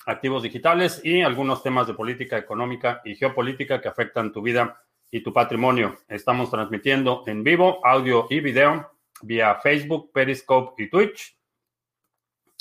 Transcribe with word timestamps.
activos 0.05 0.43
digitales 0.43 1.01
y 1.03 1.21
algunos 1.21 1.63
temas 1.63 1.87
de 1.87 1.93
política 1.93 2.37
económica 2.37 3.01
y 3.05 3.15
geopolítica 3.15 3.81
que 3.81 3.87
afectan 3.87 4.31
tu 4.31 4.41
vida 4.41 4.81
y 5.11 5.21
tu 5.21 5.31
patrimonio. 5.31 5.97
Estamos 6.07 6.49
transmitiendo 6.49 7.23
en 7.27 7.43
vivo, 7.43 7.79
audio 7.85 8.27
y 8.29 8.39
video 8.39 8.95
vía 9.21 9.55
Facebook, 9.55 10.11
Periscope 10.13 10.81
y 10.83 10.89
Twitch. 10.89 11.37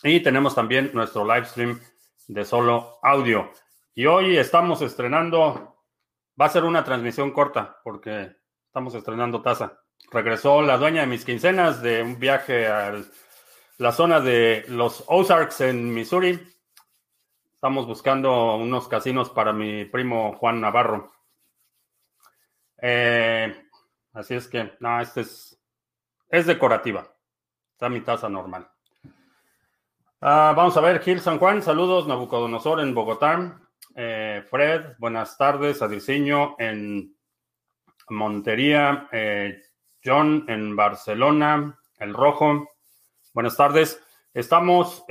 Y 0.02 0.20
tenemos 0.20 0.55
también 0.55 0.91
nuestro 0.93 1.24
live 1.24 1.47
stream 1.47 1.80
de 2.29 2.45
solo 2.45 2.98
audio. 3.02 3.51
Y 3.95 4.07
hoy 4.07 4.37
estamos 4.37 4.82
estrenando, 4.82 5.79
va 6.41 6.46
a 6.46 6.51
ser 6.51 6.65
una 6.65 6.85
transmisión 6.85 7.32
corta 7.32 7.79
porque 7.82 8.37
estamos 8.66 8.95
estrenando 8.95 9.43
taza. 9.43 9.80
Regresó 10.10 10.62
la 10.62 10.77
dueña 10.77 11.02
de 11.02 11.07
mis 11.07 11.24
quincenas 11.24 11.80
de 11.80 12.02
un 12.02 12.19
viaje 12.19 12.66
a 12.66 12.95
la 13.79 13.93
zona 13.93 14.21
de 14.21 14.65
los 14.69 15.04
Ozarks 15.07 15.60
en 15.63 15.93
Missouri 15.93 16.41
Estamos 17.65 17.87
buscando 17.87 18.57
unos 18.57 18.88
casinos 18.88 19.30
para 19.30 19.54
mi 19.54 19.87
primo 19.87 20.34
Juan 20.34 20.60
Navarro. 20.60 21.15
Eh, 22.76 23.57
así 24.12 24.34
es 24.34 24.48
que, 24.48 24.74
no, 24.80 25.01
este 25.01 25.23
es, 25.23 25.59
es 26.29 26.45
decorativa. 26.45 27.10
Está 27.73 27.88
mi 27.88 28.02
taza 28.02 28.29
normal. 28.29 28.68
Ah, 30.20 30.52
vamos 30.54 30.76
a 30.76 30.82
ver, 30.82 31.01
Gil 31.01 31.20
San 31.20 31.38
Juan, 31.38 31.62
saludos, 31.62 32.07
Nabucodonosor 32.07 32.80
en 32.80 32.95
Bogotá. 32.95 33.59
Eh, 33.96 34.45
Fred, 34.51 34.98
buenas 34.98 35.38
tardes, 35.38 35.80
Adiciño 35.80 36.57
en 36.59 37.16
Montería, 38.10 39.09
eh, 39.10 39.62
John 40.04 40.45
en 40.48 40.76
Barcelona, 40.76 41.79
El 41.96 42.12
Rojo, 42.12 42.68
buenas 43.32 43.57
tardes. 43.57 44.04
Estamos 44.35 45.02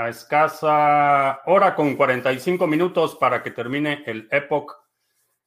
a 0.00 0.08
escasa 0.08 1.42
hora 1.44 1.74
con 1.74 1.94
45 1.94 2.66
minutos 2.66 3.16
para 3.16 3.42
que 3.42 3.50
termine 3.50 4.02
el 4.06 4.28
Epoch 4.30 4.72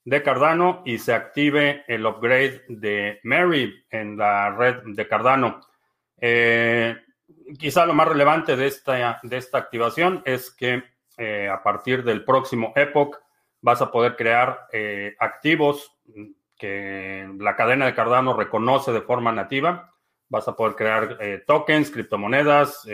de 0.06 0.22
Cardano 0.22 0.84
y 0.86 1.00
se 1.00 1.12
active 1.16 1.84
el 1.88 2.06
upgrade 2.06 2.62
de 2.68 3.20
Mary 3.24 3.74
en 3.90 4.16
la 4.16 4.52
red 4.52 4.84
de 4.86 5.08
Cardano. 5.08 5.60
Eh, 6.22 6.96
quizá 7.58 7.88
lo 7.88 7.96
más 7.96 8.08
relevante 8.08 8.56
de 8.56 8.68
esta, 8.68 9.20
de 9.24 9.38
esta 9.38 9.58
activación 9.58 10.22
es 10.24 10.52
que 10.52 10.84
eh, 11.18 11.50
a 11.50 11.64
partir 11.64 12.04
del 12.04 12.24
próximo 12.24 12.74
Epoch 12.76 13.18
vas 13.60 13.82
a 13.82 13.90
poder 13.90 14.16
crear 14.16 14.68
eh, 14.72 15.16
activos 15.18 15.98
que 16.60 17.28
la 17.40 17.56
cadena 17.56 17.88
de 17.88 17.96
Cardano 17.96 18.38
reconoce 18.38 18.92
de 18.92 19.02
forma 19.02 19.32
nativa. 19.32 19.96
Vas 20.30 20.48
a 20.48 20.56
poder 20.56 20.76
crear 20.76 21.18
tokens, 21.48 21.90
criptomonedas, 21.90 22.88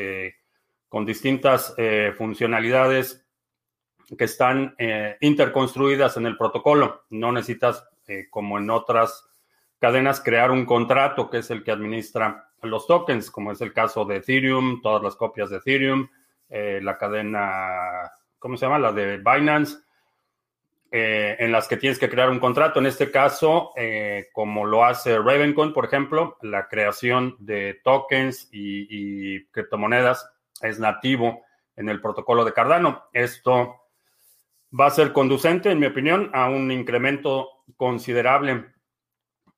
con 0.90 1.06
distintas 1.06 1.74
eh, 1.78 2.14
funcionalidades 2.18 3.24
que 4.18 4.26
están 4.26 4.76
eh, 4.80 5.18
interconstruidas 5.22 6.18
en 6.18 6.26
el 6.26 6.36
protocolo. 6.36 7.04
No 7.12 7.32
necesitas, 7.32 7.88
eh, 8.08 8.26
como 8.30 8.58
en 8.58 8.72
otras 8.72 9.30
cadenas, 9.78 10.20
crear 10.20 10.50
un 10.50 10.66
contrato 10.66 11.30
que 11.30 11.38
es 11.38 11.52
el 11.52 11.64
que 11.64 11.72
administra 11.72 12.50
los 12.64 12.88
tokens, 12.88 13.30
como 13.30 13.52
es 13.52 13.62
el 13.62 13.72
caso 13.72 14.04
de 14.04 14.18
Ethereum, 14.18 14.82
todas 14.82 15.02
las 15.02 15.16
copias 15.16 15.50
de 15.50 15.58
Ethereum, 15.58 16.10
la 16.50 16.98
cadena, 16.98 18.12
¿cómo 18.40 18.58
se 18.58 18.66
llama? 18.66 18.80
La 18.80 18.92
de 18.92 19.20
Binance. 19.20 19.78
en 20.92 21.52
las 21.54 21.70
que 21.70 21.78
tienes 21.78 21.98
que 21.98 22.10
crear 22.10 22.30
un 22.30 22.40
contrato. 22.40 22.80
En 22.80 22.88
este 22.88 23.12
caso, 23.12 23.72
como 24.34 24.66
lo 24.66 24.84
hace 24.84 25.18
Ravencoin, 25.18 25.72
por 25.72 25.86
ejemplo, 25.86 26.38
la 26.42 26.68
creación 26.68 27.38
de 27.40 27.80
tokens 27.82 28.50
y, 28.52 28.88
y 29.38 29.46
criptomonedas 29.46 30.30
es 30.62 30.80
nativo 30.80 31.44
en 31.75 31.90
el 31.90 32.02
protocolo 32.02 32.46
de 32.46 32.53
Cardano. 32.53 33.06
Esto 33.14 33.75
va 34.78 34.88
a 34.88 34.92
ser 34.92 35.14
conducente, 35.14 35.72
en 35.72 35.80
mi 35.80 35.88
opinión, 35.88 36.30
a 36.34 36.50
un 36.50 36.72
incremento 36.72 37.50
considerable 37.78 38.66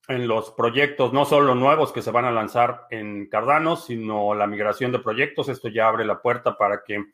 en 0.08 0.28
los 0.28 0.52
proyectos, 0.52 1.14
no 1.14 1.26
solo 1.26 1.56
nuevos 1.56 1.92
que 1.92 2.02
se 2.02 2.12
van 2.12 2.26
a 2.26 2.32
lanzar 2.32 2.88
en 2.90 3.28
Cardano, 3.28 3.76
sino 3.76 4.34
la 4.34 4.48
migración 4.48 4.92
de 4.92 5.00
proyectos. 5.00 5.50
Esto 5.50 5.70
ya 5.70 5.88
abre 5.88 6.06
la 6.06 6.22
puerta 6.22 6.58
para 6.58 6.84
que 6.84 7.06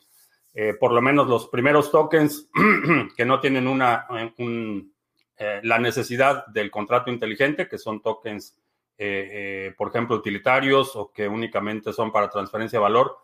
eh, 0.54 0.74
por 0.74 0.92
lo 0.92 1.02
menos 1.02 1.28
los 1.28 1.48
primeros 1.50 1.92
tokens 1.92 2.50
que 3.16 3.26
no 3.26 3.40
tienen 3.40 3.68
una, 3.68 4.08
eh, 4.40 5.60
la 5.62 5.78
necesidad 5.78 6.48
del 6.48 6.72
contrato 6.72 7.12
inteligente, 7.12 7.68
que 7.68 7.78
son 7.78 8.02
tokens, 8.02 8.58
eh, 8.98 9.74
por 9.78 9.90
ejemplo, 9.90 10.16
utilitarios 10.16 10.96
o 10.96 11.12
que 11.12 11.28
únicamente 11.28 11.94
son 11.94 12.12
para 12.12 12.30
transferencia 12.30 12.80
de 12.80 12.84
valor, 12.84 13.18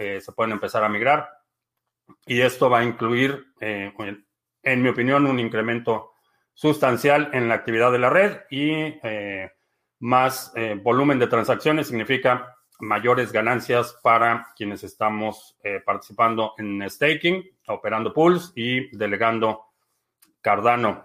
eh, 0.00 0.18
se 0.18 0.32
pueden 0.32 0.52
empezar 0.52 0.82
a 0.82 0.88
migrar. 0.88 1.28
Y 2.24 2.40
esto 2.40 2.70
va 2.70 2.78
a 2.78 2.84
incluir, 2.84 3.52
eh, 3.60 3.92
en 4.62 4.82
mi 4.82 4.88
opinión, 4.88 5.26
un 5.26 5.38
incremento 5.38 6.12
sustancial 6.54 7.28
en 7.34 7.50
la 7.50 7.56
actividad 7.56 7.92
de 7.92 7.98
la 7.98 8.08
red 8.08 8.40
y 8.50 8.70
eh, 8.72 9.50
más 9.98 10.54
volumen 10.82 11.18
de 11.18 11.26
transacciones 11.26 11.88
significa 11.88 12.56
mayores 12.80 13.30
ganancias 13.30 13.98
para 14.02 14.46
quienes 14.56 14.82
estamos 14.82 15.58
participando 15.84 16.54
en 16.56 16.88
staking, 16.88 17.44
operando 17.68 18.14
pools 18.14 18.52
y 18.56 18.96
delegando 18.96 19.66
Cardano. 20.40 21.04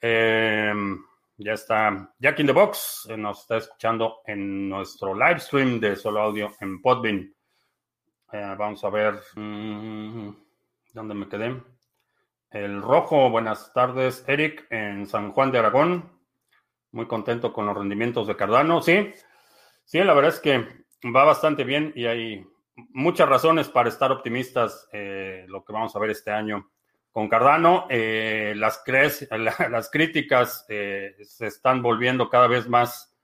ya 0.00 1.52
está 1.52 2.14
Jack 2.18 2.40
in 2.40 2.46
the 2.46 2.52
Box, 2.52 3.08
nos 3.18 3.40
está 3.40 3.58
escuchando 3.58 4.22
en 4.24 4.70
nuestro 4.70 5.14
live 5.14 5.40
stream 5.40 5.78
de 5.78 5.94
solo 5.96 6.22
audio 6.22 6.50
en 6.60 6.80
Podbean. 6.80 7.34
Eh, 8.32 8.54
vamos 8.56 8.82
a 8.82 8.88
ver 8.88 9.20
mm, 9.36 10.30
dónde 10.94 11.14
me 11.14 11.28
quedé. 11.28 11.60
El 12.50 12.80
rojo, 12.80 13.28
buenas 13.28 13.74
tardes, 13.74 14.24
Eric, 14.26 14.66
en 14.70 15.06
San 15.06 15.32
Juan 15.32 15.52
de 15.52 15.58
Aragón. 15.58 16.10
Muy 16.92 17.06
contento 17.06 17.52
con 17.52 17.66
los 17.66 17.76
rendimientos 17.76 18.26
de 18.26 18.34
Cardano. 18.34 18.80
Sí, 18.80 19.12
sí, 19.84 19.98
la 19.98 20.14
verdad 20.14 20.32
es 20.32 20.40
que 20.40 20.66
va 21.14 21.24
bastante 21.24 21.64
bien 21.64 21.92
y 21.94 22.06
hay 22.06 22.46
muchas 22.94 23.28
razones 23.28 23.68
para 23.68 23.90
estar 23.90 24.10
optimistas 24.10 24.88
eh, 24.94 25.44
lo 25.48 25.62
que 25.62 25.74
vamos 25.74 25.94
a 25.94 25.98
ver 25.98 26.08
este 26.08 26.30
año 26.30 26.70
con 27.10 27.28
Cardano. 27.28 27.86
Eh, 27.90 28.54
las, 28.56 28.82
las 29.70 29.90
críticas 29.90 30.64
se 30.66 31.46
están 31.46 31.82
volviendo 31.82 32.30
cada 32.30 32.46
vez 32.46 32.66
más, 32.66 33.14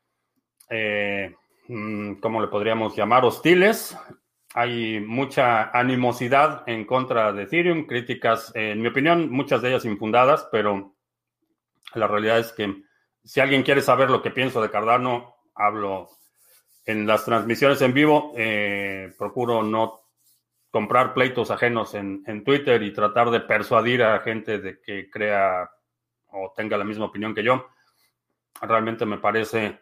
mm, 0.68 2.20
¿cómo 2.20 2.42
le 2.42 2.48
podríamos 2.48 2.94
llamar? 2.94 3.24
Hostiles 3.24 3.96
hay 4.54 5.00
mucha 5.00 5.70
animosidad 5.70 6.62
en 6.66 6.84
contra 6.84 7.32
de 7.32 7.44
Ethereum, 7.44 7.86
críticas, 7.86 8.52
en 8.54 8.80
mi 8.80 8.88
opinión, 8.88 9.30
muchas 9.30 9.62
de 9.62 9.70
ellas 9.70 9.84
infundadas, 9.84 10.48
pero 10.50 10.94
la 11.94 12.06
realidad 12.06 12.38
es 12.38 12.52
que 12.52 12.82
si 13.24 13.40
alguien 13.40 13.62
quiere 13.62 13.82
saber 13.82 14.10
lo 14.10 14.22
que 14.22 14.30
pienso 14.30 14.62
de 14.62 14.70
Cardano, 14.70 15.36
hablo 15.54 16.08
en 16.86 17.06
las 17.06 17.24
transmisiones 17.24 17.82
en 17.82 17.92
vivo, 17.92 18.32
eh, 18.36 19.12
procuro 19.18 19.62
no 19.62 20.00
comprar 20.70 21.12
pleitos 21.12 21.50
ajenos 21.50 21.94
en, 21.94 22.22
en, 22.26 22.44
Twitter 22.44 22.82
y 22.82 22.92
tratar 22.92 23.30
de 23.30 23.40
persuadir 23.40 24.02
a 24.02 24.20
gente 24.20 24.58
de 24.58 24.80
que 24.80 25.10
crea 25.10 25.70
o 26.30 26.52
tenga 26.56 26.76
la 26.76 26.84
misma 26.84 27.06
opinión 27.06 27.34
que 27.34 27.42
yo. 27.42 27.68
Realmente 28.62 29.04
me 29.04 29.18
parece 29.18 29.80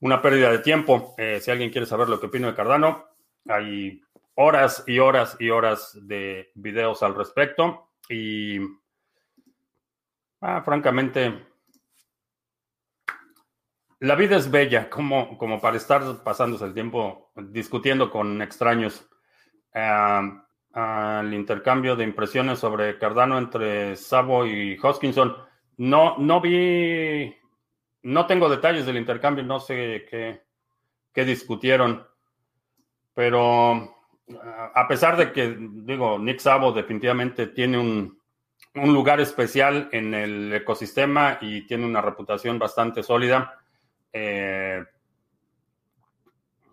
una 0.00 0.20
pérdida 0.20 0.50
de 0.50 0.58
tiempo. 0.60 1.14
Eh, 1.18 1.40
si 1.40 1.50
alguien 1.50 1.70
quiere 1.70 1.86
saber 1.86 2.08
lo 2.08 2.18
que 2.18 2.26
opino 2.26 2.48
de 2.48 2.54
Cardano, 2.54 3.09
hay 3.48 4.02
horas 4.34 4.84
y 4.86 4.98
horas 4.98 5.36
y 5.38 5.50
horas 5.50 5.98
de 6.02 6.50
videos 6.54 7.02
al 7.02 7.14
respecto 7.14 7.90
y 8.08 8.58
ah, 10.40 10.62
francamente 10.62 11.46
la 14.00 14.14
vida 14.14 14.36
es 14.36 14.50
bella 14.50 14.88
como, 14.88 15.36
como 15.36 15.60
para 15.60 15.76
estar 15.76 16.02
pasándose 16.24 16.64
el 16.64 16.72
tiempo 16.72 17.30
discutiendo 17.36 18.10
con 18.10 18.40
extraños. 18.40 19.06
Ah, 19.74 20.46
el 20.72 21.34
intercambio 21.34 21.96
de 21.96 22.04
impresiones 22.04 22.60
sobre 22.60 22.96
Cardano 22.98 23.36
entre 23.36 23.96
Sabo 23.96 24.46
y 24.46 24.78
Hoskinson. 24.82 25.36
No, 25.76 26.16
no 26.16 26.40
vi, 26.40 27.34
no 28.02 28.26
tengo 28.26 28.48
detalles 28.48 28.86
del 28.86 28.96
intercambio, 28.96 29.44
no 29.44 29.60
sé 29.60 30.06
qué, 30.08 30.42
qué 31.12 31.24
discutieron. 31.24 32.06
Pero 33.14 33.96
a 34.74 34.86
pesar 34.88 35.16
de 35.16 35.32
que, 35.32 35.56
digo, 35.58 36.18
Nick 36.18 36.38
Sabo 36.38 36.72
definitivamente 36.72 37.48
tiene 37.48 37.78
un, 37.78 38.20
un 38.74 38.94
lugar 38.94 39.20
especial 39.20 39.88
en 39.92 40.14
el 40.14 40.52
ecosistema 40.52 41.38
y 41.40 41.66
tiene 41.66 41.86
una 41.86 42.00
reputación 42.00 42.58
bastante 42.58 43.02
sólida. 43.02 43.58
Eh, 44.12 44.84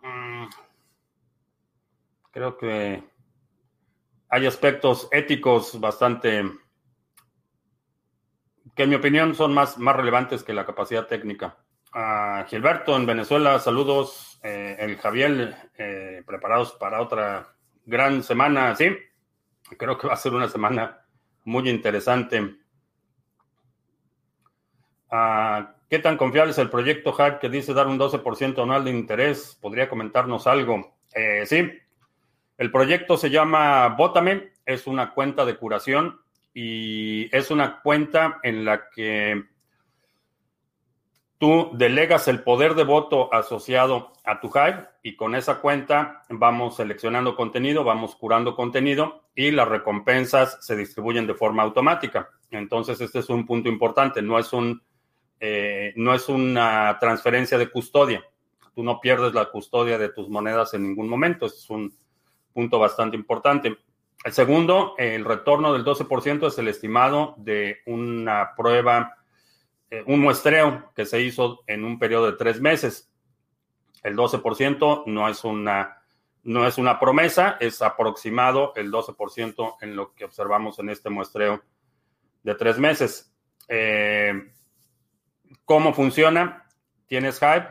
mm, 0.04 0.46
creo 2.32 2.58
que 2.58 3.04
hay 4.30 4.46
aspectos 4.46 5.08
éticos 5.12 5.80
bastante 5.80 6.44
que 8.76 8.84
en 8.84 8.90
mi 8.90 8.96
opinión 8.96 9.34
son 9.34 9.54
más, 9.54 9.80
más 9.80 9.96
relevantes 9.96 10.44
que 10.44 10.54
la 10.54 10.66
capacidad 10.66 11.08
técnica. 11.08 11.58
Gilberto 12.48 12.96
en 12.96 13.08
Venezuela, 13.08 13.58
saludos. 13.58 14.40
Eh, 14.44 14.76
el 14.80 14.98
Javier, 14.98 15.56
eh, 15.80 16.07
preparados 16.24 16.74
para 16.74 17.02
otra 17.02 17.56
gran 17.86 18.24
semana, 18.24 18.76
sí. 18.76 18.96
Creo 19.78 19.98
que 19.98 20.08
va 20.08 20.14
a 20.14 20.18
ser 20.18 20.34
una 20.34 20.48
semana 20.48 21.06
muy 21.44 21.70
interesante. 21.70 22.56
Ah, 25.10 25.74
¿Qué 25.90 26.00
tan 26.00 26.18
confiable 26.18 26.52
es 26.52 26.58
el 26.58 26.70
proyecto 26.70 27.14
Hack 27.14 27.40
que 27.40 27.50
dice 27.50 27.74
dar 27.74 27.88
un 27.88 27.98
12% 27.98 28.62
anual 28.62 28.84
de 28.84 28.92
interés? 28.92 29.58
¿Podría 29.62 29.90
comentarnos 29.90 30.46
algo? 30.48 30.98
Eh, 31.14 31.46
sí, 31.46 31.72
el 32.58 32.72
proyecto 32.72 33.18
se 33.18 33.30
llama 33.30 33.88
Bótame, 33.90 34.52
es 34.66 34.88
una 34.88 35.14
cuenta 35.14 35.46
de 35.46 35.56
curación 35.56 36.20
y 36.54 37.34
es 37.36 37.52
una 37.52 37.82
cuenta 37.82 38.40
en 38.44 38.66
la 38.66 38.90
que 38.90 39.46
tú 41.38 41.70
delegas 41.74 42.28
el 42.28 42.42
poder 42.44 42.74
de 42.76 42.84
voto 42.84 43.34
asociado 43.34 44.14
a 44.24 44.40
tu 44.40 44.48
Hive 44.48 44.88
y 45.04 45.16
con 45.16 45.36
esa 45.36 45.62
cuenta 45.62 46.24
vamos 46.30 46.78
seleccionando 46.78 47.36
contenido, 47.36 47.84
vamos 47.84 48.16
curando 48.16 48.56
contenido 48.56 49.24
y 49.36 49.52
las 49.52 49.68
recompensas 49.68 50.58
se 50.62 50.76
distribuyen 50.76 51.28
de 51.28 51.36
forma 51.36 51.64
automática. 51.64 52.30
Entonces, 52.50 53.00
este 53.02 53.20
es 53.20 53.30
un 53.30 53.46
punto 53.46 53.70
importante, 53.70 54.22
no 54.22 54.40
es, 54.40 54.52
un, 54.52 54.82
eh, 55.40 55.94
no 55.96 56.14
es 56.14 56.28
una 56.28 56.98
transferencia 57.00 57.58
de 57.58 57.70
custodia. 57.70 58.24
Tú 58.74 58.84
no 58.84 59.00
pierdes 59.00 59.34
la 59.34 59.46
custodia 59.46 59.98
de 59.98 60.10
tus 60.10 60.30
monedas 60.30 60.74
en 60.74 60.84
ningún 60.84 61.08
momento, 61.08 61.46
es 61.46 61.70
un 61.70 61.94
punto 62.54 62.80
bastante 62.80 63.16
importante. 63.16 63.78
El 64.24 64.34
segundo, 64.34 64.96
el 64.98 65.24
retorno 65.24 65.74
del 65.74 65.86
12% 65.86 66.48
es 66.48 66.58
el 66.58 66.68
estimado 66.68 67.36
de 67.38 67.78
una 67.86 68.54
prueba 68.58 69.18
un 70.06 70.20
muestreo 70.20 70.92
que 70.96 71.06
se 71.06 71.22
hizo 71.22 71.64
en 71.68 71.84
un 71.84 71.98
periodo 71.98 72.28
de 72.28 72.38
tres 72.38 72.60
meses. 72.60 73.10
El 74.04 74.16
12% 74.16 75.04
no 75.06 75.30
es 75.30 75.44
una, 75.44 76.02
no 76.44 76.68
es 76.68 76.78
una 76.78 77.00
promesa, 77.00 77.58
es 77.60 77.82
aproximado 77.82 78.74
el 78.76 78.92
12% 78.92 79.76
en 79.82 79.96
lo 79.96 80.14
que 80.14 80.26
observamos 80.26 80.80
en 80.80 80.90
este 80.90 81.10
muestreo 81.10 81.64
de 82.44 82.56
tres 82.56 82.80
meses. 82.80 83.34
Eh, 83.68 84.52
¿Cómo 85.66 85.94
funciona? 85.94 86.66
Tienes 87.08 87.42
Hive, 87.42 87.68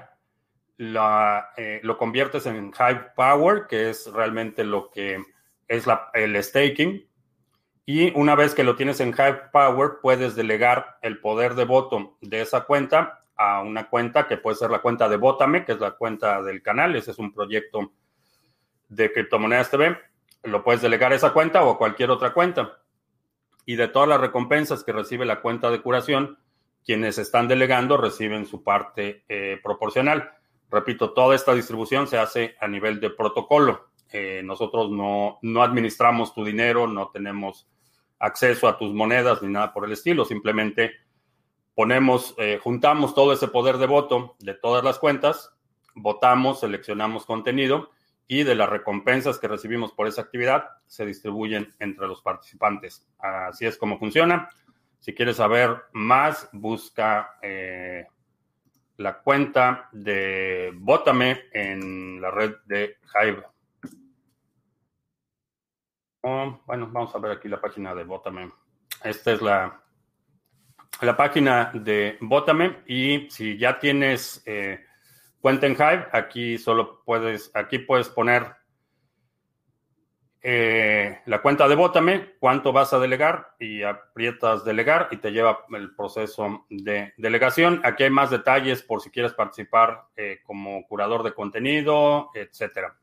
eh, 0.78 1.80
lo 1.82 1.96
conviertes 1.96 2.46
en 2.46 2.72
Hive 2.78 3.12
Power, 3.14 3.66
que 3.66 3.90
es 3.90 4.10
realmente 4.12 4.64
lo 4.64 4.90
que 4.90 5.22
es 5.68 5.86
el 6.14 6.42
staking. 6.42 7.06
Y 7.88 8.12
una 8.18 8.34
vez 8.34 8.52
que 8.52 8.64
lo 8.64 8.74
tienes 8.74 8.98
en 8.98 9.10
Hive 9.10 9.42
Power, 9.52 9.98
puedes 10.02 10.34
delegar 10.34 10.98
el 11.02 11.20
poder 11.20 11.54
de 11.54 11.64
voto 11.64 12.16
de 12.20 12.40
esa 12.40 12.62
cuenta 12.62 13.20
a 13.36 13.62
una 13.62 13.88
cuenta 13.88 14.26
que 14.26 14.38
puede 14.38 14.56
ser 14.56 14.72
la 14.72 14.80
cuenta 14.80 15.08
de 15.08 15.16
Votame, 15.16 15.64
que 15.64 15.72
es 15.72 15.78
la 15.78 15.92
cuenta 15.92 16.42
del 16.42 16.62
canal. 16.62 16.96
Ese 16.96 17.12
es 17.12 17.18
un 17.20 17.32
proyecto 17.32 17.92
de 18.88 19.12
criptomonedas 19.12 19.70
TV. 19.70 19.96
Lo 20.42 20.64
puedes 20.64 20.82
delegar 20.82 21.12
a 21.12 21.14
esa 21.14 21.32
cuenta 21.32 21.62
o 21.62 21.70
a 21.70 21.78
cualquier 21.78 22.10
otra 22.10 22.32
cuenta. 22.32 22.78
Y 23.66 23.76
de 23.76 23.86
todas 23.86 24.08
las 24.08 24.20
recompensas 24.20 24.82
que 24.82 24.90
recibe 24.90 25.24
la 25.24 25.40
cuenta 25.40 25.70
de 25.70 25.80
curación, 25.80 26.38
quienes 26.84 27.18
están 27.18 27.46
delegando 27.46 27.96
reciben 27.96 28.46
su 28.46 28.64
parte 28.64 29.22
eh, 29.28 29.60
proporcional. 29.62 30.32
Repito, 30.72 31.12
toda 31.12 31.36
esta 31.36 31.54
distribución 31.54 32.08
se 32.08 32.18
hace 32.18 32.56
a 32.60 32.66
nivel 32.66 32.98
de 32.98 33.10
protocolo. 33.10 33.90
Eh, 34.10 34.40
nosotros 34.44 34.90
no, 34.90 35.38
no 35.42 35.62
administramos 35.62 36.34
tu 36.34 36.44
dinero, 36.44 36.88
no 36.88 37.10
tenemos 37.10 37.68
acceso 38.18 38.68
a 38.68 38.78
tus 38.78 38.92
monedas 38.94 39.42
ni 39.42 39.48
nada 39.48 39.72
por 39.72 39.84
el 39.84 39.92
estilo, 39.92 40.24
simplemente 40.24 40.92
ponemos, 41.74 42.34
eh, 42.38 42.58
juntamos 42.62 43.14
todo 43.14 43.32
ese 43.32 43.48
poder 43.48 43.78
de 43.78 43.86
voto 43.86 44.36
de 44.38 44.54
todas 44.54 44.82
las 44.82 44.98
cuentas, 44.98 45.52
votamos, 45.94 46.60
seleccionamos 46.60 47.26
contenido 47.26 47.90
y 48.28 48.42
de 48.42 48.54
las 48.54 48.68
recompensas 48.68 49.38
que 49.38 49.48
recibimos 49.48 49.92
por 49.92 50.06
esa 50.06 50.22
actividad 50.22 50.64
se 50.86 51.06
distribuyen 51.06 51.74
entre 51.78 52.08
los 52.08 52.22
participantes. 52.22 53.06
Así 53.18 53.66
es 53.66 53.76
como 53.76 53.98
funciona. 53.98 54.48
Si 55.00 55.14
quieres 55.14 55.36
saber 55.36 55.76
más, 55.92 56.48
busca 56.52 57.36
eh, 57.42 58.06
la 58.96 59.18
cuenta 59.18 59.88
de 59.92 60.72
Vótame 60.74 61.44
en 61.52 62.20
la 62.20 62.30
red 62.30 62.54
de 62.64 62.96
Hive. 63.14 63.44
Bueno, 66.66 66.88
vamos 66.90 67.14
a 67.14 67.18
ver 67.18 67.30
aquí 67.30 67.46
la 67.48 67.60
página 67.60 67.94
de 67.94 68.02
Botame. 68.02 68.50
Esta 69.04 69.30
es 69.30 69.40
la, 69.40 69.80
la 71.00 71.16
página 71.16 71.70
de 71.72 72.18
Botame 72.20 72.78
y 72.88 73.30
si 73.30 73.56
ya 73.56 73.78
tienes 73.78 74.42
eh, 74.44 74.84
cuenta 75.40 75.68
en 75.68 75.74
Hive, 75.74 76.08
aquí 76.10 76.58
solo 76.58 77.04
puedes, 77.04 77.52
aquí 77.54 77.78
puedes 77.78 78.08
poner 78.08 78.56
eh, 80.42 81.20
la 81.26 81.40
cuenta 81.40 81.68
de 81.68 81.76
Botame, 81.76 82.34
cuánto 82.40 82.72
vas 82.72 82.92
a 82.92 82.98
delegar 82.98 83.54
y 83.60 83.84
aprietas 83.84 84.64
delegar 84.64 85.06
y 85.12 85.18
te 85.18 85.30
lleva 85.30 85.64
el 85.76 85.94
proceso 85.94 86.66
de 86.68 87.14
delegación. 87.18 87.80
Aquí 87.84 88.02
hay 88.02 88.10
más 88.10 88.30
detalles 88.30 88.82
por 88.82 89.00
si 89.00 89.10
quieres 89.10 89.32
participar 89.32 90.06
eh, 90.16 90.40
como 90.42 90.84
curador 90.88 91.22
de 91.22 91.34
contenido, 91.34 92.30
etcétera. 92.34 92.98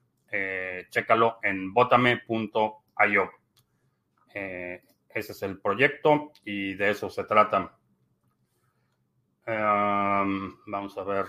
chécalo 0.89 1.39
en 1.41 1.73
botame.com 1.73 2.82
IO. 3.07 3.29
Eh, 4.33 4.81
ese 5.09 5.31
es 5.31 5.43
el 5.43 5.59
proyecto 5.59 6.31
y 6.43 6.73
de 6.73 6.91
eso 6.91 7.09
se 7.09 7.23
trata. 7.23 7.77
Um, 9.45 10.55
vamos 10.67 10.97
a 10.97 11.03
ver. 11.03 11.25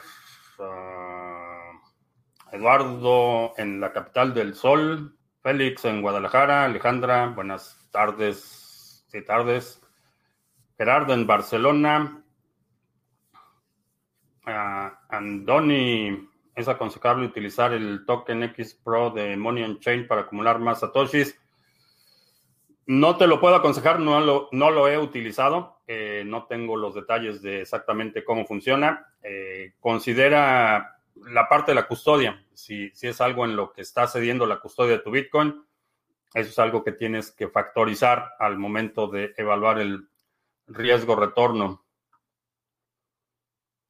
Uh, 0.58 2.54
Eduardo 2.54 3.52
en 3.56 3.80
la 3.80 3.92
capital 3.92 4.32
del 4.32 4.54
sol. 4.54 5.18
Félix 5.42 5.84
en 5.84 6.00
Guadalajara. 6.00 6.64
Alejandra, 6.64 7.26
buenas 7.26 7.88
tardes. 7.90 9.04
Sí, 9.08 9.22
tardes. 9.22 9.82
Gerardo 10.78 11.12
en 11.12 11.26
Barcelona. 11.26 12.24
Uh, 14.46 14.90
Andoni, 15.08 16.28
es 16.54 16.68
aconsejable 16.68 17.26
utilizar 17.26 17.72
el 17.72 18.04
token 18.06 18.44
X 18.44 18.74
Pro 18.84 19.10
de 19.10 19.36
Money 19.36 19.64
on 19.64 19.80
Chain 19.80 20.06
para 20.06 20.22
acumular 20.22 20.58
más 20.58 20.80
satoshis. 20.80 21.40
No 22.86 23.16
te 23.16 23.26
lo 23.26 23.40
puedo 23.40 23.54
aconsejar, 23.54 24.00
no 24.00 24.20
lo, 24.20 24.48
no 24.52 24.70
lo 24.70 24.88
he 24.88 24.98
utilizado, 24.98 25.80
eh, 25.86 26.22
no 26.26 26.44
tengo 26.44 26.76
los 26.76 26.94
detalles 26.94 27.40
de 27.40 27.62
exactamente 27.62 28.24
cómo 28.24 28.44
funciona. 28.44 29.14
Eh, 29.22 29.74
considera 29.80 30.98
la 31.14 31.48
parte 31.48 31.70
de 31.70 31.76
la 31.76 31.86
custodia, 31.86 32.44
si, 32.52 32.90
si 32.90 33.08
es 33.08 33.20
algo 33.20 33.44
en 33.44 33.56
lo 33.56 33.72
que 33.72 33.80
está 33.80 34.06
cediendo 34.06 34.46
la 34.46 34.60
custodia 34.60 34.92
de 34.92 34.98
tu 34.98 35.10
Bitcoin, 35.10 35.64
eso 36.34 36.50
es 36.50 36.58
algo 36.58 36.82
que 36.82 36.92
tienes 36.92 37.30
que 37.30 37.48
factorizar 37.48 38.34
al 38.40 38.58
momento 38.58 39.06
de 39.06 39.32
evaluar 39.36 39.78
el 39.78 40.08
riesgo 40.66 41.14
retorno. 41.14 41.84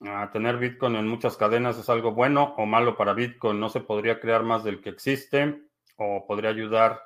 A 0.00 0.30
tener 0.30 0.58
Bitcoin 0.58 0.96
en 0.96 1.08
muchas 1.08 1.38
cadenas 1.38 1.78
es 1.78 1.88
algo 1.88 2.12
bueno 2.12 2.54
o 2.58 2.66
malo 2.66 2.96
para 2.96 3.14
Bitcoin. 3.14 3.58
No 3.58 3.70
se 3.70 3.80
podría 3.80 4.20
crear 4.20 4.42
más 4.42 4.62
del 4.62 4.82
que 4.82 4.90
existe 4.90 5.62
o 5.96 6.26
podría 6.26 6.50
ayudar 6.50 7.00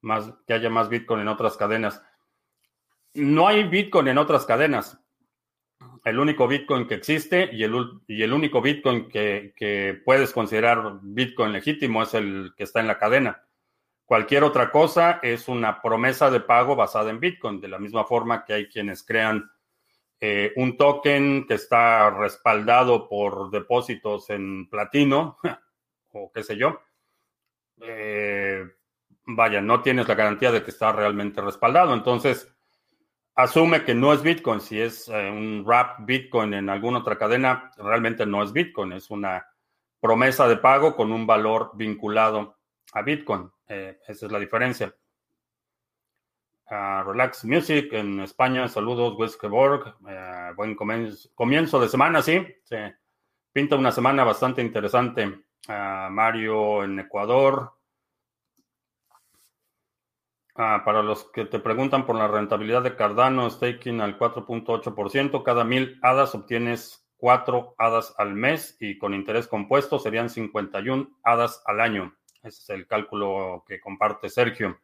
más, 0.00 0.32
que 0.46 0.54
haya 0.54 0.70
más 0.70 0.88
Bitcoin 0.88 1.20
en 1.20 1.28
otras 1.28 1.56
cadenas. 1.56 2.02
No 3.14 3.48
hay 3.48 3.64
Bitcoin 3.64 4.08
en 4.08 4.18
otras 4.18 4.44
cadenas. 4.44 5.00
El 6.04 6.18
único 6.18 6.46
Bitcoin 6.46 6.86
que 6.86 6.94
existe 6.94 7.50
y 7.52 7.64
el, 7.64 8.32
único 8.32 8.60
Bitcoin 8.60 9.08
que, 9.08 9.52
que 9.56 10.00
puedes 10.04 10.32
considerar 10.32 11.00
Bitcoin 11.02 11.52
legítimo 11.52 12.02
es 12.02 12.14
el 12.14 12.52
que 12.56 12.64
está 12.64 12.80
en 12.80 12.86
la 12.86 12.98
cadena. 12.98 13.42
Cualquier 14.04 14.44
otra 14.44 14.70
cosa 14.70 15.18
es 15.20 15.48
una 15.48 15.82
promesa 15.82 16.30
de 16.30 16.38
pago 16.38 16.76
basada 16.76 17.10
en 17.10 17.18
Bitcoin, 17.18 17.60
de 17.60 17.68
la 17.68 17.80
misma 17.80 18.04
forma 18.04 18.44
que 18.44 18.52
hay 18.52 18.68
quienes 18.68 19.02
crean 19.02 19.50
eh, 20.20 20.52
un 20.56 20.76
token 20.76 21.46
que 21.46 21.54
está 21.54 22.08
respaldado 22.10 23.08
por 23.08 23.50
depósitos 23.50 24.30
en 24.30 24.68
platino 24.70 25.38
o 26.12 26.30
qué 26.32 26.42
sé 26.42 26.56
yo. 26.56 26.80
Eh, 27.82 28.64
vaya, 29.26 29.60
no 29.60 29.82
tienes 29.82 30.08
la 30.08 30.14
garantía 30.14 30.52
de 30.52 30.62
que 30.62 30.70
está 30.70 30.92
realmente 30.92 31.40
respaldado. 31.40 31.92
Entonces, 31.94 32.52
asume 33.34 33.84
que 33.84 33.94
no 33.94 34.12
es 34.12 34.22
Bitcoin. 34.22 34.60
Si 34.60 34.80
es 34.80 35.08
eh, 35.08 35.30
un 35.30 35.64
wrap 35.66 36.06
Bitcoin 36.06 36.54
en 36.54 36.70
alguna 36.70 36.98
otra 36.98 37.18
cadena, 37.18 37.70
realmente 37.76 38.24
no 38.24 38.42
es 38.42 38.52
Bitcoin, 38.52 38.92
es 38.92 39.10
una 39.10 39.46
promesa 40.00 40.46
de 40.48 40.56
pago 40.56 40.94
con 40.94 41.12
un 41.12 41.26
valor 41.26 41.72
vinculado 41.74 42.58
a 42.92 43.02
Bitcoin. 43.02 43.50
esa 43.66 44.26
es 44.26 44.32
la 44.32 44.38
diferencia. 44.38 44.94
Relax 46.68 47.44
Music 47.44 47.92
en 47.92 48.20
España, 48.20 48.66
saludos, 48.68 49.16
Wiskeborg. 49.18 49.96
buen 50.56 50.74
comienzo, 50.74 51.80
de 51.80 51.88
semana, 51.88 52.22
sí. 52.22 52.44
Se 52.64 52.96
pinta 53.52 53.76
una 53.76 53.92
semana 53.92 54.24
bastante 54.24 54.62
interesante. 54.62 55.44
Mario 55.68 56.84
en 56.84 57.00
Ecuador. 57.00 57.75
Ah, 60.58 60.82
para 60.84 61.02
los 61.02 61.24
que 61.32 61.44
te 61.44 61.58
preguntan 61.58 62.06
por 62.06 62.16
la 62.16 62.28
rentabilidad 62.28 62.82
de 62.82 62.96
Cardano, 62.96 63.50
staking 63.50 64.00
al 64.00 64.18
4.8%, 64.18 65.42
cada 65.42 65.64
mil 65.64 65.98
hadas 66.02 66.34
obtienes 66.34 67.06
4 67.18 67.74
hadas 67.76 68.14
al 68.16 68.34
mes 68.34 68.76
y 68.80 68.96
con 68.96 69.12
interés 69.12 69.48
compuesto 69.48 69.98
serían 69.98 70.30
51 70.30 71.18
hadas 71.22 71.62
al 71.66 71.80
año. 71.82 72.16
Ese 72.42 72.62
es 72.62 72.70
el 72.70 72.86
cálculo 72.86 73.64
que 73.66 73.80
comparte 73.80 74.30
Sergio. 74.30 74.80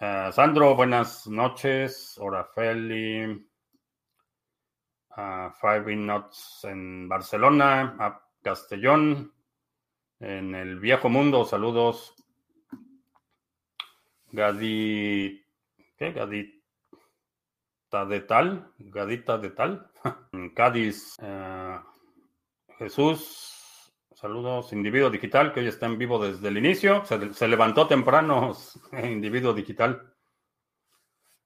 Ah, 0.00 0.32
Sandro, 0.32 0.74
buenas 0.74 1.28
noches. 1.28 2.18
Orafeli. 2.18 3.46
Uh, 5.16 5.50
Five 5.60 5.94
Nuts 5.94 6.64
en 6.64 7.08
Barcelona. 7.08 8.20
Castellón. 8.42 9.32
En 10.18 10.56
el 10.56 10.80
viejo 10.80 11.08
mundo, 11.08 11.44
saludos. 11.44 12.16
Gadi, 14.32 15.44
¿qué? 15.98 16.12
Gadita 16.12 16.56
de 18.08 18.20
tal, 18.20 18.72
Gadita 18.78 19.36
de 19.36 19.50
tal. 19.50 19.90
Cádiz, 20.56 21.16
eh, 21.22 21.78
Jesús, 22.78 23.92
saludos, 24.14 24.72
individuo 24.72 25.10
digital, 25.10 25.52
que 25.52 25.60
hoy 25.60 25.66
está 25.66 25.84
en 25.84 25.98
vivo 25.98 26.18
desde 26.18 26.48
el 26.48 26.56
inicio. 26.56 27.04
Se, 27.04 27.46
levantó 27.46 27.86
temprano, 27.86 28.52
individuo 29.04 29.52
digital. 29.52 30.14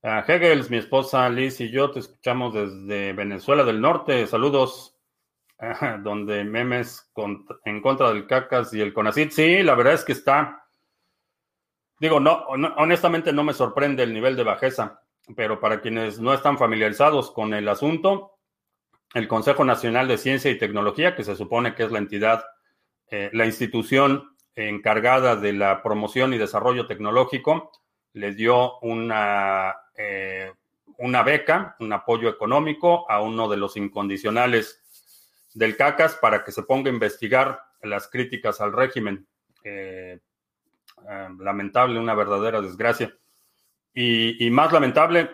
Uh, 0.03 0.23
Hegels, 0.25 0.71
mi 0.71 0.77
esposa 0.77 1.29
Liz 1.29 1.61
y 1.61 1.69
yo 1.73 1.91
te 1.91 1.99
escuchamos 1.99 2.55
desde 2.55 3.15
Venezuela 3.15 3.65
del 3.65 3.81
Norte. 3.81 4.29
Saludos, 4.29 4.97
donde 6.05 6.45
memes 6.45 7.11
en 7.65 7.83
contra 7.83 8.13
del 8.13 8.29
CACAS 8.29 8.73
y 8.75 8.81
el 8.81 8.95
CONACIT. 8.95 9.33
Sí, 9.33 9.63
la 9.65 9.75
verdad 9.75 9.95
es 9.95 10.05
que 10.05 10.13
está 10.13 10.66
Digo, 11.99 12.21
no, 12.21 12.45
honestamente 12.77 13.33
no 13.33 13.43
me 13.43 13.55
sorprende 13.55 14.03
el 14.03 14.13
nivel 14.13 14.37
de 14.37 14.45
bajeza, 14.45 15.01
pero 15.35 15.61
para 15.61 15.81
quienes 15.81 16.21
no 16.21 16.35
están 16.35 16.59
familiarizados 16.59 17.31
con 17.31 17.55
el 17.55 17.69
asunto, 17.69 18.39
el 19.15 19.29
Consejo 19.29 19.65
Nacional 19.65 20.09
de 20.09 20.19
Ciencia 20.19 20.51
y 20.51 20.59
Tecnología, 20.59 21.17
que 21.17 21.25
se 21.25 21.37
supone 21.37 21.75
que 21.75 21.85
es 21.85 21.93
la 21.93 21.99
entidad, 21.99 22.45
eh, 23.11 23.31
la 23.33 23.47
institución 23.47 24.37
encargada 24.55 25.37
de 25.37 25.53
la 25.53 25.83
promoción 25.83 26.35
y 26.35 26.39
desarrollo 26.39 26.87
tecnológico, 26.87 27.73
le 28.13 28.35
dio 28.35 28.79
una, 28.81 29.75
eh, 29.97 30.53
una 30.99 31.23
beca, 31.23 31.77
un 31.81 31.93
apoyo 31.93 32.29
económico 32.29 33.11
a 33.11 33.21
uno 33.21 33.49
de 33.49 33.59
los 33.59 33.77
incondicionales 33.77 34.83
del 35.55 35.77
CACAS 35.77 36.17
para 36.17 36.45
que 36.45 36.53
se 36.53 36.63
ponga 36.63 36.91
a 36.91 36.95
investigar 36.95 37.61
las 37.83 38.09
críticas 38.09 38.61
al 38.61 38.73
régimen. 38.73 39.27
Eh, 39.65 40.19
eh, 41.09 41.29
lamentable, 41.39 42.01
una 42.01 42.15
verdadera 42.15 42.61
desgracia. 42.61 43.15
Y, 43.95 44.51
más 44.51 44.73
lamentable, 44.73 45.31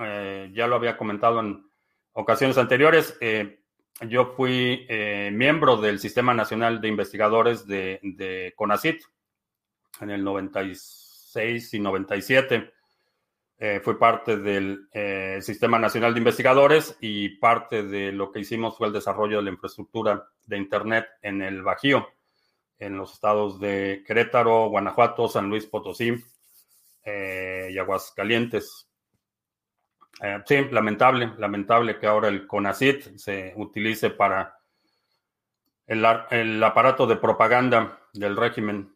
eh, 0.00 0.50
ya 0.52 0.66
lo 0.66 0.74
había 0.74 0.96
comentado 0.96 1.38
en 1.40 1.64
ocasiones 2.12 2.58
anteriores, 2.58 3.16
eh, 3.20 3.60
yo 4.08 4.32
fui 4.36 4.86
miembro 5.32 5.76
del 5.76 6.00
Sistema 6.00 6.34
Nacional 6.34 6.80
de 6.80 6.88
Investigadores 6.88 7.66
de, 7.66 8.00
de 8.02 8.52
CONACIT 8.56 9.02
en 10.00 10.10
el 10.10 10.24
96 10.24 11.74
y 11.74 11.78
97. 11.78 12.72
fui 13.84 13.94
parte 13.94 14.38
del 14.38 14.88
Sistema 15.40 15.78
Nacional 15.78 16.14
de 16.14 16.18
Investigadores 16.18 16.96
y 17.00 17.36
parte 17.36 17.84
de 17.84 18.10
lo 18.10 18.32
que 18.32 18.40
hicimos 18.40 18.76
fue 18.76 18.88
el 18.88 18.92
desarrollo 18.92 19.36
de 19.36 19.44
la 19.44 19.50
infraestructura 19.50 20.26
de 20.46 20.56
Internet 20.56 21.06
en 21.20 21.42
el 21.42 21.62
Bajío 21.62 22.08
en 22.82 22.96
los 22.96 23.12
estados 23.12 23.60
de 23.60 24.02
Querétaro, 24.06 24.68
Guanajuato, 24.68 25.28
San 25.28 25.48
Luis 25.48 25.66
Potosí 25.66 26.14
eh, 27.04 27.70
y 27.72 27.78
Aguascalientes. 27.78 28.88
Eh, 30.20 30.42
sí, 30.44 30.64
lamentable, 30.70 31.32
lamentable 31.38 31.98
que 31.98 32.06
ahora 32.06 32.28
el 32.28 32.46
CONACIT 32.46 33.16
se 33.16 33.52
utilice 33.56 34.10
para 34.10 34.58
el, 35.86 36.62
aparato 36.62 37.06
de 37.06 37.16
propaganda 37.16 38.00
del 38.12 38.36
régimen. 38.36 38.94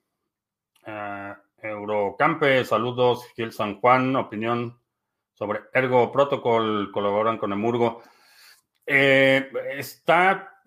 Eh, 0.84 1.34
Eurocampe, 1.62 2.64
saludos, 2.64 3.26
Gil 3.34 3.52
San 3.52 3.80
Juan, 3.80 4.16
opinión 4.16 4.80
sobre 5.32 5.60
Ergo 5.72 6.10
Protocol, 6.10 6.90
colaboran 6.92 7.38
con 7.38 7.52
Emurgo. 7.52 8.02
está, 8.84 10.60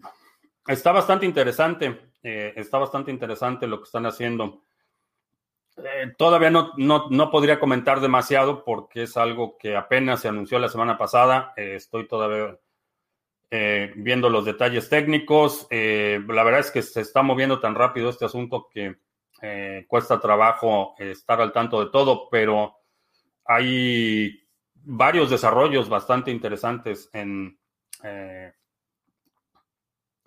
está 0.66 0.92
bastante 0.92 1.26
interesante. 1.26 2.09
Eh, 2.22 2.54
está 2.56 2.78
bastante 2.78 3.12
interesante 3.12 3.68
lo 3.68 3.78
que 3.78 3.86
están 3.86 4.06
haciendo. 4.06 4.64
Eh, 5.78 6.14
todavía 6.18 6.50
no, 6.50 6.74
no, 6.78 7.32
podría 7.32 7.60
comentar 7.60 8.02
demasiado 8.02 8.66
porque 8.66 9.04
es 9.04 9.16
algo 9.16 9.58
que 9.58 9.78
apenas 9.78 10.22
se 10.22 10.28
anunció 10.28 10.60
la 10.60 10.68
semana 10.68 10.98
pasada. 10.98 11.54
Eh, 11.56 11.76
estoy 11.76 12.08
todavía 12.08 12.58
viendo 13.96 14.30
los 14.30 14.46
detalles 14.46 14.90
técnicos. 14.90 15.68
la 15.72 16.44
verdad 16.44 16.60
es 16.60 16.70
que 16.70 16.84
se 16.84 17.02
está 17.02 17.24
moviendo 17.24 17.60
tan 17.60 17.74
rápido 17.74 18.12
este 18.12 18.26
asunto 18.26 18.68
que 18.72 18.98
cuesta 19.88 20.20
trabajo 20.20 20.94
estar 21.00 21.42
al 21.42 21.52
tanto 21.52 21.84
de 21.84 21.90
todo, 21.90 22.30
pero 22.30 22.76
hay 23.46 24.48
varios 24.76 25.32
desarrollos 25.32 25.90
bastante 25.90 26.30
interesantes 26.30 27.10
en 27.12 27.58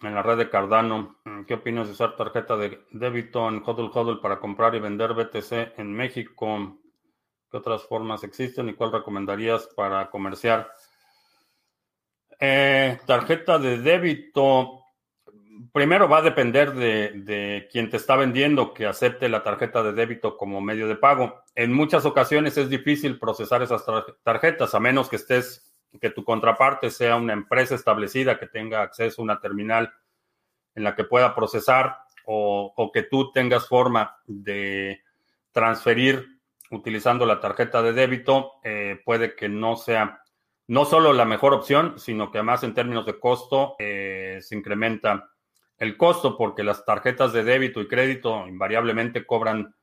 en 0.03 0.15
la 0.15 0.23
red 0.23 0.39
de 0.39 0.51
Cardano. 0.51 1.17
Mm, 1.25 1.45
¿Qué 1.45 1.55
opinas 1.55 1.87
de 1.87 1.93
usar 1.93 2.17
tarjeta 2.17 2.57
de 2.57 2.85
débito 2.91 3.49
en 3.49 3.63
HODL 3.65 3.91
HODL 3.93 4.21
para 4.21 4.39
comprar 4.39 4.75
y 4.75 4.81
vender 4.81 5.15
BTC 5.15 5.79
en 5.79 5.93
México? 5.93 6.79
¿Qué 7.51 7.57
otras 7.57 7.83
formas 7.85 8.25
existen 8.25 8.69
y 8.69 8.75
cuál 8.75 8.93
recomendarías 8.93 9.69
para 9.77 10.11
comerciar? 10.11 10.71
Eh, 12.41 12.99
tarjeta 13.07 13.59
de 13.59 13.79
débito. 13.79 14.81
Primero 15.73 16.09
va 16.09 16.19
a 16.19 16.23
depender 16.23 16.73
de, 16.75 17.13
de 17.15 17.69
quien 17.71 17.89
te 17.89 17.97
está 17.97 18.17
vendiendo 18.17 18.75
que 18.75 18.87
acepte 18.87 19.29
la 19.29 19.43
tarjeta 19.43 19.83
de 19.83 19.93
débito 19.93 20.37
como 20.37 20.61
medio 20.61 20.89
de 20.89 20.97
pago. 20.97 21.43
En 21.55 21.73
muchas 21.73 22.05
ocasiones 22.05 22.57
es 22.59 22.69
difícil 22.69 23.19
procesar 23.19 23.63
esas 23.63 23.85
tarjetas 24.23 24.75
a 24.75 24.81
menos 24.81 25.09
que 25.09 25.17
estés 25.17 25.72
que 26.01 26.11
tu 26.11 26.25
contraparte 26.25 26.91
sea 26.91 27.17
una 27.17 27.33
empresa 27.33 27.75
establecida 27.75 28.39
que 28.39 28.47
tenga 28.47 28.83
acceso 28.83 29.21
a 29.21 29.25
una 29.25 29.41
terminal 29.41 29.93
en 30.75 30.85
la 30.85 30.95
que 30.95 31.05
pueda 31.05 31.35
procesar 31.35 31.99
o, 32.25 32.91
que 32.93 33.03
tú 33.03 33.33
tengas 33.33 33.67
forma 33.67 34.17
de 34.27 35.03
transferir 35.51 36.41
utilizando 36.71 37.27
la 37.27 37.41
tarjeta 37.41 37.83
de 37.83 37.93
débito, 37.93 38.53
eh, 38.65 39.01
puede 39.05 39.35
que 39.35 39.49
no 39.49 39.77
sea 39.77 40.23
no 40.69 40.85
solo 40.85 41.13
la 41.13 41.25
mejor 41.25 41.53
opción, 41.53 41.99
sino 41.99 42.31
que 42.31 42.39
además 42.39 42.63
en 42.63 42.73
términos 42.73 43.05
de 43.05 43.19
costo 43.19 43.75
eh, 43.79 44.39
se 44.41 44.57
incrementa 44.57 45.31
el 45.77 45.97
costo 45.97 46.39
porque 46.39 46.63
las 46.63 46.85
tarjetas 46.85 47.33
de 47.33 47.45
débito 47.45 47.81
y 47.81 47.89
crédito 47.89 48.47
invariablemente 48.47 49.27
cobran 49.27 49.75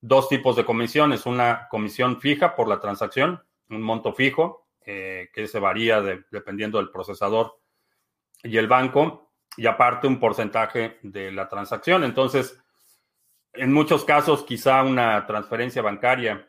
dos 0.00 0.28
tipos 0.28 0.54
de 0.56 0.64
comisiones, 0.64 1.26
una 1.26 1.66
comisión 1.70 2.20
fija 2.20 2.54
por 2.54 2.68
la 2.68 2.78
transacción, 2.78 3.42
un 3.70 3.82
monto 3.82 4.12
fijo, 4.12 4.67
eh, 4.90 5.28
que 5.34 5.46
se 5.46 5.58
varía 5.58 6.00
dependiendo 6.00 6.78
del 6.78 6.88
procesador 6.88 7.60
y 8.42 8.56
el 8.56 8.68
banco, 8.68 9.34
y 9.54 9.66
aparte 9.66 10.06
un 10.06 10.18
porcentaje 10.18 10.98
de 11.02 11.30
la 11.30 11.46
transacción. 11.46 12.04
Entonces, 12.04 12.58
en 13.52 13.70
muchos 13.70 14.06
casos, 14.06 14.44
quizá 14.44 14.82
una 14.82 15.26
transferencia 15.26 15.82
bancaria 15.82 16.48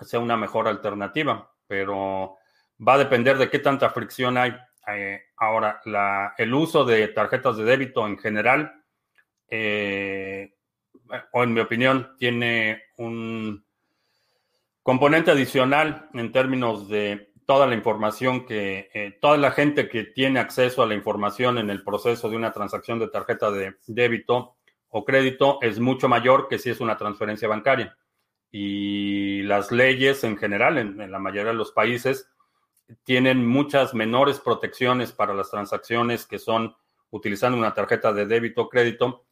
sea 0.00 0.18
una 0.18 0.36
mejor 0.36 0.66
alternativa, 0.66 1.48
pero 1.68 2.38
va 2.84 2.94
a 2.94 2.98
depender 2.98 3.38
de 3.38 3.48
qué 3.48 3.60
tanta 3.60 3.88
fricción 3.90 4.36
hay. 4.36 4.56
Eh, 4.88 5.22
ahora, 5.36 5.80
el 6.36 6.52
uso 6.52 6.84
de 6.84 7.06
tarjetas 7.06 7.56
de 7.56 7.62
débito 7.62 8.04
en 8.04 8.18
general, 8.18 8.82
eh, 9.48 10.56
o 11.32 11.44
en 11.44 11.54
mi 11.54 11.60
opinión, 11.60 12.16
tiene 12.18 12.82
un 12.96 13.64
componente 14.82 15.30
adicional 15.30 16.08
en 16.14 16.32
términos 16.32 16.88
de 16.88 17.32
toda 17.46 17.66
la 17.66 17.74
información 17.74 18.46
que, 18.46 18.90
eh, 18.94 19.18
toda 19.20 19.36
la 19.36 19.50
gente 19.50 19.88
que 19.88 20.04
tiene 20.04 20.40
acceso 20.40 20.82
a 20.82 20.86
la 20.86 20.94
información 20.94 21.58
en 21.58 21.70
el 21.70 21.82
proceso 21.82 22.28
de 22.28 22.36
una 22.36 22.52
transacción 22.52 22.98
de 22.98 23.08
tarjeta 23.08 23.50
de 23.50 23.76
débito 23.86 24.56
o 24.88 25.04
crédito 25.04 25.58
es 25.60 25.80
mucho 25.80 26.08
mayor 26.08 26.48
que 26.48 26.58
si 26.58 26.70
es 26.70 26.80
una 26.80 26.96
transferencia 26.96 27.48
bancaria. 27.48 27.96
Y 28.50 29.42
las 29.42 29.72
leyes 29.72 30.22
en 30.22 30.36
general, 30.36 30.78
en, 30.78 31.10
la 31.10 31.18
mayoría 31.18 31.50
de 31.50 31.58
los 31.58 31.72
países, 31.72 32.30
tienen 33.02 33.44
muchas 33.44 33.94
menores 33.94 34.38
protecciones 34.38 35.10
para 35.12 35.34
las 35.34 35.50
transacciones 35.50 36.26
que 36.26 36.38
son 36.38 36.76
utilizando 37.10 37.58
una 37.58 37.74
tarjeta 37.74 38.12
de 38.12 38.26
débito 38.26 38.62
o 38.62 38.68
crédito 38.68 39.26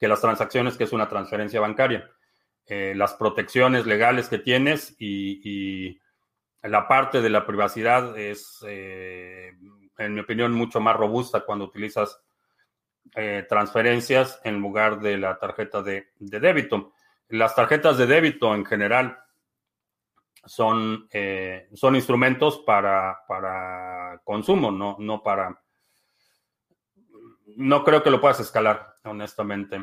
que 0.00 0.08
las 0.08 0.20
transacciones 0.20 0.76
que 0.76 0.84
es 0.84 0.92
una 0.92 1.08
transferencia 1.08 1.60
bancaria. 1.60 2.10
eh, 2.68 2.94
las 2.96 3.14
protecciones 3.14 3.86
legales 3.86 4.28
que 4.28 4.38
tienes 4.38 4.96
y, 4.98 6.00
la 6.68 6.88
parte 6.88 7.20
de 7.20 7.30
la 7.30 7.46
privacidad 7.46 8.18
es, 8.18 8.64
eh, 8.66 9.52
en 9.98 10.14
mi 10.14 10.20
opinión, 10.20 10.52
mucho 10.52 10.80
más 10.80 10.96
robusta 10.96 11.40
cuando 11.40 11.64
utilizas 11.64 12.20
eh, 13.14 13.46
transferencias 13.48 14.40
en 14.44 14.60
lugar 14.60 15.00
de 15.00 15.16
la 15.18 15.38
tarjeta 15.38 15.82
de, 15.82 16.08
débito. 16.18 16.92
Las 17.28 17.54
tarjetas 17.54 17.98
de 17.98 18.06
débito 18.06 18.54
en 18.54 18.64
general 18.64 19.18
son, 20.44 21.08
son 21.74 21.96
instrumentos 21.96 22.58
para, 22.58 23.18
para 23.26 24.20
consumo, 24.24 24.70
no, 24.70 24.96
no 24.98 25.22
para... 25.22 25.60
No 27.56 27.82
creo 27.84 28.02
que 28.02 28.10
lo 28.10 28.20
puedas 28.20 28.38
escalar, 28.40 28.96
honestamente. 29.04 29.82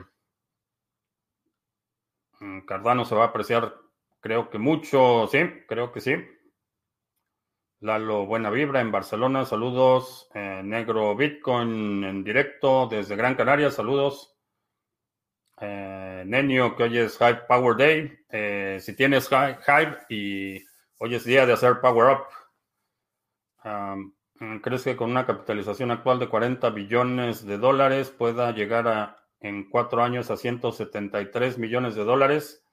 Mm, 2.43 2.61
Cardano 2.61 3.05
se 3.05 3.15
va 3.15 3.23
a 3.23 3.27
apreciar, 3.27 3.73
creo 4.19 4.49
que 4.49 4.57
mucho, 4.57 5.27
sí, 5.27 5.39
creo 5.67 5.91
que 5.91 6.01
sí. 6.01 6.15
Lalo 7.83 8.25
Buena 8.25 8.49
Vibra 8.49 8.79
en 8.79 8.93
Barcelona, 8.93 9.43
saludos. 9.43 10.29
Eh, 10.33 10.61
Negro 10.63 11.17
Bitcoin 11.17 12.05
en 12.05 12.23
directo 12.23 12.87
desde 12.87 13.17
Gran 13.17 13.35
Canaria, 13.35 13.69
saludos. 13.69 14.37
Eh, 15.59 16.23
Nenio, 16.25 16.77
que 16.77 16.83
hoy 16.83 16.97
es 16.99 17.17
Hype 17.17 17.41
Power 17.45 17.75
Day. 17.75 18.19
Eh, 18.29 18.77
si 18.79 18.95
tienes 18.95 19.27
Hype 19.27 19.99
y 20.07 20.63
hoy 20.97 21.15
es 21.15 21.25
día 21.25 21.45
de 21.45 21.51
hacer 21.51 21.81
Power 21.81 22.17
Up, 22.17 22.23
¿crees 24.61 24.83
que 24.85 24.95
con 24.95 25.11
una 25.11 25.25
capitalización 25.25 25.91
actual 25.91 26.19
de 26.19 26.29
40 26.29 26.69
billones 26.69 27.45
de 27.45 27.57
dólares 27.57 28.11
pueda 28.11 28.51
llegar 28.53 28.87
a 28.87 29.17
en 29.41 29.69
cuatro 29.69 30.01
años 30.01 30.31
a 30.31 30.37
173 30.37 31.57
millones 31.57 31.95
de 31.95 32.05
dólares. 32.05 32.65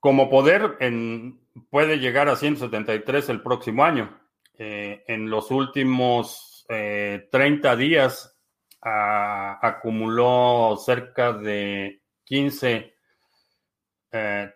Como 0.00 0.28
poder 0.28 0.76
en, 0.80 1.39
puede 1.70 1.98
llegar 1.98 2.28
a 2.28 2.36
173 2.36 3.28
el 3.28 3.42
próximo 3.42 3.84
año. 3.84 4.18
Eh, 4.58 5.04
en 5.06 5.30
los 5.30 5.50
últimos 5.50 6.64
30 6.68 7.72
eh, 7.72 7.76
días 7.76 8.36
acumuló 8.82 10.76
cerca 10.76 11.32
de 11.32 12.02
15, 12.24 12.94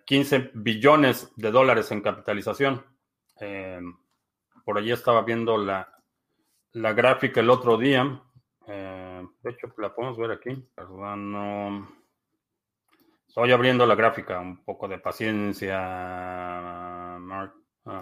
15 0.05 0.37
eh, 0.37 0.51
billones 0.55 1.33
de 1.37 1.51
dólares 1.51 1.91
en 1.91 2.01
capitalización. 2.01 2.85
por 4.65 4.79
allí 4.79 4.93
estaba 4.93 5.23
viendo 5.23 5.59
la, 5.59 5.89
la 6.73 6.93
gráfica 6.93 7.41
el 7.41 7.51
otro 7.51 7.77
día. 7.77 8.23
De 8.67 9.51
hecho, 9.51 9.75
la 9.79 9.95
podemos 9.95 10.17
ver 10.17 10.31
aquí. 10.31 10.51
Perdón, 10.75 12.04
Estoy 13.35 13.51
abriendo 13.51 13.85
la 13.85 13.97
gráfica, 13.97 14.39
un 14.39 14.65
poco 14.65 14.87
de 14.87 15.01
paciencia. 15.01 15.77
Ah, 15.77 17.19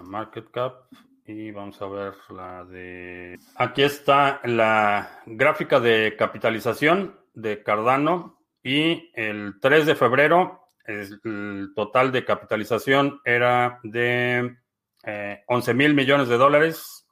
market 0.03 0.51
cap. 0.51 0.85
Y 1.25 1.49
vamos 1.49 1.81
a 1.81 1.87
ver 1.87 2.13
la 2.29 2.63
de... 2.65 3.39
Aquí 3.55 3.81
está 3.81 4.41
la 4.43 5.23
gráfica 5.25 5.79
de 5.79 6.15
capitalización 6.15 7.19
de 7.33 7.63
Cardano. 7.63 8.43
Y 8.61 9.09
el 9.15 9.55
3 9.59 9.87
de 9.87 9.95
febrero, 9.95 10.67
el 10.85 11.73
total 11.73 12.11
de 12.11 12.25
capitalización 12.25 13.19
era 13.25 13.79
de 13.81 14.55
11 15.47 15.71
eh, 15.71 15.73
mil 15.73 15.95
millones 15.95 16.27
de 16.27 16.37
dólares. 16.37 17.07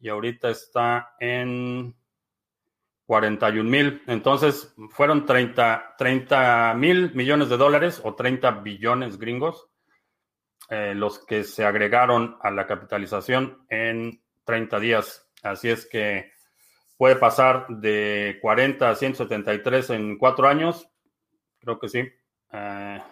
Y 0.00 0.10
ahorita 0.10 0.50
está 0.50 1.14
en 1.18 1.94
41 3.10 3.68
mil. 3.68 4.04
Entonces 4.06 4.72
fueron 4.90 5.26
30 5.26 6.74
mil 6.76 7.12
millones 7.12 7.48
de 7.48 7.56
dólares 7.56 8.00
o 8.04 8.14
30 8.14 8.52
billones 8.62 9.18
gringos 9.18 9.68
eh, 10.68 10.94
los 10.94 11.18
que 11.26 11.42
se 11.42 11.64
agregaron 11.64 12.36
a 12.40 12.52
la 12.52 12.68
capitalización 12.68 13.66
en 13.68 14.22
30 14.44 14.78
días. 14.78 15.28
Así 15.42 15.68
es 15.68 15.88
que 15.90 16.30
puede 16.96 17.16
pasar 17.16 17.66
de 17.66 18.38
40 18.40 18.88
a 18.88 18.94
173 18.94 19.90
en 19.90 20.16
cuatro 20.16 20.46
años. 20.46 20.88
Creo 21.58 21.80
que 21.80 21.88
sí. 21.88 22.08
Eh, 22.52 23.02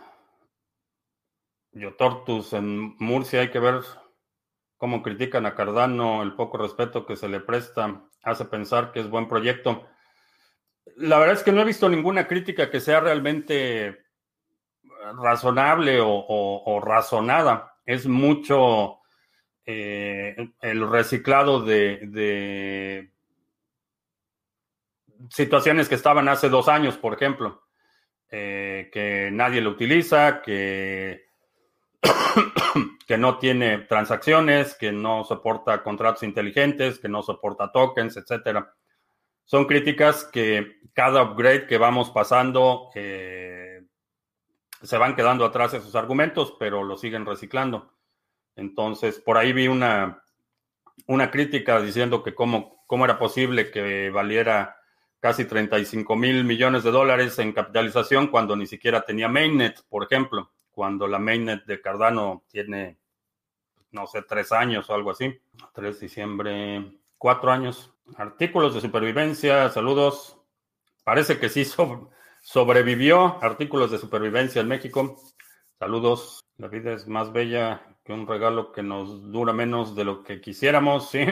Yotortus 1.73 2.53
en 2.53 2.95
Murcia 2.99 3.41
hay 3.41 3.51
que 3.51 3.59
ver 3.59 3.81
cómo 4.77 5.03
critican 5.03 5.45
a 5.45 5.57
Cardano, 5.57 6.23
el 6.23 6.37
poco 6.37 6.57
respeto 6.57 7.05
que 7.05 7.17
se 7.17 7.29
le 7.29 7.41
presta 7.41 8.08
hace 8.23 8.45
pensar 8.45 8.93
que 8.93 9.01
es 9.01 9.11
buen 9.11 9.29
proyecto. 9.29 9.89
La 10.97 11.19
verdad 11.19 11.37
es 11.37 11.43
que 11.43 11.53
no 11.53 11.61
he 11.61 11.65
visto 11.65 11.89
ninguna 11.89 12.27
crítica 12.27 12.71
que 12.71 12.81
sea 12.81 13.01
realmente 13.01 14.05
razonable 15.15 15.99
o, 16.01 16.81
razonada. 16.85 17.75
Es 17.87 18.07
mucho 18.07 19.01
eh, 19.65 20.37
el 20.61 20.91
reciclado 20.91 21.63
de, 21.63 23.11
situaciones 25.31 25.89
que 25.89 25.95
estaban 25.95 26.29
hace 26.29 26.49
dos 26.49 26.69
años, 26.69 26.97
por 26.97 27.15
ejemplo, 27.15 27.65
eh, 28.31 28.91
que 28.93 29.31
nadie 29.33 29.61
lo 29.61 29.71
utiliza, 29.71 30.43
que 30.43 31.28
que 33.07 33.19
no 33.19 33.39
tiene 33.39 33.79
transacciones, 33.79 34.75
que 34.75 34.93
no 34.93 35.25
soporta 35.25 35.83
contratos 35.83 36.23
inteligentes, 36.23 36.99
que 36.99 37.09
no 37.09 37.23
soporta 37.23 37.73
tokens, 37.73 38.17
etcétera. 38.17 38.75
Son 39.45 39.65
críticas 39.65 40.25
que 40.25 40.81
cada 40.93 41.23
upgrade 41.23 41.67
que 41.67 41.79
vamos 41.79 42.11
pasando 42.11 42.91
eh, 42.95 43.83
se 44.83 44.99
van 44.99 45.17
quedando 45.17 45.45
atrás 45.45 45.75
esos 45.75 45.95
argumentos, 45.95 46.55
pero 46.59 46.85
lo 46.85 46.97
siguen 46.97 47.25
reciclando. 47.25 47.95
Entonces, 48.57 49.19
por 49.21 49.39
ahí 49.39 49.53
vi 49.53 49.69
una, 49.69 50.23
una 51.07 51.31
crítica 51.31 51.81
diciendo 51.81 52.23
que 52.23 52.35
cómo, 52.35 52.85
cómo 52.87 53.05
era 53.05 53.19
posible 53.19 53.71
que 53.71 54.11
valiera 54.11 54.77
casi 55.21 55.45
35 55.47 56.15
mil 56.15 56.45
millones 56.45 56.85
de 56.85 56.91
dólares 56.91 57.39
en 57.39 57.53
capitalización 57.53 58.29
cuando 58.29 58.55
ni 58.55 58.67
siquiera 58.67 59.01
tenía 59.03 59.29
mainnet, 59.29 59.83
por 59.89 60.05
ejemplo 60.05 60.53
cuando 60.79 61.09
la 61.09 61.19
mainnet 61.19 61.64
de 61.64 61.81
Cardano 61.81 62.45
tiene, 62.47 63.01
no 63.91 64.07
sé, 64.07 64.23
tres 64.23 64.53
años 64.53 64.88
o 64.88 64.95
algo 64.95 65.11
así. 65.11 65.37
3 65.73 65.99
de 65.99 66.07
diciembre, 66.07 67.01
cuatro 67.17 67.51
años. 67.51 67.93
Artículos 68.17 68.77
de 68.77 68.81
supervivencia, 68.81 69.71
saludos. 69.71 70.38
Parece 71.03 71.41
que 71.41 71.49
sí 71.49 71.67
sobrevivió. 72.43 73.43
Artículos 73.43 73.91
de 73.91 73.99
supervivencia 73.99 74.61
en 74.61 74.69
México. 74.69 75.21
Saludos. 75.81 76.45
La 76.59 76.69
vida 76.69 76.93
es 76.93 77.09
más 77.09 77.33
bella 77.33 77.83
que 78.05 78.12
un 78.12 78.29
regalo 78.29 78.71
que 78.71 78.85
nos 78.85 79.33
dura 79.33 79.53
menos 79.53 79.97
de 79.97 80.05
lo 80.05 80.23
que 80.23 80.41
quisiéramos, 80.41 81.11
sí. 81.11 81.27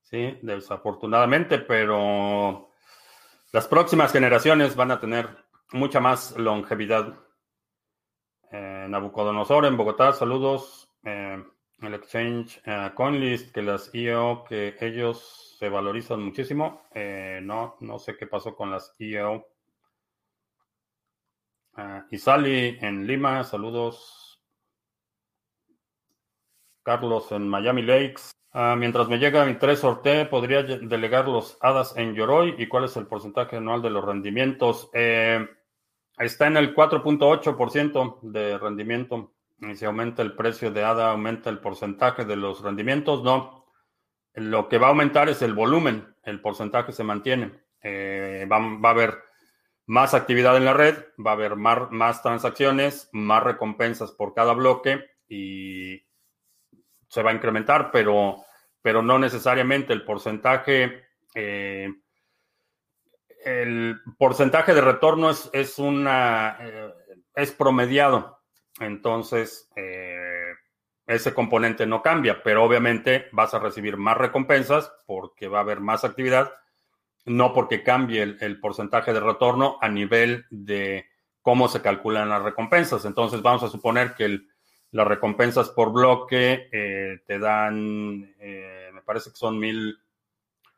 Sí, 0.00 0.38
desafortunadamente, 0.40 1.58
pero 1.58 2.70
las 3.52 3.68
próximas 3.68 4.12
generaciones 4.12 4.76
van 4.76 4.92
a 4.92 4.98
tener 4.98 5.28
mucha 5.72 6.00
más 6.00 6.34
longevidad. 6.38 7.27
Eh, 8.50 8.86
Nabucodonosor 8.88 9.66
en 9.66 9.76
Bogotá, 9.76 10.12
saludos. 10.12 10.88
Eh, 11.04 11.42
el 11.80 11.94
exchange 11.94 12.60
eh, 12.64 12.90
CoinList, 12.94 13.52
que 13.52 13.62
las 13.62 13.94
IO, 13.94 14.44
que 14.48 14.76
ellos 14.80 15.56
se 15.58 15.68
valorizan 15.68 16.22
muchísimo. 16.22 16.82
no, 17.42 17.76
no 17.80 17.98
sé 17.98 18.16
qué 18.16 18.26
pasó 18.26 18.54
con 18.54 18.70
las 18.70 18.94
IO. 18.98 19.46
Isali 22.10 22.78
en 22.80 23.06
Lima, 23.06 23.44
saludos. 23.44 24.40
Carlos 26.82 27.30
en 27.32 27.46
Miami 27.46 27.82
Lakes. 27.82 28.32
mientras 28.76 29.08
me 29.08 29.18
llega 29.18 29.44
mi 29.44 29.54
3 29.54 29.78
sorte, 29.78 30.24
¿podría 30.26 30.62
delegar 30.62 31.28
los 31.28 31.58
hadas 31.60 31.96
en 31.96 32.14
Yoroi? 32.14 32.54
¿Y 32.58 32.66
cuál 32.66 32.84
es 32.84 32.96
el 32.96 33.06
porcentaje 33.06 33.56
anual 33.56 33.82
de 33.82 33.90
los 33.90 34.04
rendimientos? 34.04 34.90
Está 36.18 36.46
en 36.46 36.56
el 36.56 36.74
4.8% 36.74 38.20
de 38.22 38.58
rendimiento. 38.58 39.32
Y 39.60 39.74
si 39.76 39.84
aumenta 39.84 40.22
el 40.22 40.34
precio 40.34 40.70
de 40.70 40.84
ADA, 40.84 41.10
aumenta 41.12 41.50
el 41.50 41.58
porcentaje 41.58 42.24
de 42.24 42.36
los 42.36 42.62
rendimientos. 42.62 43.22
No. 43.22 43.66
Lo 44.34 44.68
que 44.68 44.78
va 44.78 44.86
a 44.86 44.90
aumentar 44.90 45.28
es 45.28 45.42
el 45.42 45.54
volumen. 45.54 46.14
El 46.22 46.40
porcentaje 46.40 46.92
se 46.92 47.04
mantiene. 47.04 47.52
Eh, 47.82 48.46
va, 48.50 48.56
a 48.56 48.92
haber 48.92 49.18
más 49.86 50.14
actividad 50.14 50.56
en 50.56 50.64
la 50.64 50.74
red, 50.74 50.96
va 51.24 51.32
a 51.32 51.34
haber 51.34 51.56
más, 51.56 51.90
más, 51.90 52.22
transacciones, 52.22 53.08
más 53.12 53.42
recompensas 53.42 54.12
por 54.12 54.34
cada 54.34 54.52
bloque 54.52 55.04
y 55.28 56.02
se 57.08 57.22
va 57.22 57.30
a 57.30 57.34
incrementar, 57.34 57.90
pero, 57.90 58.44
pero 58.82 59.02
no 59.02 59.18
necesariamente 59.18 59.92
el 59.92 60.04
porcentaje. 60.04 61.04
Eh, 61.34 61.88
el 63.44 64.00
porcentaje 64.18 64.74
de 64.74 64.80
retorno 64.80 65.30
es, 65.30 65.48
es 65.52 65.78
una 65.78 66.56
eh, 66.60 66.92
es 67.34 67.52
promediado. 67.52 68.40
Entonces, 68.80 69.70
eh, 69.76 70.54
ese 71.06 71.34
componente 71.34 71.86
no 71.86 72.02
cambia, 72.02 72.42
pero 72.42 72.64
obviamente 72.64 73.26
vas 73.32 73.54
a 73.54 73.58
recibir 73.58 73.96
más 73.96 74.16
recompensas 74.16 74.92
porque 75.06 75.48
va 75.48 75.58
a 75.58 75.62
haber 75.62 75.80
más 75.80 76.04
actividad, 76.04 76.52
no 77.24 77.52
porque 77.52 77.82
cambie 77.82 78.22
el, 78.22 78.60
porcentaje 78.60 79.12
de 79.12 79.20
retorno 79.20 79.78
a 79.80 79.88
nivel 79.88 80.46
de 80.50 81.06
cómo 81.42 81.68
se 81.68 81.80
calculan 81.80 82.28
las 82.28 82.42
recompensas. 82.42 83.04
Entonces 83.04 83.42
vamos 83.42 83.62
a 83.62 83.68
suponer 83.68 84.14
que 84.14 84.40
las 84.90 85.06
recompensas 85.06 85.70
por 85.70 85.92
bloque 85.92 86.68
eh, 86.72 87.20
te 87.26 87.38
dan, 87.38 88.20
me 88.20 89.02
parece 89.04 89.30
que 89.30 89.36
son 89.36 89.58
mil, 89.58 89.98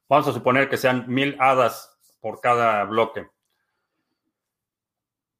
vamos 0.08 0.28
a 0.28 0.32
suponer 0.32 0.68
que 0.68 0.76
sean 0.76 1.04
mil 1.08 1.36
hadas 1.38 1.89
por 2.20 2.40
cada 2.40 2.84
bloque. 2.84 3.28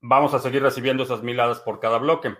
Vamos 0.01 0.33
a 0.35 0.39
seguir 0.39 0.63
recibiendo 0.63 1.03
esas 1.03 1.23
mil 1.23 1.39
hadas 1.39 1.61
por 1.61 1.79
cada 1.81 1.99
bloque. 1.99 2.35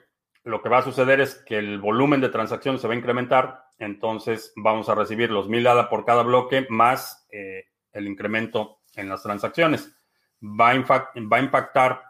Lo 0.45 0.63
que 0.63 0.71
va 0.71 0.79
a 0.79 0.83
suceder 0.83 1.21
es 1.21 1.35
que 1.35 1.59
el 1.59 1.79
volumen 1.79 2.21
de 2.21 2.31
transacciones 2.31 2.81
se 2.81 2.89
va 2.89 2.95
a 2.95 2.97
incrementar, 2.97 3.65
entonces 3.79 4.53
vamos 4.57 4.89
a 4.89 4.95
recibir 4.95 5.31
los 5.31 5.49
mil 5.49 5.67
hadas 5.67 5.89
por 5.89 6.07
cada 6.07 6.23
bloque 6.23 6.67
más 6.71 7.27
eh, 7.31 7.67
el 7.93 8.07
incremento 8.07 8.81
en 8.95 9.09
las 9.09 9.23
transacciones. 9.23 9.95
Va 10.43 10.73
va 10.75 11.37
a 11.37 11.41
impactar 11.41 12.03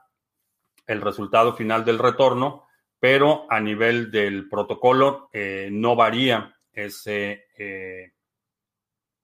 el 0.87 1.01
resultado 1.01 1.55
final 1.55 1.85
del 1.85 1.99
retorno, 1.99 2.67
pero 2.99 3.47
a 3.49 3.61
nivel 3.61 4.11
del 4.11 4.49
protocolo 4.49 5.31
eh, 5.33 5.69
no 5.73 5.97
varía 5.97 6.55
ese 6.73 7.47
eh, 7.57 8.13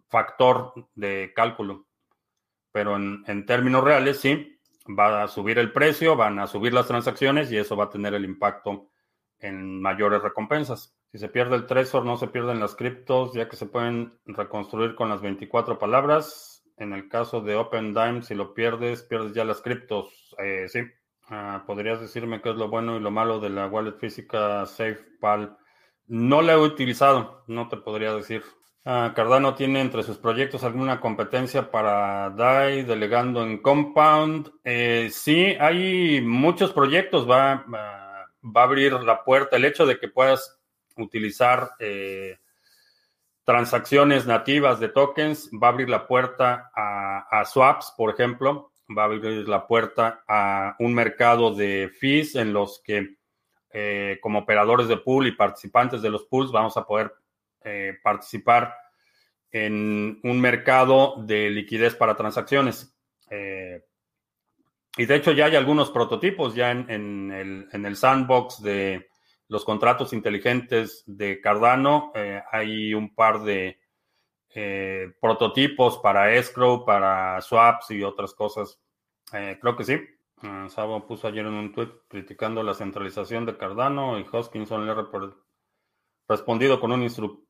factor 0.09 0.73
de 0.95 1.33
cálculo. 1.35 1.87
Pero 2.76 2.94
en, 2.94 3.46
términos 3.46 3.82
reales, 3.82 4.20
sí, 4.20 4.60
va 4.86 5.22
a 5.22 5.28
subir 5.28 5.58
el 5.58 5.72
precio, 5.72 6.14
van 6.14 6.38
a 6.38 6.46
subir 6.46 6.74
las 6.74 6.86
transacciones 6.86 7.50
y 7.50 7.56
eso 7.56 7.74
va 7.74 7.84
a 7.84 7.88
tener 7.88 8.12
el 8.12 8.26
impacto 8.26 8.90
en 9.38 9.80
mayores 9.80 10.20
recompensas. 10.20 10.94
Si 11.10 11.16
se 11.16 11.30
pierde 11.30 11.56
el 11.56 11.64
Trezor, 11.64 12.04
no 12.04 12.18
se 12.18 12.28
pierden 12.28 12.60
las 12.60 12.74
criptos, 12.74 13.32
ya 13.32 13.48
que 13.48 13.56
se 13.56 13.64
pueden 13.64 14.20
reconstruir 14.26 14.94
con 14.94 15.08
las 15.08 15.22
24 15.22 15.78
palabras. 15.78 16.68
En 16.76 16.92
el 16.92 17.08
caso 17.08 17.40
de 17.40 17.56
OpenDime, 17.56 18.20
si 18.20 18.34
lo 18.34 18.52
pierdes, 18.52 19.04
pierdes 19.04 19.32
ya 19.32 19.46
las 19.46 19.62
criptos. 19.62 20.36
Eh, 20.38 20.68
sí. 20.68 20.80
Ah, 21.30 21.64
¿Podrías 21.66 21.98
decirme 21.98 22.42
qué 22.42 22.50
es 22.50 22.56
lo 22.56 22.68
bueno 22.68 22.98
y 22.98 23.00
lo 23.00 23.10
malo 23.10 23.40
de 23.40 23.48
la 23.48 23.68
wallet 23.68 23.96
física 23.98 24.66
SafePal? 24.66 25.56
No 26.08 26.42
la 26.42 26.52
he 26.52 26.58
utilizado, 26.58 27.42
no 27.46 27.70
te 27.70 27.78
podría 27.78 28.12
decir. 28.12 28.42
Ah, 28.88 29.12
Cardano 29.16 29.57
tiene 29.57 29.81
entre 29.81 30.05
sus 30.05 30.16
proyectos 30.16 30.62
alguna 30.62 31.01
competencia 31.01 31.70
para 31.72 32.31
DAI, 32.31 32.85
delegando 32.85 33.42
en 33.42 33.59
Compound. 33.59 34.53
Eh, 34.62 35.09
sí, 35.12 35.57
hay 35.59 36.20
muchos 36.20 36.72
proyectos. 36.72 37.29
Va, 37.29 37.64
va, 37.66 38.29
a 38.55 38.62
abrir 38.62 38.92
la 38.92 39.25
puerta. 39.25 39.57
El 39.57 39.64
hecho 39.64 39.87
de 39.87 39.99
que 39.99 40.07
puedas 40.07 40.61
utilizar 40.96 41.72
eh, 41.81 42.38
transacciones 43.44 44.25
nativas 44.25 44.79
de 44.79 44.88
tokens 44.88 45.51
va 45.61 45.66
a 45.66 45.70
abrir 45.70 45.90
la 45.90 46.07
puerta 46.07 46.70
a 46.75 47.44
swaps, 47.44 47.92
por 47.96 48.11
ejemplo 48.11 48.70
va 48.96 49.03
a 49.03 49.05
abrir 49.07 49.49
la 49.49 49.66
puerta 49.66 50.22
a 50.29 50.77
un 50.79 50.94
mercado 50.94 51.55
de 51.55 51.90
fees 51.99 52.35
en 52.37 52.53
los 52.53 52.81
que 52.85 53.16
eh, 53.72 54.18
como 54.22 54.40
operadores 54.40 54.88
de 54.88 54.96
pool 54.96 55.27
y 55.27 55.33
participantes 55.33 56.03
de 56.03 56.11
los 56.11 56.25
pools 56.25 56.53
vamos 56.53 56.77
a 56.77 56.87
poder 56.87 57.12
eh, 57.66 57.98
participar 58.02 58.74
en 59.50 60.18
un 60.22 60.40
mercado 60.40 61.16
de 61.18 61.50
liquidez 61.50 61.94
para 61.94 62.16
transacciones. 62.16 62.96
Eh, 63.31 63.85
y 64.96 65.05
de 65.05 65.14
hecho 65.14 65.33
ya 65.33 65.46
hay 65.46 65.57
algunos 65.57 65.90
prototipos 65.90 66.55
ya 66.55 66.70
en, 66.70 67.31
el, 67.31 67.68
en, 67.70 67.85
el, 67.85 67.96
sandbox 67.96 68.62
de 68.62 69.11
los 69.48 69.64
contratos 69.64 70.14
inteligentes 70.14 71.05
de 71.07 71.40
Cardano. 71.42 72.12
hay 72.50 72.94
un 72.94 73.14
par 73.14 73.42
de 73.42 73.79
eh, 74.59 75.12
prototipos 75.20 75.98
para 75.98 76.33
escrow, 76.35 76.83
para 76.87 77.38
swaps 77.42 77.90
y 77.90 78.02
otras 78.02 78.33
cosas. 78.33 78.81
Eh, 79.35 79.59
creo 79.61 79.76
que 79.76 79.85
sí. 79.85 80.00
Uh, 80.42 80.70
Sabo 80.70 81.07
puso 81.07 81.29
ayer 81.29 81.44
en 81.44 81.52
un 81.52 81.72
tweet 81.72 81.90
criticando 82.09 82.62
la 82.62 82.72
centralización 82.72 83.44
de 83.44 83.59
Cardano 83.59 84.18
y 84.18 84.24
Hoskinson 84.33 84.87
le 84.87 84.92
ha 84.92 85.07
respondido 86.26 86.81
con 86.81 86.92
un 86.92 87.02
instructivo 87.02 87.45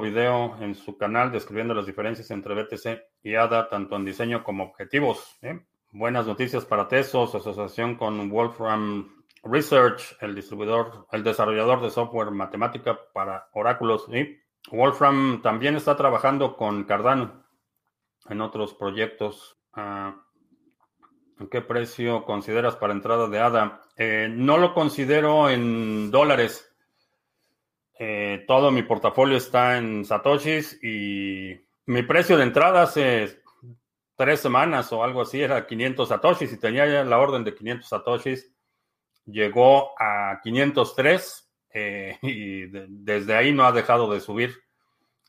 video 0.00 0.56
en 0.60 0.74
su 0.74 0.96
canal 0.96 1.32
describiendo 1.32 1.74
las 1.74 1.86
diferencias 1.86 2.30
entre 2.30 2.54
BTC 2.54 3.02
y 3.22 3.34
ADA, 3.34 3.68
tanto 3.68 3.96
en 3.96 4.04
diseño 4.04 4.44
como 4.44 4.64
objetivos. 4.64 5.36
¿eh? 5.42 5.60
Buenas 5.90 6.26
noticias 6.26 6.64
para 6.64 6.88
Tesos, 6.88 7.34
asociación 7.34 7.96
con 7.96 8.28
Wolfram 8.30 9.24
Research, 9.42 10.16
el 10.20 10.34
distribuidor, 10.34 11.06
el 11.12 11.22
desarrollador 11.22 11.82
de 11.82 11.90
software 11.90 12.30
matemática 12.30 12.98
para 13.12 13.48
oráculos. 13.52 14.08
Wolfram 14.70 15.42
también 15.42 15.76
está 15.76 15.96
trabajando 15.96 16.56
con 16.56 16.84
Cardano 16.84 17.44
en 18.28 18.40
otros 18.40 18.74
proyectos. 18.74 19.56
Ah, 19.72 20.16
¿Qué 21.50 21.60
precio 21.60 22.24
consideras 22.24 22.76
para 22.76 22.92
entrada 22.92 23.28
de 23.28 23.38
ADA? 23.40 23.82
Eh, 23.96 24.28
no 24.30 24.56
lo 24.56 24.72
considero 24.72 25.50
en 25.50 26.10
dólares. 26.10 26.73
Eh, 27.96 28.44
todo 28.46 28.70
mi 28.70 28.82
portafolio 28.82 29.36
está 29.36 29.78
en 29.78 30.04
Satoshis 30.04 30.82
y 30.82 31.60
mi 31.86 32.02
precio 32.02 32.36
de 32.36 32.42
entrada 32.42 32.82
hace 32.82 33.40
tres 34.16 34.40
semanas 34.40 34.92
o 34.92 35.04
algo 35.04 35.22
así 35.22 35.40
era 35.40 35.66
500 35.66 36.08
Satoshis 36.08 36.52
y 36.52 36.58
tenía 36.58 36.86
ya 36.86 37.04
la 37.04 37.18
orden 37.18 37.44
de 37.44 37.54
500 37.54 37.88
Satoshis. 37.88 38.52
Llegó 39.26 39.92
a 40.00 40.40
503 40.42 41.50
eh, 41.74 42.18
y 42.22 42.66
desde 42.66 43.34
ahí 43.34 43.52
no 43.52 43.64
ha 43.64 43.72
dejado 43.72 44.12
de 44.12 44.20
subir. 44.20 44.62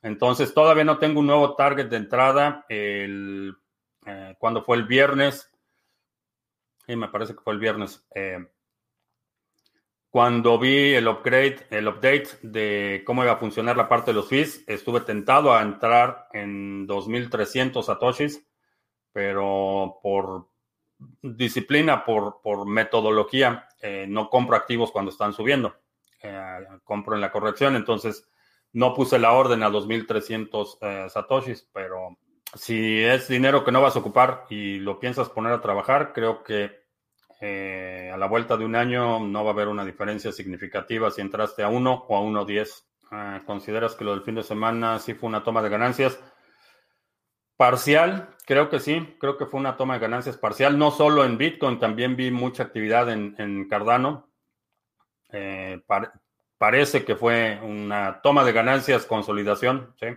Entonces, 0.02 0.54
todavía 0.54 0.84
no 0.84 1.00
tengo 1.00 1.20
un 1.20 1.28
nuevo 1.28 1.56
target 1.56 1.88
de 1.88 1.98
entrada. 1.98 2.66
El, 2.70 3.56
eh, 4.06 4.36
cuando 4.38 4.64
fue 4.64 4.78
el 4.78 4.84
viernes, 4.84 5.52
y 6.88 6.96
me 6.96 7.08
parece 7.08 7.34
que 7.34 7.42
fue 7.42 7.54
el 7.54 7.60
viernes, 7.60 8.06
cuando 10.16 10.58
vi 10.58 10.94
el 10.94 11.10
upgrade, 11.10 11.68
el 11.72 11.90
update 11.90 12.30
de 12.42 13.04
cómo 13.06 13.24
iba 13.24 13.34
a 13.34 13.38
funcionar 13.38 13.76
la 13.76 13.90
parte 13.90 14.12
de 14.12 14.16
los 14.16 14.30
fees, 14.30 14.64
estuve 14.66 15.02
tentado 15.02 15.54
a 15.54 15.62
entrar 15.62 16.30
en 16.32 16.88
2.300 16.88 17.84
satoshis, 17.84 18.48
pero 19.12 20.00
por 20.02 20.48
disciplina, 21.22 22.06
por, 22.06 22.40
por 22.42 22.66
metodología, 22.66 23.68
no 24.08 24.30
compro 24.30 24.56
activos 24.56 24.90
cuando 24.94 25.12
están 25.12 25.34
subiendo. 25.34 25.76
Eh, 26.24 26.60
compro 26.86 27.16
en 27.16 27.20
la 27.20 27.34
corrección, 27.34 27.76
entonces 27.76 28.26
no 28.72 28.94
puse 28.94 29.20
la 29.20 29.34
orden 29.34 29.64
a 29.64 29.70
2.300 29.70 30.78
eh, 30.80 31.10
satoshis, 31.10 31.68
pero 31.74 32.18
si 32.54 33.04
es 33.04 33.28
dinero 33.28 33.66
que 33.66 33.74
no 33.74 33.82
vas 33.82 33.98
a 33.98 34.00
ocupar 34.00 34.46
y 34.50 34.78
lo 34.78 34.98
piensas 34.98 35.28
poner 35.28 35.52
a 35.52 35.60
trabajar, 35.60 36.14
creo 36.14 36.42
que 36.42 36.85
eh, 37.48 38.10
a 38.12 38.18
la 38.18 38.26
vuelta 38.26 38.58
de 38.58 38.66
un 38.66 38.76
año 38.76 39.20
no 39.20 39.44
va 39.44 39.52
a 39.52 39.54
haber 39.54 39.68
una 39.68 39.86
diferencia 39.86 40.32
significativa 40.32 41.12
si 41.12 41.22
entraste 41.22 41.62
a 41.62 41.68
1 41.68 42.06
o 42.10 42.18
a 42.18 42.22
1.10. 42.22 42.86
Ah, 43.12 43.42
¿Consideras 43.46 43.94
que 43.94 44.04
lo 44.04 44.12
del 44.12 44.24
fin 44.24 44.34
de 44.34 44.42
semana 44.42 44.98
sí 44.98 45.14
fue 45.14 45.30
una 45.30 45.44
toma 45.44 45.62
de 45.62 45.70
ganancias? 45.70 46.20
Parcial, 47.56 48.36
creo 48.48 48.70
que 48.72 48.80
sí, 48.80 49.16
creo 49.20 49.38
que 49.38 49.46
fue 49.46 49.60
una 49.60 49.78
toma 49.78 49.94
de 49.94 50.00
ganancias 50.00 50.38
parcial, 50.38 50.80
no 50.80 50.90
solo 50.90 51.24
en 51.24 51.38
Bitcoin, 51.38 51.80
también 51.80 52.16
vi 52.16 52.32
mucha 52.32 52.64
actividad 52.64 53.12
en, 53.12 53.36
en 53.38 53.68
Cardano. 53.70 54.32
Eh, 55.32 55.84
parece 56.58 57.06
que 57.06 57.16
fue 57.16 57.60
una 57.62 58.22
toma 58.24 58.44
de 58.44 58.54
ganancias, 58.54 59.06
consolidación, 59.06 59.94
¿sí? 60.00 60.08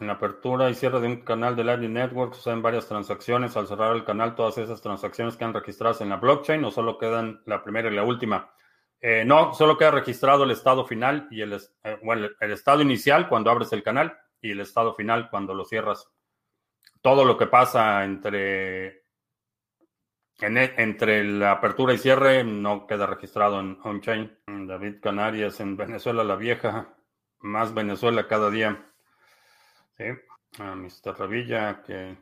En 0.00 0.06
la 0.06 0.12
apertura 0.14 0.70
y 0.70 0.74
cierre 0.74 1.00
de 1.00 1.08
un 1.08 1.22
canal 1.22 1.56
de 1.56 1.64
Lightning 1.64 1.92
Network 1.92 2.36
en 2.46 2.62
varias 2.62 2.86
transacciones. 2.86 3.56
Al 3.56 3.66
cerrar 3.66 3.96
el 3.96 4.04
canal, 4.04 4.34
todas 4.36 4.56
esas 4.58 4.80
transacciones 4.80 5.36
quedan 5.36 5.54
registradas 5.54 6.00
en 6.00 6.08
la 6.08 6.16
blockchain 6.16 6.64
o 6.64 6.70
solo 6.70 6.98
quedan 6.98 7.42
la 7.46 7.64
primera 7.64 7.90
y 7.90 7.94
la 7.94 8.04
última. 8.04 8.52
Eh, 9.00 9.24
no, 9.24 9.54
solo 9.54 9.76
queda 9.76 9.92
registrado 9.92 10.44
el 10.44 10.50
estado 10.50 10.84
final 10.84 11.28
y 11.30 11.40
el, 11.40 11.52
eh, 11.54 11.98
bueno, 12.02 12.28
el 12.40 12.52
estado 12.52 12.82
inicial 12.82 13.28
cuando 13.28 13.50
abres 13.50 13.72
el 13.72 13.82
canal 13.82 14.16
y 14.40 14.52
el 14.52 14.60
estado 14.60 14.94
final 14.94 15.30
cuando 15.30 15.54
lo 15.54 15.64
cierras. 15.64 16.08
Todo 17.00 17.24
lo 17.24 17.36
que 17.36 17.46
pasa 17.46 18.04
entre 18.04 18.86
e, 20.40 20.74
entre 20.76 21.24
la 21.24 21.52
apertura 21.52 21.94
y 21.94 21.98
cierre 21.98 22.44
no 22.44 22.86
queda 22.86 23.06
registrado 23.06 23.60
en 23.60 23.78
on-chain. 23.82 24.38
David 24.46 25.00
Canarias 25.00 25.60
en 25.60 25.76
Venezuela 25.76 26.22
la 26.22 26.36
vieja, 26.36 26.94
más 27.40 27.74
Venezuela 27.74 28.28
cada 28.28 28.50
día. 28.50 28.87
A 29.98 30.74
Mr. 30.74 31.18
Revilla 31.18 31.82
que 31.82 32.16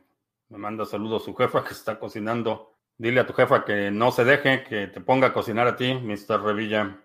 me 0.49 0.57
manda 0.57 0.85
saludos 0.85 1.21
a 1.21 1.25
su 1.25 1.35
jefa 1.35 1.63
que 1.63 1.73
está 1.73 1.99
cocinando. 1.99 2.73
Dile 2.97 3.19
a 3.19 3.27
tu 3.27 3.33
jefa 3.33 3.63
que 3.63 3.91
no 3.91 4.11
se 4.11 4.23
deje, 4.25 4.63
que 4.63 4.87
te 4.87 5.01
ponga 5.01 5.27
a 5.27 5.33
cocinar 5.33 5.67
a 5.67 5.75
ti, 5.75 5.93
Mr. 5.93 6.41
Revilla. 6.41 6.99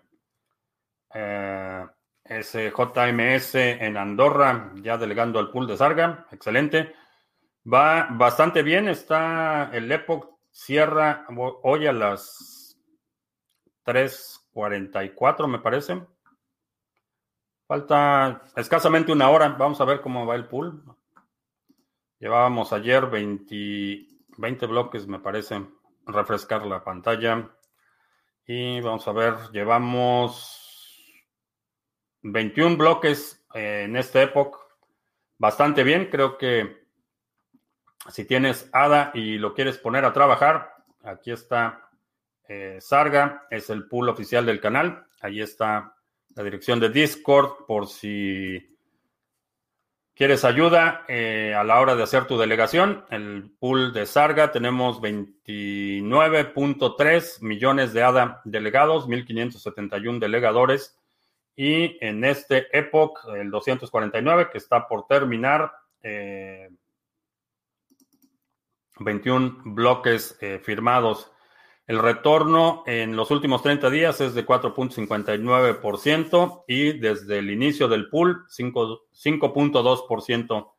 Eh, 1.13 1.85
SJMS 2.25 3.55
en 3.55 3.97
Andorra, 3.97 4.71
ya 4.81 4.97
delegando 4.97 5.39
al 5.39 5.51
pool 5.51 5.67
de 5.67 5.77
Sarga. 5.77 6.25
Excelente. 6.31 6.95
Va 7.71 8.07
bastante 8.09 8.63
bien. 8.63 8.87
Está 8.87 9.69
el 9.73 9.91
Epoch 9.91 10.33
Cierra 10.51 11.25
hoy 11.63 11.87
a 11.87 11.93
las 11.93 12.77
3.44, 13.85 15.47
me 15.47 15.59
parece. 15.59 16.01
Falta 17.67 18.41
escasamente 18.55 19.11
una 19.11 19.29
hora. 19.29 19.49
Vamos 19.49 19.79
a 19.81 19.85
ver 19.85 20.01
cómo 20.01 20.25
va 20.25 20.35
el 20.35 20.47
pool. 20.47 20.83
Llevábamos 22.19 22.73
ayer 22.73 23.07
20, 23.07 24.07
20 24.37 24.65
bloques, 24.67 25.07
me 25.07 25.19
parece. 25.19 25.65
Refrescar 26.05 26.65
la 26.65 26.83
pantalla. 26.83 27.49
Y 28.45 28.81
vamos 28.81 29.07
a 29.07 29.13
ver, 29.13 29.35
llevamos 29.53 30.63
21 32.21 32.77
bloques 32.77 33.45
en 33.53 33.95
esta 33.95 34.21
época. 34.21 34.59
Bastante 35.37 35.83
bien, 35.83 36.09
creo 36.09 36.37
que 36.37 36.83
si 38.09 38.25
tienes 38.25 38.69
ADA 38.73 39.11
y 39.13 39.37
lo 39.37 39.53
quieres 39.53 39.77
poner 39.77 40.03
a 40.05 40.13
trabajar, 40.13 40.75
aquí 41.03 41.31
está 41.31 41.89
eh, 42.47 42.77
Sarga, 42.81 43.47
es 43.49 43.69
el 43.69 43.87
pool 43.87 44.09
oficial 44.09 44.45
del 44.45 44.59
canal. 44.59 45.07
Ahí 45.21 45.41
está 45.41 45.95
la 46.35 46.43
dirección 46.43 46.79
de 46.79 46.89
Discord 46.89 47.65
por 47.67 47.87
si 47.87 48.73
¿Quieres 50.15 50.45
ayuda 50.45 51.05
eh, 51.07 51.55
a 51.57 51.63
la 51.63 51.79
hora 51.79 51.95
de 51.95 52.03
hacer 52.03 52.25
tu 52.25 52.37
delegación? 52.37 53.03
El 53.09 53.49
pool 53.57 53.91
de 53.93 54.05
Sarga 54.05 54.51
tenemos 54.51 55.01
29.3 55.01 57.41
millones 57.41 57.93
de 57.93 58.03
ADA 58.03 58.39
delegados, 58.45 59.07
1.571 59.07 60.19
delegadores. 60.19 60.95
Y 61.55 61.97
en 61.99 62.23
este 62.25 62.67
Epoch, 62.77 63.27
el 63.35 63.49
249, 63.49 64.49
que 64.51 64.59
está 64.59 64.87
por 64.87 65.07
terminar, 65.07 65.71
21 68.99 69.47
eh, 69.47 69.51
bloques 69.65 70.37
eh, 70.41 70.61
firmados. 70.63 71.31
El 71.85 71.99
retorno 71.99 72.83
en 72.85 73.17
los 73.17 73.29
últimos 73.29 73.61
30 73.61 73.89
días 73.89 74.21
es 74.21 74.33
de 74.33 74.45
4.59% 74.45 76.63
y 76.65 76.97
desde 76.97 77.39
el 77.39 77.51
inicio 77.51 77.89
del 77.89 78.09
pool 78.09 78.45
5.2% 78.47 80.71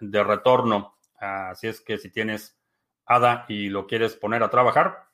de 0.00 0.22
retorno. 0.22 0.96
Así 1.18 1.66
es 1.66 1.80
que 1.80 1.98
si 1.98 2.10
tienes 2.10 2.56
ADA 3.04 3.46
y 3.48 3.68
lo 3.68 3.88
quieres 3.88 4.14
poner 4.14 4.44
a 4.44 4.50
trabajar, 4.50 5.08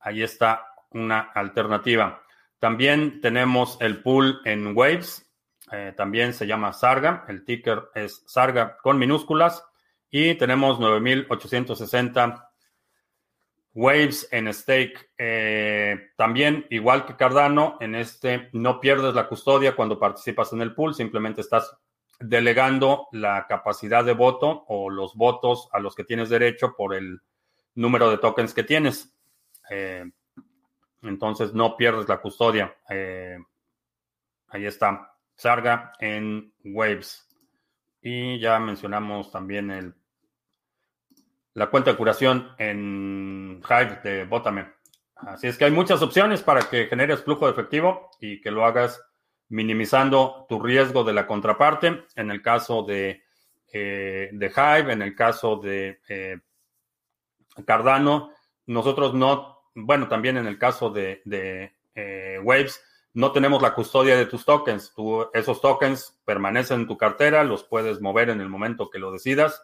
ahí 0.00 0.22
está 0.22 0.68
una 0.90 1.20
alternativa. 1.20 2.22
También 2.58 3.20
tenemos 3.20 3.76
el 3.80 4.02
pool 4.02 4.40
en 4.46 4.74
Waves, 4.74 5.30
eh, 5.70 5.92
también 5.94 6.32
se 6.32 6.46
llama 6.46 6.72
Sarga, 6.72 7.26
el 7.28 7.44
ticker 7.44 7.90
es 7.94 8.22
Sarga 8.26 8.78
con 8.82 8.98
minúsculas 8.98 9.62
y 10.08 10.34
tenemos 10.36 10.78
9.860 10.78 12.43
Waves 13.74 14.28
en 14.30 14.52
stake. 14.52 15.10
Eh, 15.18 16.10
también, 16.16 16.66
igual 16.70 17.04
que 17.06 17.16
Cardano, 17.16 17.76
en 17.80 17.94
este 17.94 18.48
no 18.52 18.80
pierdes 18.80 19.14
la 19.14 19.28
custodia 19.28 19.74
cuando 19.74 19.98
participas 19.98 20.52
en 20.52 20.62
el 20.62 20.74
pool, 20.74 20.94
simplemente 20.94 21.40
estás 21.40 21.76
delegando 22.20 23.08
la 23.12 23.46
capacidad 23.48 24.04
de 24.04 24.12
voto 24.12 24.64
o 24.68 24.88
los 24.88 25.14
votos 25.16 25.68
a 25.72 25.80
los 25.80 25.94
que 25.94 26.04
tienes 26.04 26.30
derecho 26.30 26.74
por 26.76 26.94
el 26.94 27.20
número 27.74 28.10
de 28.10 28.18
tokens 28.18 28.54
que 28.54 28.62
tienes. 28.62 29.12
Eh, 29.68 30.04
entonces 31.02 31.52
no 31.52 31.76
pierdes 31.76 32.08
la 32.08 32.20
custodia. 32.20 32.76
Eh, 32.88 33.36
ahí 34.48 34.66
está. 34.66 35.10
Sarga 35.34 35.92
en 35.98 36.54
Waves. 36.64 37.28
Y 38.00 38.38
ya 38.38 38.58
mencionamos 38.60 39.32
también 39.32 39.70
el 39.70 39.94
la 41.54 41.70
cuenta 41.70 41.92
de 41.92 41.96
curación 41.96 42.50
en 42.58 43.62
Hive 43.68 44.00
de 44.02 44.24
Botame. 44.24 44.72
Así 45.14 45.46
es 45.46 45.56
que 45.56 45.64
hay 45.64 45.70
muchas 45.70 46.02
opciones 46.02 46.42
para 46.42 46.68
que 46.68 46.86
generes 46.86 47.22
flujo 47.22 47.46
de 47.46 47.52
efectivo 47.52 48.10
y 48.20 48.40
que 48.40 48.50
lo 48.50 48.64
hagas 48.64 49.02
minimizando 49.48 50.46
tu 50.48 50.60
riesgo 50.60 51.04
de 51.04 51.12
la 51.12 51.26
contraparte. 51.26 52.04
En 52.16 52.30
el 52.30 52.42
caso 52.42 52.82
de, 52.82 53.22
eh, 53.72 54.30
de 54.32 54.46
Hive, 54.46 54.92
en 54.92 55.02
el 55.02 55.14
caso 55.14 55.56
de 55.56 56.00
eh, 56.08 56.40
Cardano, 57.64 58.32
nosotros 58.66 59.14
no, 59.14 59.70
bueno, 59.74 60.08
también 60.08 60.36
en 60.36 60.46
el 60.46 60.58
caso 60.58 60.90
de, 60.90 61.22
eh, 61.94 62.40
Waves, 62.42 62.82
no 63.12 63.30
tenemos 63.30 63.62
la 63.62 63.74
custodia 63.74 64.16
de 64.16 64.26
tus 64.26 64.44
tokens. 64.44 64.92
esos 65.32 65.60
tokens 65.60 66.20
permanecen 66.24 66.80
en 66.80 66.86
tu 66.88 66.98
cartera, 66.98 67.44
los 67.44 67.62
puedes 67.62 68.00
mover 68.00 68.30
en 68.30 68.40
el 68.40 68.48
momento 68.48 68.90
que 68.90 68.98
lo 68.98 69.12
decidas 69.12 69.62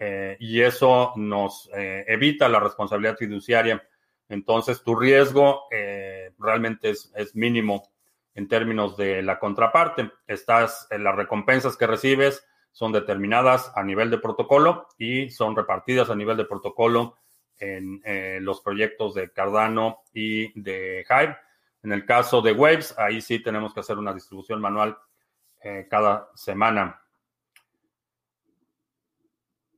eh, 0.00 0.36
y 0.38 0.60
eso 0.60 1.12
nos 1.16 1.68
eh, 1.74 2.04
evita 2.06 2.48
la 2.48 2.60
responsabilidad 2.60 3.16
fiduciaria. 3.16 3.82
Entonces, 4.28 4.82
tu 4.84 4.94
riesgo 4.94 5.64
eh, 5.70 6.32
realmente 6.38 6.90
es, 6.90 7.34
mínimo 7.34 7.90
en 8.34 8.46
términos 8.46 8.96
de 8.96 9.22
la 9.22 9.38
contraparte. 9.38 10.10
Estás, 10.26 10.86
las 10.90 11.16
recompensas 11.16 11.76
que 11.76 11.86
recibes 11.86 12.46
son 12.70 12.92
determinadas 12.92 13.72
a 13.74 13.82
nivel 13.82 14.10
de 14.10 14.18
protocolo 14.18 14.86
y 14.98 15.30
son 15.30 15.56
repartidas 15.56 16.10
a 16.10 16.14
nivel 16.14 16.36
de 16.36 16.44
protocolo 16.44 17.16
en 17.58 18.00
los 18.44 18.60
proyectos 18.60 19.14
de 19.14 19.32
Cardano 19.32 20.02
y 20.12 20.60
de 20.60 21.04
Hive. 21.10 21.36
En 21.82 21.90
el 21.90 22.04
caso 22.04 22.40
de 22.40 22.52
Waves, 22.52 22.94
ahí 22.96 23.20
sí 23.20 23.42
tenemos 23.42 23.74
que 23.74 23.80
hacer 23.80 23.98
una 23.98 24.14
distribución 24.14 24.60
manual 24.60 24.96
cada 25.90 26.28
semana. 26.36 27.02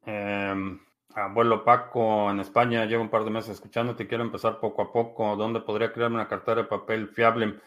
Eh, 0.07 0.79
abuelo 1.15 1.65
Paco, 1.65 2.31
en 2.31 2.41
España, 2.41 2.85
llevo 2.85 3.03
un 3.03 3.11
par 3.11 3.25
de 3.25 3.31
meses 3.31 3.51
escuchándote, 3.51 4.07
quiero 4.07 4.25
empezar 4.25 4.61
poco 4.61 4.83
a 4.83 4.93
poco. 4.93 5.37
¿Dónde 5.37 5.61
podría 5.61 5.93
crearme 5.93 6.17
una 6.17 6.29
cartera 6.29 6.63
de 6.63 6.69
papel 6.69 7.09
fiable? 7.09 7.61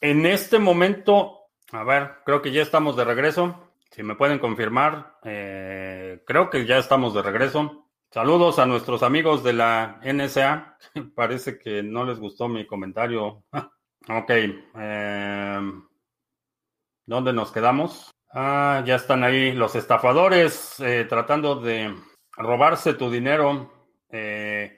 En 0.00 0.26
este 0.26 0.58
momento, 0.58 1.48
a 1.70 1.84
ver, 1.84 2.16
creo 2.24 2.42
que 2.42 2.50
ya 2.50 2.62
estamos 2.62 2.96
de 2.96 3.04
regreso. 3.04 3.72
Si 3.90 4.02
me 4.02 4.16
pueden 4.16 4.38
confirmar, 4.38 5.18
eh, 5.22 6.22
creo 6.26 6.50
que 6.50 6.66
ya 6.66 6.78
estamos 6.78 7.14
de 7.14 7.22
regreso. 7.22 7.86
Saludos 8.10 8.58
a 8.58 8.66
nuestros 8.66 9.02
amigos 9.02 9.44
de 9.44 9.52
la 9.52 10.00
NSA. 10.02 10.76
Parece 11.14 11.58
que 11.58 11.82
no 11.82 12.04
les 12.04 12.18
gustó 12.18 12.48
mi 12.48 12.66
comentario. 12.66 13.44
ok. 14.08 14.30
Eh, 14.30 15.60
¿Dónde 17.06 17.32
nos 17.32 17.52
quedamos? 17.52 18.10
Ah, 18.34 18.82
ya 18.86 18.94
están 18.94 19.24
ahí 19.24 19.52
los 19.52 19.74
estafadores 19.74 20.80
eh, 20.80 21.04
tratando 21.06 21.56
de 21.56 21.94
robarse 22.32 22.94
tu 22.94 23.10
dinero. 23.10 23.70
Eh, 24.08 24.74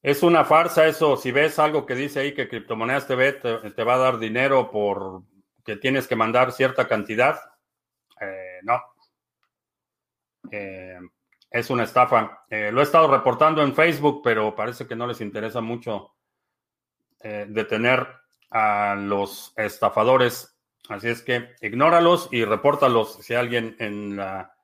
es 0.00 0.22
una 0.22 0.44
farsa 0.44 0.86
eso. 0.86 1.18
Si 1.18 1.30
ves 1.32 1.58
algo 1.58 1.84
que 1.84 1.94
dice 1.94 2.20
ahí 2.20 2.34
que 2.34 2.48
criptomonedas 2.48 3.06
TV 3.06 3.32
te, 3.34 3.84
va 3.84 3.94
a 3.94 3.98
dar 3.98 4.18
dinero 4.18 4.70
por 4.70 5.22
que 5.62 5.76
tienes 5.76 6.08
que 6.08 6.16
mandar 6.16 6.50
cierta 6.50 6.88
cantidad, 6.88 7.38
eh, 8.20 8.60
no. 8.62 8.80
es 11.50 11.70
una 11.70 11.84
estafa. 11.84 12.44
lo 12.48 12.80
he 12.80 12.82
estado 12.82 13.06
reportando 13.08 13.62
en 13.62 13.74
Facebook, 13.74 14.22
pero 14.24 14.54
parece 14.54 14.86
que 14.86 14.96
no 14.96 15.06
les 15.06 15.20
interesa 15.20 15.60
mucho 15.60 16.14
detener 17.22 18.08
a 18.50 18.96
los 18.96 19.52
estafadores 19.56 20.51
Así 20.92 21.08
es 21.08 21.22
que 21.22 21.50
ignóralos 21.60 22.28
y 22.30 22.44
repórtalos. 22.44 23.18
Si 23.22 23.34
alguien 23.34 23.76
en 23.78 24.16
la 24.16 24.54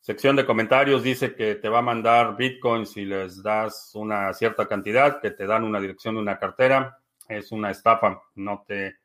sección 0.00 0.34
de 0.36 0.44
comentarios 0.44 1.02
dice 1.02 1.34
que 1.34 1.54
te 1.54 1.68
va 1.68 1.78
a 1.78 1.82
mandar 1.82 2.36
Bitcoin 2.36 2.86
si 2.86 3.04
les 3.04 3.42
das 3.42 3.92
una 3.94 4.32
cierta 4.34 4.66
cantidad, 4.66 5.20
que 5.20 5.30
te 5.30 5.46
dan 5.46 5.64
una 5.64 5.80
dirección 5.80 6.16
de 6.16 6.20
una 6.20 6.38
cartera, 6.38 6.98
es 7.28 7.52
una 7.52 7.70
estafa. 7.70 8.20
No 8.34 8.64
te, 8.66 8.96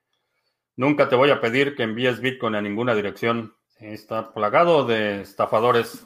nunca 0.76 1.08
te 1.08 1.16
voy 1.16 1.30
a 1.30 1.40
pedir 1.40 1.76
que 1.76 1.84
envíes 1.84 2.20
Bitcoin 2.20 2.56
a 2.56 2.62
ninguna 2.62 2.96
dirección. 2.96 3.56
Está 3.80 4.34
plagado 4.34 4.86
de 4.86 5.22
estafadores. 5.22 6.06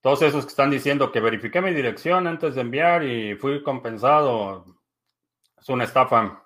Todos 0.00 0.22
esos 0.22 0.44
que 0.44 0.50
están 0.50 0.70
diciendo 0.70 1.12
que 1.12 1.20
verifiqué 1.20 1.60
mi 1.60 1.72
dirección 1.72 2.26
antes 2.26 2.54
de 2.54 2.62
enviar 2.62 3.04
y 3.04 3.36
fui 3.36 3.62
compensado, 3.62 4.64
es 5.60 5.68
una 5.68 5.84
estafa. 5.84 6.42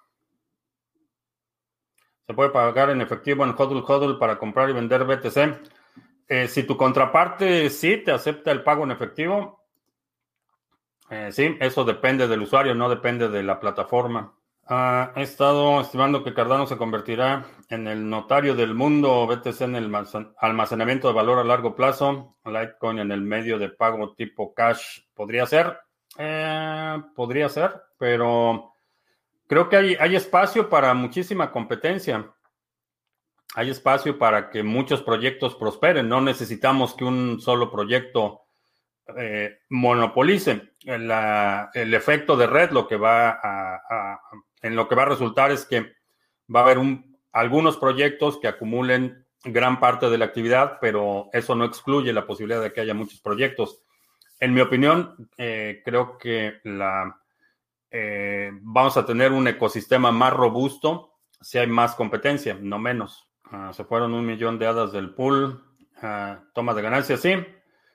Se 2.27 2.35
puede 2.35 2.51
pagar 2.51 2.91
en 2.91 3.01
efectivo 3.01 3.45
en 3.45 3.55
HODL 3.57 3.85
HODL 3.87 4.19
para 4.19 4.39
comprar 4.39 4.71
y 4.71 4.73
vender 4.73 5.05
BTC. 5.05 5.71
Eh, 6.27 6.49
si 6.49 6.63
tu 6.63 6.77
contraparte 6.77 7.69
sí 7.69 7.99
te 7.99 8.13
acepta 8.13 8.51
el 8.51 8.63
pago 8.63 8.85
en 8.85 8.93
efectivo, 8.93 9.63
eh, 11.11 11.31
sí, 11.33 11.57
eso 11.61 11.85
depende 11.85 12.27
del 12.27 12.43
usuario, 12.43 12.75
no 12.75 12.89
depende 12.89 13.29
de 13.29 13.43
la 13.43 13.61
plataforma. 13.61 14.35
He 14.67 15.23
estado 15.23 15.83
estimando 15.83 16.25
que 16.25 16.33
Cardano 16.33 16.67
se 16.67 16.79
convertirá 16.79 17.45
en 17.69 17.87
el 17.87 18.09
notario 18.09 18.55
del 18.55 18.75
mundo, 18.75 19.27
BTC 19.27 19.61
en 19.61 19.77
el 19.77 19.95
almacenamiento 20.39 21.09
de 21.09 21.15
valor 21.15 21.39
a 21.39 21.45
largo 21.45 21.77
plazo, 21.77 22.39
Litecoin 22.47 22.99
en 22.99 23.13
el 23.13 23.21
medio 23.21 23.59
de 23.59 23.69
pago 23.69 24.15
tipo 24.15 24.55
cash. 24.55 25.01
¿Podría 25.13 25.45
ser? 25.45 25.79
Eh, 26.17 27.03
podría 27.15 27.51
ser, 27.51 27.75
pero 27.99 28.74
Creo 29.47 29.69
que 29.69 29.77
hay, 29.77 30.17
espacio 30.17 30.71
para 30.71 30.95
muchísima 30.95 31.53
competencia. 31.53 32.33
Hay 33.55 33.71
espacio 33.71 34.19
para 34.19 34.51
que 34.51 34.63
muchos 34.63 35.03
proyectos 35.03 35.55
prosperen. 35.55 36.09
No 36.09 36.21
necesitamos 36.21 36.95
que 36.95 37.05
un 37.05 37.41
solo 37.41 37.71
proyecto 37.71 38.43
eh, 39.17 39.59
monopolice. 39.69 40.73
el 40.85 41.95
efecto 41.95 42.37
de 42.37 42.47
red 42.47 42.71
lo 42.71 42.89
que 42.89 42.97
va 42.97 43.39
a, 43.43 44.21
en 44.63 44.75
lo 44.75 44.89
que 44.89 44.95
va 44.95 45.03
a 45.03 45.07
resultar 45.07 45.51
es 45.51 45.67
que 45.67 45.93
va 46.55 46.61
a 46.61 46.63
haber 46.65 46.79
algunos 47.33 47.77
proyectos 47.77 48.39
que 48.39 48.49
acumulen 48.49 49.27
gran 49.45 49.79
parte 49.79 50.09
de 50.09 50.17
la 50.17 50.25
actividad, 50.25 50.79
pero 50.81 51.29
eso 51.33 51.55
no 51.55 51.67
excluye 51.67 52.13
la 52.15 52.27
posibilidad 52.27 52.63
de 52.63 52.73
que 52.73 52.81
haya 52.81 52.95
muchos 52.95 53.21
proyectos. 53.21 53.83
En 54.41 54.55
mi 54.55 54.63
opinión, 54.63 55.31
eh, 55.37 55.83
creo 55.85 56.17
que 56.17 56.61
la 56.65 57.21
eh, 57.97 58.51
vamos 58.61 58.97
a 58.97 59.07
tener 59.07 59.31
un 59.31 59.47
ecosistema 59.47 60.11
más 60.11 60.33
robusto 60.33 61.13
si 61.41 61.59
hay 61.59 61.69
más 61.69 61.95
competencia, 61.95 62.59
no 62.61 62.81
menos. 62.81 63.29
Ah, 63.45 63.73
se 63.73 63.85
fueron 63.85 64.15
un 64.15 64.27
millón 64.27 64.59
de 64.59 64.67
hadas 64.67 64.91
del 64.91 65.15
pool. 65.15 65.63
Ah, 66.03 66.41
toma 66.55 66.75
de 66.75 66.83
ganancias, 66.83 67.21
sí. 67.21 67.37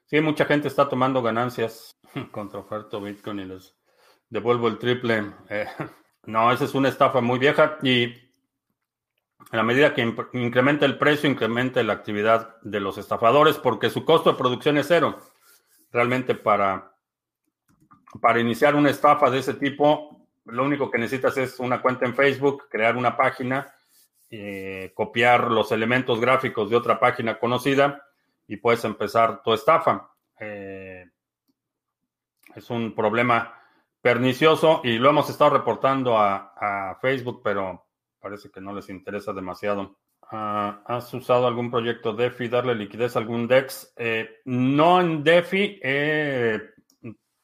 Sí, 0.05 0.21
mucha 0.21 0.45
gente 0.45 0.69
está 0.69 0.87
tomando 0.87 1.21
ganancias 1.21 1.99
contra 2.31 2.61
oferta 2.61 2.97
Bitcoin 2.97 3.39
y 3.39 3.45
les 3.45 3.75
devuelvo 4.29 4.69
el 4.69 4.79
triple. 4.79 5.33
Eh, 5.49 5.67
no, 6.23 6.49
esa 6.53 6.63
es 6.63 6.73
una 6.75 6.87
estafa 6.87 7.19
muy 7.19 7.37
vieja 7.37 7.77
y 7.83 8.13
a 9.51 9.57
la 9.57 9.63
medida 9.63 9.93
que 9.93 10.15
incrementa 10.31 10.85
el 10.85 10.97
precio, 10.97 11.29
incrementa 11.29 11.83
la 11.83 11.91
actividad 11.91 12.55
de 12.61 12.79
los 12.79 12.97
estafadores 12.97 13.57
porque 13.57 13.89
su 13.89 14.05
costo 14.05 14.31
de 14.31 14.37
producción 14.37 14.77
es 14.77 14.87
cero. 14.87 15.19
Realmente 15.91 16.35
para, 16.35 16.95
para 18.21 18.39
iniciar 18.39 18.75
una 18.75 18.89
estafa 18.89 19.29
de 19.29 19.39
ese 19.39 19.53
tipo, 19.53 20.27
lo 20.45 20.63
único 20.63 20.89
que 20.89 20.97
necesitas 20.97 21.37
es 21.37 21.59
una 21.59 21.81
cuenta 21.81 22.05
en 22.05 22.15
Facebook, 22.15 22.67
crear 22.69 22.97
una 22.97 23.15
página, 23.15 23.73
eh, 24.29 24.91
copiar 24.95 25.51
los 25.51 25.71
elementos 25.71 26.19
gráficos 26.19 26.69
de 26.69 26.75
otra 26.75 26.99
página 26.99 27.39
conocida 27.39 28.03
y 28.47 28.57
puedes 28.57 28.83
empezar 28.83 29.43
tu 29.43 29.53
estafa. 29.53 30.11
Eh, 30.39 31.05
es 32.55 32.69
un 32.69 32.95
problema 32.95 33.53
pernicioso 34.01 34.81
y 34.83 34.97
lo 34.97 35.09
hemos 35.09 35.29
estado 35.29 35.51
reportando 35.51 36.17
a, 36.17 36.97
Facebook, 37.01 37.41
pero 37.43 37.85
parece 38.19 38.49
que 38.49 38.59
no 38.59 38.73
les 38.73 38.89
interesa 38.89 39.33
demasiado. 39.33 39.97
Ah, 40.31 40.81
¿Has 40.85 41.13
usado 41.13 41.47
algún 41.47 41.71
proyecto 41.71 42.13
DeFi, 42.13 42.49
darle 42.49 42.75
liquidez 42.75 43.15
a 43.15 43.19
algún 43.19 43.47
DEX? 43.47 43.93
Eh, 43.95 44.41
no 44.45 44.99
en 44.99 45.23
DeFi. 45.23 45.79
Eh, 45.81 46.59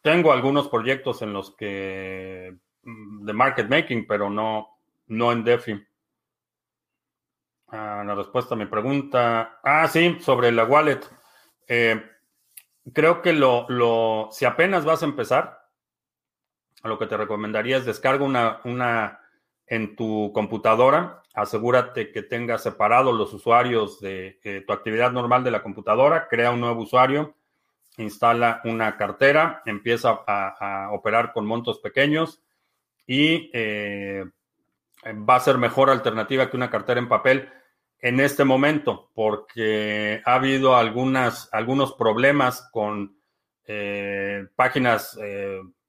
tengo 0.06 0.32
algunos 0.32 0.68
proyectos 0.68 1.24
en 1.24 1.34
los 1.34 1.56
que 1.56 2.56
mm, 2.84 3.26
de 3.26 3.34
market 3.34 3.68
making, 3.68 4.06
pero 4.06 4.30
no, 4.30 4.78
no 5.08 5.32
en 5.32 5.44
DeFi. 5.44 5.84
Ah, 7.70 8.04
la 8.06 8.14
respuesta 8.14 8.54
a 8.54 8.58
mi 8.58 8.68
pregunta. 8.68 9.60
Ah, 9.64 9.88
sí, 9.88 10.18
sobre 10.22 10.52
la 10.52 10.66
wallet. 10.66 11.00
Eh, 11.68 12.00
creo 12.94 13.24
que 13.24 13.34
lo, 13.34 13.66
lo, 13.68 14.30
si 14.32 14.46
apenas 14.46 14.86
vas 14.86 15.02
a 15.02 15.08
empezar, 15.08 15.72
lo 16.84 17.00
que 17.00 17.08
te 17.08 17.18
recomendaría 17.18 17.78
es 17.78 17.86
descarga 17.86 18.24
una, 18.24 18.62
una 18.64 19.22
en 19.66 19.96
tu 19.96 20.32
computadora, 20.36 21.24
asegúrate 21.34 22.12
que 22.12 22.22
tengas 22.22 22.62
separados 22.62 23.16
los 23.16 23.34
usuarios 23.34 24.00
de 24.02 24.40
eh, 24.44 24.64
tu 24.68 24.72
actividad 24.72 25.12
normal 25.12 25.44
de 25.44 25.50
la 25.50 25.64
computadora, 25.64 26.28
crea 26.28 26.52
un 26.52 26.62
nuevo 26.62 26.84
usuario, 26.84 27.34
instala 27.98 28.62
una 28.64 28.98
cartera, 28.98 29.62
empieza 29.66 30.20
a, 30.28 30.90
operar 30.92 31.34
con 31.34 31.46
montos 31.46 31.80
pequeños 31.80 32.42
y 33.08 33.50
eh, 33.54 34.26
va 35.06 35.36
a 35.36 35.40
ser 35.40 35.58
mejor 35.58 35.90
alternativa 35.90 36.50
que 36.50 36.58
una 36.58 36.70
cartera 36.70 37.00
en 37.00 37.08
papel 37.08 37.50
en 38.00 38.20
este 38.20 38.44
momento, 38.44 39.10
porque 39.14 40.22
ha 40.26 40.36
habido 40.36 40.76
algunas, 40.76 41.50
algunos 41.52 41.94
problemas 41.94 42.68
con 42.72 43.18
eh, 43.66 44.48
páginas 44.56 45.18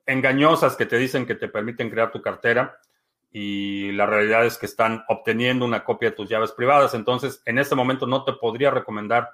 engañosas 0.06 0.76
que 0.76 0.86
te 0.86 0.96
dicen 0.96 1.26
que 1.26 1.34
te 1.34 1.48
permiten 1.48 1.90
crear 1.90 2.10
tu 2.10 2.22
cartera 2.22 2.78
y 3.38 3.92
la 3.92 4.06
realidad 4.06 4.46
es 4.46 4.56
que 4.56 4.66
están 4.66 5.04
obteniendo 5.08 5.66
una 5.66 5.84
copia 5.84 6.10
de 6.10 6.16
tus 6.16 6.28
llaves 6.28 6.52
privadas. 6.52 6.94
Entonces, 6.94 7.42
en 7.44 7.58
este 7.58 7.74
momento 7.74 8.06
no 8.06 8.24
te 8.24 8.32
podría 8.32 8.70
recomendar 8.70 9.30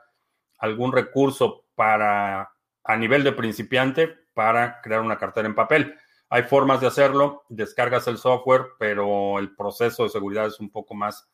algún 0.58 0.92
recurso 0.92 1.66
para 1.74 2.50
a 2.84 2.96
nivel 2.96 3.24
de 3.24 3.32
principiante 3.32 4.08
para 4.34 4.80
crear 4.80 5.00
una 5.00 5.18
cartera 5.18 5.46
en 5.46 5.54
papel. 5.54 5.96
Hay 6.28 6.44
formas 6.44 6.80
de 6.80 6.86
hacerlo, 6.86 7.44
descargas 7.48 8.06
el 8.08 8.16
software, 8.16 8.68
pero 8.78 9.38
el 9.38 9.54
proceso 9.54 10.04
de 10.04 10.08
seguridad 10.08 10.46
es 10.46 10.60
un 10.60 10.70
poco 10.70 10.94
más 10.94 11.28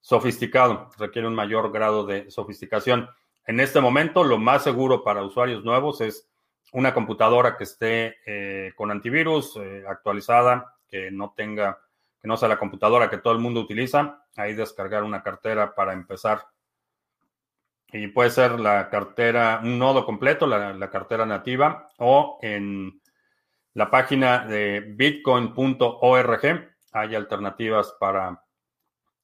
sofisticado, 0.00 0.90
requiere 0.96 1.28
un 1.28 1.34
mayor 1.34 1.70
grado 1.70 2.06
de 2.06 2.30
sofisticación. 2.30 3.10
En 3.46 3.60
este 3.60 3.80
momento, 3.80 4.24
lo 4.24 4.38
más 4.38 4.64
seguro 4.64 5.04
para 5.04 5.22
usuarios 5.22 5.64
nuevos 5.64 6.00
es 6.00 6.28
una 6.72 6.94
computadora 6.94 7.56
que 7.56 7.64
esté 7.64 8.16
eh, 8.26 8.72
con 8.76 8.90
antivirus 8.90 9.56
eh, 9.56 9.84
actualizada, 9.88 10.76
que 10.88 11.10
no 11.10 11.34
tenga, 11.36 11.78
que 12.20 12.28
no 12.28 12.36
sea 12.36 12.48
la 12.48 12.58
computadora 12.58 13.10
que 13.10 13.18
todo 13.18 13.32
el 13.32 13.38
mundo 13.38 13.60
utiliza, 13.60 14.24
ahí 14.36 14.54
descargar 14.54 15.02
una 15.02 15.22
cartera 15.22 15.74
para 15.74 15.92
empezar. 15.92 16.46
Y 17.90 18.08
puede 18.08 18.30
ser 18.30 18.60
la 18.60 18.90
cartera, 18.90 19.60
un 19.62 19.78
nodo 19.78 20.04
completo, 20.04 20.46
la, 20.46 20.90
cartera 20.90 21.24
nativa, 21.24 21.88
o 21.98 22.38
en 22.42 23.00
la 23.74 23.90
página 23.90 24.46
de 24.46 24.80
bitcoin.org 24.80 26.68
hay 26.92 27.14
alternativas 27.14 27.94
para 27.98 28.42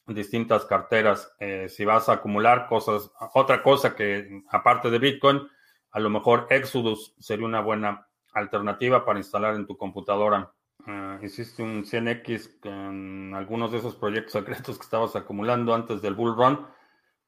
distintas 0.07 0.65
carteras. 0.65 1.35
Eh, 1.39 1.69
si 1.69 1.85
vas 1.85 2.09
a 2.09 2.15
acumular 2.15 2.67
cosas, 2.69 3.11
otra 3.35 3.63
cosa 3.63 3.95
que 3.95 4.43
aparte 4.51 4.91
de 4.91 4.99
Bitcoin, 4.99 5.43
a 5.91 6.01
lo 6.01 6.11
mejor 6.11 6.47
Exodus 6.51 7.15
sería 7.19 7.47
una 7.47 7.61
buena 7.61 8.07
alternativa 8.33 9.05
para 9.05 9.19
instalar 9.19 9.55
en 9.55 9.67
tu 9.67 9.77
computadora. 9.77 10.53
Ah, 10.87 11.19
hiciste 11.23 11.63
un 11.63 11.85
100X 11.85 12.61
con 12.61 13.33
algunos 13.35 13.73
de 13.73 13.79
esos 13.79 13.97
proyectos 13.97 14.33
secretos 14.33 14.77
que 14.77 14.85
estabas 14.85 15.17
acumulando 15.17 15.75
antes 15.75 16.03
del 16.03 16.15
Bull 16.15 16.37
Run. 16.37 16.67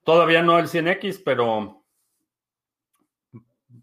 Todavía 0.07 0.41
no 0.41 0.57
el 0.61 0.69
100X, 0.69 1.21
pero, 1.25 1.83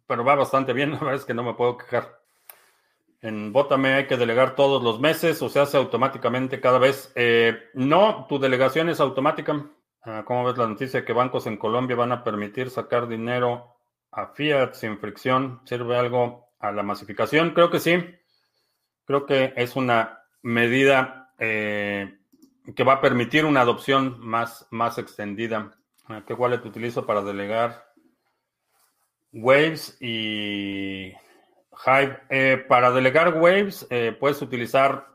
pero 0.08 0.24
va 0.24 0.36
bastante 0.36 0.72
bien. 0.72 0.92
La 0.94 1.00
verdad 1.00 1.16
es 1.16 1.26
que 1.26 1.34
no 1.34 1.44
me 1.44 1.54
puedo 1.54 1.78
quejar. 1.78 2.18
En 3.20 3.52
Botame 3.52 3.94
hay 3.94 4.08
que 4.08 4.16
delegar 4.16 4.56
todos 4.56 4.82
los 4.82 5.02
meses 5.02 5.42
o 5.42 5.50
se 5.50 5.60
hace 5.60 5.76
automáticamente 5.76 6.62
cada 6.62 6.80
vez. 6.80 7.12
Eh, 7.16 7.70
no, 7.74 8.26
tu 8.30 8.40
delegación 8.40 8.88
es 8.88 9.02
automática. 9.02 9.70
Ah, 10.02 10.24
¿Cómo 10.26 10.46
ves 10.46 10.58
la 10.58 10.68
noticia 10.68 11.04
que 11.04 11.12
bancos 11.12 11.46
en 11.46 11.58
Colombia 11.58 11.98
van 11.98 12.14
a 12.14 12.24
permitir 12.24 12.70
sacar 12.70 13.10
dinero 13.10 13.76
a 14.12 14.28
fiat 14.28 14.76
sin 14.76 15.00
fricción 15.00 15.60
sirve 15.66 15.98
algo 15.98 16.48
a 16.58 16.72
la 16.72 16.84
masificación? 16.84 17.52
Creo 17.52 17.70
que 17.70 17.82
sí. 17.82 17.98
Creo 19.04 19.26
que 19.26 19.54
es 19.58 19.76
una 19.76 20.24
medida 20.42 21.34
eh, 21.38 22.18
que 22.74 22.84
va 22.86 22.94
a 22.94 23.02
permitir 23.02 23.44
una 23.44 23.60
adopción 23.60 24.22
más, 24.22 24.68
más 24.72 24.98
extendida. 24.98 25.83
¿Qué 26.26 26.34
wallet 26.34 26.66
utilizo 26.66 27.06
para 27.06 27.22
delegar 27.22 27.86
Waves 29.32 29.98
y 30.00 31.14
Hive? 31.86 32.20
Eh, 32.30 32.64
para 32.68 32.92
delegar 32.92 33.38
Waves 33.38 33.88
eh, 33.90 34.16
puedes 34.20 34.42
utilizar 34.42 35.08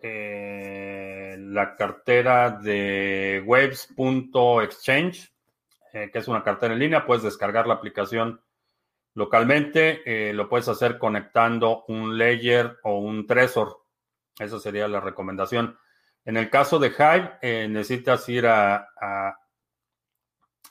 la 0.00 1.74
cartera 1.76 2.50
de 2.50 3.42
waves.exchange 3.44 5.32
eh, 5.92 6.10
que 6.12 6.18
es 6.18 6.28
una 6.28 6.42
cartera 6.42 6.74
en 6.74 6.80
línea, 6.80 7.06
puedes 7.06 7.22
descargar 7.22 7.66
la 7.66 7.74
aplicación 7.74 8.40
localmente, 9.14 10.02
eh, 10.04 10.32
lo 10.32 10.48
puedes 10.48 10.68
hacer 10.68 10.98
conectando 10.98 11.84
un 11.88 12.18
Ledger 12.18 12.78
o 12.82 12.98
un 12.98 13.26
Trezor. 13.26 13.84
Esa 14.38 14.60
sería 14.60 14.86
la 14.86 15.00
recomendación. 15.00 15.78
En 16.24 16.36
el 16.36 16.50
caso 16.50 16.78
de 16.78 16.88
Hive, 16.88 17.38
eh, 17.40 17.68
necesitas 17.68 18.28
ir 18.28 18.46
a... 18.46 18.86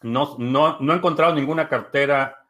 no, 0.02 0.36
no, 0.40 0.80
no, 0.80 0.94
he 0.94 0.96
encontrado 0.98 1.34
ninguna 1.34 1.68
cartera 1.68 2.44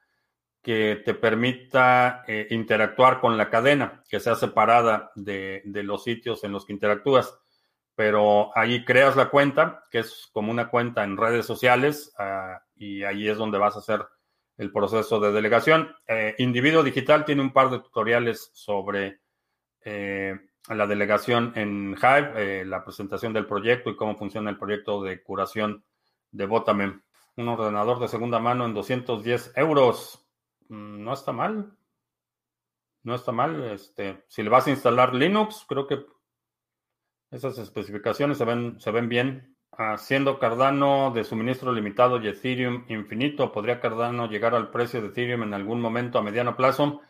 que 0.62 1.02
te 1.06 1.14
permita 1.14 2.26
interactuar 2.50 3.22
con 3.22 3.38
la 3.38 3.50
cadena, 3.50 4.04
que 4.10 4.20
sea 4.20 4.36
separada 4.36 5.12
de, 5.15 5.62
de 5.63 5.84
los 5.84 6.04
sitios 6.04 6.44
en 6.44 6.52
los 6.52 6.65
que 6.65 6.74
interactúas 6.74 7.40
pero 7.98 8.56
ahí 8.56 8.86
creas 8.86 9.15
la 9.15 9.32
cuenta, 9.32 9.84
que 9.90 9.98
es 9.98 10.30
como 10.32 10.52
una 10.52 10.69
cuenta 10.69 11.04
en 11.04 11.17
redes 11.17 11.48
sociales, 11.48 12.13
ah, 12.19 12.62
y 12.76 13.02
ahí 13.02 13.28
es 13.28 13.40
donde 13.40 13.58
vas 13.58 13.76
a 13.76 13.80
hacer 13.80 14.06
el 14.56 14.71
proceso 14.71 15.19
de 15.19 15.32
delegación. 15.32 15.96
Eh, 16.08 16.36
Individuo 16.38 16.84
Digital 16.84 17.26
tiene 17.26 17.42
un 17.42 17.52
par 17.52 17.71
de 17.71 17.80
tutoriales 17.80 18.52
sobre 18.54 19.21
eh, 19.84 20.40
la 20.69 20.86
delegación 20.86 21.54
en 21.56 21.96
Hive, 22.00 22.34
eh, 22.36 22.65
la 22.65 22.86
presentación 22.86 23.34
del 23.34 23.48
proyecto 23.48 23.90
y 23.90 23.96
cómo 23.96 24.15
funciona 24.15 24.52
el 24.52 24.60
proyecto 24.60 25.02
de 25.02 25.24
curación 25.24 25.84
de 26.30 26.46
Botame. 26.46 27.00
Un 27.38 27.48
ordenador 27.50 28.00
de 28.00 28.08
segunda 28.08 28.40
mano 28.40 28.65
en 28.65 28.73
210 28.73 29.54
euros. 29.56 30.27
Mm, 30.69 31.04
no 31.04 31.13
está 31.13 31.31
mal. 31.31 31.77
No 33.04 33.13
está 33.13 33.31
mal. 33.31 33.63
Este, 33.71 34.23
si 34.27 34.42
le 34.42 34.50
vas 34.50 34.65
a 34.65 34.71
instalar 34.71 35.13
Linux, 35.13 35.63
creo 35.67 35.85
que 35.85 36.04
esas 37.29 37.58
especificaciones 37.60 38.40
se 38.40 38.46
ven, 38.46 38.79
se 38.79 38.92
ven 38.92 39.08
bien. 39.08 39.56
Siendo 39.98 40.40
Cardano 40.40 41.12
de 41.12 41.23
suministro 41.23 41.71
limitado 41.71 42.19
y 42.19 42.27
Ethereum 42.27 42.85
infinito, 42.88 43.52
¿podría 43.52 43.79
Cardano 43.79 44.27
llegar 44.27 44.56
al 44.56 44.71
precio 44.71 45.00
de 45.02 45.10
Ethereum 45.10 45.44
en 45.44 45.54
algún 45.54 45.79
momento 45.79 46.17
a 46.17 46.23
mediano 46.23 46.56
plazo? 46.56 47.02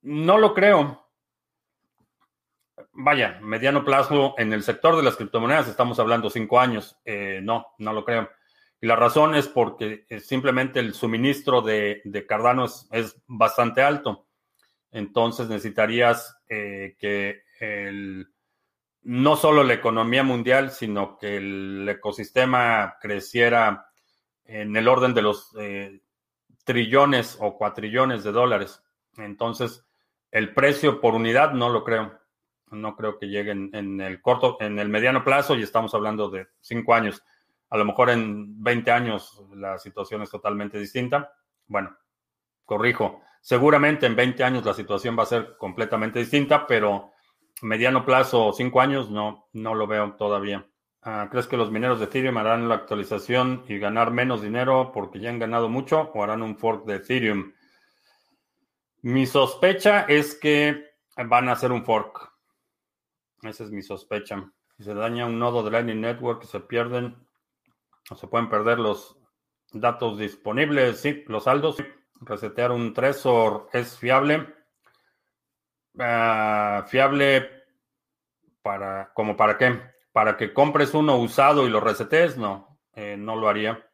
No 0.00 0.38
lo 0.38 0.54
creo. 0.54 1.06
Vaya, 2.92 3.38
mediano 3.42 3.84
plazo 3.84 4.34
en 4.38 4.54
el 4.54 4.62
sector 4.62 4.96
de 4.96 5.02
las 5.02 5.16
criptomonedas 5.16 5.68
estamos 5.68 5.98
hablando 5.98 6.30
cinco 6.30 6.58
años. 6.58 6.98
Eh, 7.04 7.40
no, 7.42 7.66
no 7.76 7.92
lo 7.92 8.02
creo. 8.02 8.30
Y 8.80 8.86
la 8.86 8.96
razón 8.96 9.34
es 9.34 9.46
porque 9.46 10.06
eh, 10.08 10.20
simplemente 10.20 10.80
el 10.80 10.94
suministro 10.94 11.60
de, 11.60 12.02
Cardano 12.28 12.64
es, 12.64 13.22
bastante 13.26 13.82
alto. 13.82 14.26
Entonces 14.90 15.48
necesitarías 15.48 16.36
eh, 16.48 16.96
que 16.98 17.42
el, 17.60 18.26
no 19.02 19.36
solo 19.36 19.64
la 19.64 19.74
economía 19.74 20.22
mundial, 20.22 20.70
sino 20.70 21.18
que 21.18 21.36
el 21.36 21.88
ecosistema 21.88 22.96
creciera 23.00 23.90
en 24.44 24.74
el 24.76 24.88
orden 24.88 25.14
de 25.14 25.22
los 25.22 25.54
eh, 25.58 26.00
trillones 26.64 27.36
o 27.40 27.56
cuatrillones 27.56 28.24
de 28.24 28.32
dólares. 28.32 28.82
Entonces, 29.16 29.84
el 30.30 30.54
precio 30.54 31.00
por 31.00 31.14
unidad 31.14 31.52
no 31.52 31.68
lo 31.68 31.84
creo. 31.84 32.18
No 32.70 32.94
creo 32.94 33.18
que 33.18 33.28
llegue 33.28 33.50
en, 33.50 34.00
el 34.00 34.20
corto, 34.20 34.56
en 34.60 34.78
el 34.78 34.88
mediano 34.88 35.24
plazo, 35.24 35.56
y 35.56 35.62
estamos 35.62 35.92
hablando 35.94 36.30
de 36.30 36.46
cinco 36.60 36.94
años. 36.94 37.22
A 37.70 37.78
lo 37.78 37.84
mejor 37.84 38.10
en 38.10 38.62
20 38.62 38.90
años 38.90 39.42
la 39.54 39.78
situación 39.78 40.22
es 40.22 40.30
totalmente 40.30 40.78
distinta. 40.78 41.32
Bueno, 41.66 41.96
corrijo. 42.64 43.22
Seguramente 43.40 44.06
en 44.06 44.16
20 44.16 44.44
años 44.44 44.64
la 44.64 44.74
situación 44.74 45.16
va 45.18 45.22
a 45.22 45.26
ser 45.26 45.56
completamente 45.56 46.18
distinta, 46.18 46.66
pero 46.66 47.12
mediano 47.62 48.04
plazo, 48.04 48.52
cinco 48.52 48.80
años, 48.80 49.10
no, 49.10 49.48
no 49.52 49.74
lo 49.74 49.86
veo 49.86 50.14
todavía. 50.14 50.66
Ah, 51.02 51.28
¿Crees 51.30 51.46
que 51.46 51.56
los 51.56 51.70
mineros 51.70 51.98
de 51.98 52.06
Ethereum 52.06 52.36
harán 52.36 52.68
la 52.68 52.74
actualización 52.74 53.64
y 53.68 53.78
ganar 53.78 54.10
menos 54.10 54.42
dinero 54.42 54.90
porque 54.92 55.18
ya 55.18 55.30
han 55.30 55.38
ganado 55.38 55.68
mucho 55.68 56.10
o 56.12 56.22
harán 56.22 56.42
un 56.42 56.58
fork 56.58 56.84
de 56.84 56.96
Ethereum? 56.96 57.52
Mi 59.02 59.24
sospecha 59.26 60.02
es 60.02 60.34
que 60.34 60.90
van 61.16 61.48
a 61.48 61.52
hacer 61.52 61.72
un 61.72 61.84
fork. 61.84 62.30
Esa 63.42 63.64
es 63.64 63.70
mi 63.70 63.82
sospecha. 63.82 64.52
Si 64.76 64.84
se 64.84 64.92
daña 64.92 65.24
un 65.24 65.38
nodo 65.38 65.62
de 65.62 65.70
Lightning 65.70 66.00
Network, 66.00 66.44
se 66.44 66.60
pierden 66.60 67.16
o 68.10 68.14
se 68.16 68.26
pueden 68.26 68.48
perder 68.48 68.78
los 68.78 69.16
datos 69.72 70.18
disponibles. 70.18 71.00
Sí, 71.00 71.24
los 71.28 71.44
saldos. 71.44 71.76
Resetear 72.20 72.72
un 72.72 72.92
Trezor 72.92 73.68
es 73.72 73.96
fiable. 73.96 74.54
Ah, 75.98 76.84
fiable 76.88 77.48
para, 78.62 79.12
como 79.14 79.36
para 79.36 79.56
qué? 79.56 79.80
Para 80.12 80.36
que 80.36 80.52
compres 80.52 80.92
uno 80.92 81.16
usado 81.16 81.66
y 81.66 81.70
lo 81.70 81.80
resetes, 81.80 82.36
no, 82.36 82.78
eh, 82.94 83.16
no 83.16 83.36
lo 83.36 83.48
haría. 83.48 83.86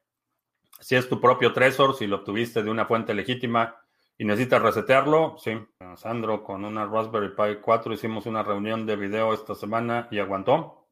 Si 0.81 0.97
es 0.97 1.09
tu 1.09 1.21
propio 1.21 1.53
Trezor, 1.53 1.95
si 1.95 2.07
lo 2.07 2.17
obtuviste 2.17 2.63
de 2.63 2.71
una 2.71 2.87
fuente 2.87 3.15
legítima 3.15 3.77
y 4.19 4.25
necesitas 4.25 4.63
resetearlo, 4.63 5.37
sí. 5.39 5.59
Sandro, 5.97 6.43
con 6.43 6.65
una 6.65 6.87
Raspberry 6.87 7.35
Pi 7.35 7.61
4 7.63 7.93
hicimos 7.93 8.27
una 8.27 8.43
reunión 8.43 8.87
de 8.87 8.97
video 8.97 9.33
esta 9.33 9.55
semana 9.55 10.09
y 10.11 10.19
aguantó. 10.19 10.89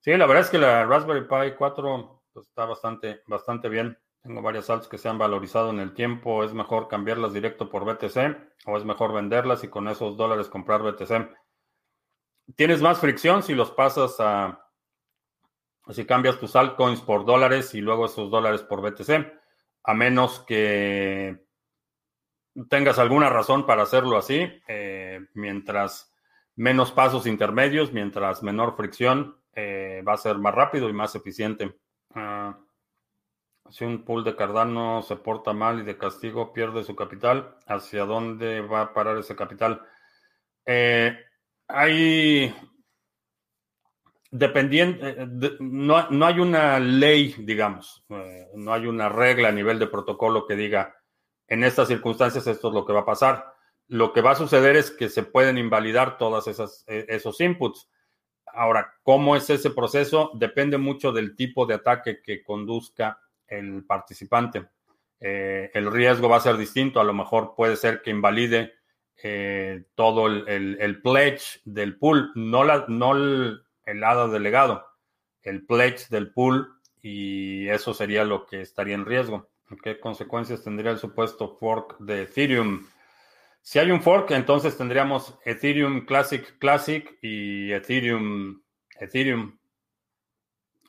Sí, 0.00 0.16
la 0.16 0.26
verdad 0.26 0.44
es 0.44 0.50
que 0.50 0.58
la 0.58 0.84
Raspberry 0.84 1.26
Pi 1.26 1.56
4 1.56 2.17
pues, 2.38 2.48
está 2.50 2.66
bastante, 2.66 3.22
bastante 3.26 3.68
bien. 3.68 3.98
Tengo 4.22 4.42
varias 4.42 4.70
altas 4.70 4.86
que 4.86 4.98
se 4.98 5.08
han 5.08 5.18
valorizado 5.18 5.70
en 5.70 5.80
el 5.80 5.92
tiempo. 5.92 6.44
¿Es 6.44 6.54
mejor 6.54 6.86
cambiarlas 6.86 7.32
directo 7.32 7.68
por 7.68 7.84
BTC 7.84 8.16
o 8.66 8.76
es 8.76 8.84
mejor 8.84 9.12
venderlas 9.12 9.64
y 9.64 9.68
con 9.68 9.88
esos 9.88 10.16
dólares 10.16 10.48
comprar 10.48 10.82
BTC? 10.82 11.34
Tienes 12.54 12.80
más 12.80 13.00
fricción 13.00 13.42
si 13.42 13.54
los 13.54 13.72
pasas 13.72 14.16
a... 14.20 14.64
Si 15.90 16.04
cambias 16.04 16.38
tus 16.38 16.54
altcoins 16.54 17.00
por 17.00 17.24
dólares 17.24 17.74
y 17.74 17.80
luego 17.80 18.06
esos 18.06 18.30
dólares 18.30 18.62
por 18.62 18.82
BTC, 18.82 19.32
a 19.84 19.94
menos 19.94 20.40
que 20.40 21.44
tengas 22.68 23.00
alguna 23.00 23.30
razón 23.30 23.66
para 23.66 23.82
hacerlo 23.82 24.18
así, 24.18 24.48
eh, 24.68 25.26
mientras 25.34 26.14
menos 26.54 26.92
pasos 26.92 27.26
intermedios, 27.26 27.92
mientras 27.92 28.42
menor 28.42 28.76
fricción, 28.76 29.40
eh, 29.54 30.04
va 30.06 30.12
a 30.12 30.18
ser 30.18 30.36
más 30.36 30.54
rápido 30.54 30.88
y 30.88 30.92
más 30.92 31.14
eficiente. 31.16 31.74
Ah, 32.14 32.58
si 33.70 33.84
un 33.84 34.04
pool 34.04 34.24
de 34.24 34.34
Cardano 34.34 35.02
se 35.02 35.16
porta 35.16 35.52
mal 35.52 35.80
y 35.80 35.82
de 35.82 35.98
castigo 35.98 36.52
pierde 36.52 36.84
su 36.84 36.96
capital, 36.96 37.56
¿hacia 37.66 38.04
dónde 38.04 38.60
va 38.62 38.80
a 38.82 38.94
parar 38.94 39.18
ese 39.18 39.36
capital? 39.36 39.82
Eh, 40.64 41.16
hay, 41.66 42.54
dependiendo, 44.30 45.06
eh, 45.06 45.26
no, 45.60 46.08
no, 46.10 46.26
hay 46.26 46.40
una 46.40 46.78
ley, 46.78 47.34
digamos, 47.38 48.04
eh, 48.08 48.48
no 48.54 48.72
hay 48.72 48.86
una 48.86 49.08
regla 49.08 49.48
a 49.48 49.52
nivel 49.52 49.78
de 49.78 49.86
protocolo 49.86 50.46
que 50.46 50.56
diga, 50.56 50.96
en 51.46 51.64
estas 51.64 51.88
circunstancias 51.88 52.46
esto 52.46 52.68
es 52.68 52.74
lo 52.74 52.84
que 52.86 52.92
va 52.92 53.00
a 53.00 53.06
pasar. 53.06 53.54
Lo 53.86 54.12
que 54.12 54.20
va 54.20 54.32
a 54.32 54.36
suceder 54.36 54.76
es 54.76 54.90
que 54.90 55.08
se 55.08 55.22
pueden 55.22 55.56
invalidar 55.56 56.18
todos 56.18 56.46
esos 56.46 57.40
inputs. 57.40 57.88
Ahora, 58.54 58.94
¿cómo 59.02 59.36
es 59.36 59.48
ese 59.50 59.70
proceso? 59.70 60.30
Depende 60.34 60.78
mucho 60.78 61.12
del 61.12 61.34
tipo 61.36 61.66
de 61.66 61.74
ataque 61.74 62.20
que 62.22 62.42
conduzca 62.42 63.20
el 63.46 63.84
participante. 63.84 64.66
Eh, 65.20 65.70
el 65.74 65.90
riesgo 65.90 66.28
va 66.28 66.36
a 66.36 66.40
ser 66.40 66.56
distinto, 66.56 67.00
a 67.00 67.04
lo 67.04 67.14
mejor 67.14 67.54
puede 67.56 67.76
ser 67.76 68.02
que 68.02 68.10
invalide 68.10 68.74
eh, 69.22 69.84
todo 69.94 70.26
el, 70.28 71.00
pledge 71.02 71.60
del 71.64 71.98
pool, 71.98 72.30
no, 72.36 72.62
el, 73.12 73.62
el 73.84 74.04
hada 74.04 74.28
delegado, 74.28 74.86
el 75.42 75.66
pledge 75.66 76.08
del 76.10 76.32
pool 76.32 76.78
y 77.02 77.68
eso 77.68 77.94
sería 77.94 78.24
lo 78.24 78.46
que 78.46 78.60
estaría 78.60 78.94
en 78.94 79.06
riesgo. 79.06 79.48
¿Qué 79.82 79.98
consecuencias 79.98 80.62
tendría 80.62 80.92
el 80.92 80.98
supuesto 80.98 81.56
fork 81.56 81.98
de 81.98 82.22
Ethereum? 82.22 82.86
Si 83.68 83.78
hay 83.78 83.90
un 83.90 84.00
fork, 84.00 84.30
entonces 84.30 84.78
tendríamos 84.78 85.38
Ethereum 85.44 86.06
Classic 86.06 86.58
Classic 86.58 87.18
y 87.20 87.70
Ethereum 87.70 88.62
Ethereum. 88.98 89.58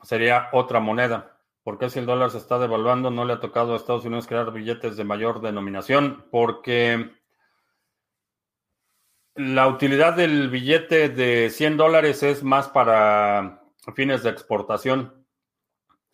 Sería 0.02 0.48
otra 0.54 0.80
moneda. 0.80 1.42
¿Por 1.62 1.78
qué 1.78 1.90
si 1.90 2.00
el 2.00 2.06
dólar 2.06 2.32
se 2.32 2.38
está 2.38 2.58
devaluando 2.58 3.12
no 3.12 3.26
le 3.26 3.34
ha 3.34 3.42
tocado 3.42 3.74
a 3.74 3.76
Estados 3.76 4.06
Unidos 4.06 4.28
crear 4.28 4.54
billetes 4.54 4.96
de 4.96 5.04
mayor 5.04 5.42
denominación? 5.42 6.26
Porque 6.32 7.12
la 9.36 9.68
utilidad 9.68 10.14
del 10.14 10.50
billete 10.50 11.10
de 11.10 11.50
100 11.50 11.76
dólares 11.76 12.24
es 12.24 12.44
más 12.44 12.70
para 12.70 13.62
fines 13.94 14.24
de 14.24 14.30
exportación. 14.30 15.19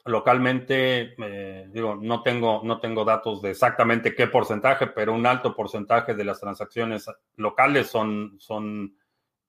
Localmente, 0.06 1.16
eh, 1.18 1.68
digo, 1.72 1.96
no 1.96 2.22
tengo, 2.22 2.62
no 2.64 2.80
tengo 2.80 3.04
datos 3.04 3.42
de 3.42 3.52
exactamente 3.52 4.16
qué 4.16 4.28
porcentaje, 4.28 4.88
pero 4.88 5.14
un 5.14 5.26
alto 5.26 5.56
porcentaje 5.56 6.14
de 6.14 6.24
las 6.24 6.40
transacciones 6.40 7.06
locales 7.36 7.88
son, 7.88 8.36
son 8.40 8.96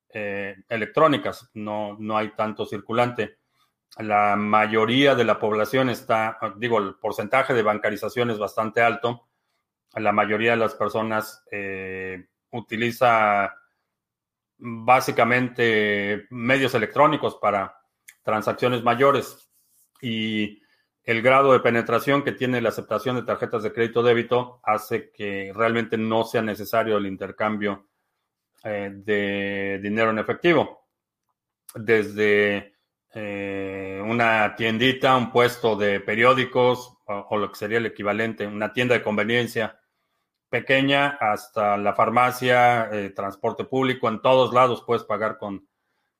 eh, 0.08 0.56
electrónicas, 0.68 1.50
no, 1.54 1.96
no 1.98 2.16
hay 2.16 2.30
tanto 2.30 2.64
circulante 2.64 3.36
la 3.98 4.36
mayoría 4.36 5.14
de 5.14 5.24
la 5.24 5.38
población 5.38 5.88
está, 5.88 6.38
digo, 6.56 6.78
el 6.78 6.96
porcentaje 6.96 7.54
de 7.54 7.62
bancarización 7.62 8.30
es 8.30 8.38
bastante 8.38 8.82
alto. 8.82 9.26
La 9.94 10.12
mayoría 10.12 10.50
de 10.50 10.58
las 10.58 10.74
personas 10.74 11.42
eh, 11.50 12.26
utiliza 12.50 13.54
básicamente 14.58 16.26
medios 16.30 16.74
electrónicos 16.74 17.36
para 17.36 17.78
transacciones 18.22 18.82
mayores 18.82 19.45
y 20.00 20.62
el 21.06 21.22
grado 21.22 21.52
de 21.52 21.60
penetración 21.60 22.24
que 22.24 22.32
tiene 22.32 22.60
la 22.60 22.70
aceptación 22.70 23.14
de 23.16 23.22
tarjetas 23.22 23.62
de 23.62 23.72
crédito 23.72 24.02
débito 24.02 24.60
hace 24.64 25.10
que 25.12 25.52
realmente 25.54 25.96
no 25.96 26.24
sea 26.24 26.42
necesario 26.42 26.96
el 26.96 27.06
intercambio 27.06 27.88
eh, 28.64 28.90
de 28.92 29.78
dinero 29.80 30.10
en 30.10 30.18
efectivo. 30.18 30.88
Desde 31.76 32.74
eh, 33.14 34.02
una 34.04 34.56
tiendita, 34.56 35.16
un 35.16 35.30
puesto 35.30 35.76
de 35.76 36.00
periódicos 36.00 36.98
o, 37.06 37.38
lo 37.38 37.50
que 37.50 37.56
sería 37.56 37.78
el 37.78 37.86
equivalente, 37.86 38.46
una 38.46 38.72
tienda 38.72 38.96
de 38.96 39.02
conveniencia 39.04 39.78
pequeña 40.48 41.16
hasta 41.20 41.76
la 41.76 41.94
farmacia, 41.94 42.88
eh, 42.92 43.10
transporte 43.10 43.64
público, 43.64 44.08
en 44.08 44.20
todos 44.20 44.52
lados 44.52 44.82
puedes 44.84 45.04
pagar 45.04 45.38
con 45.38 45.68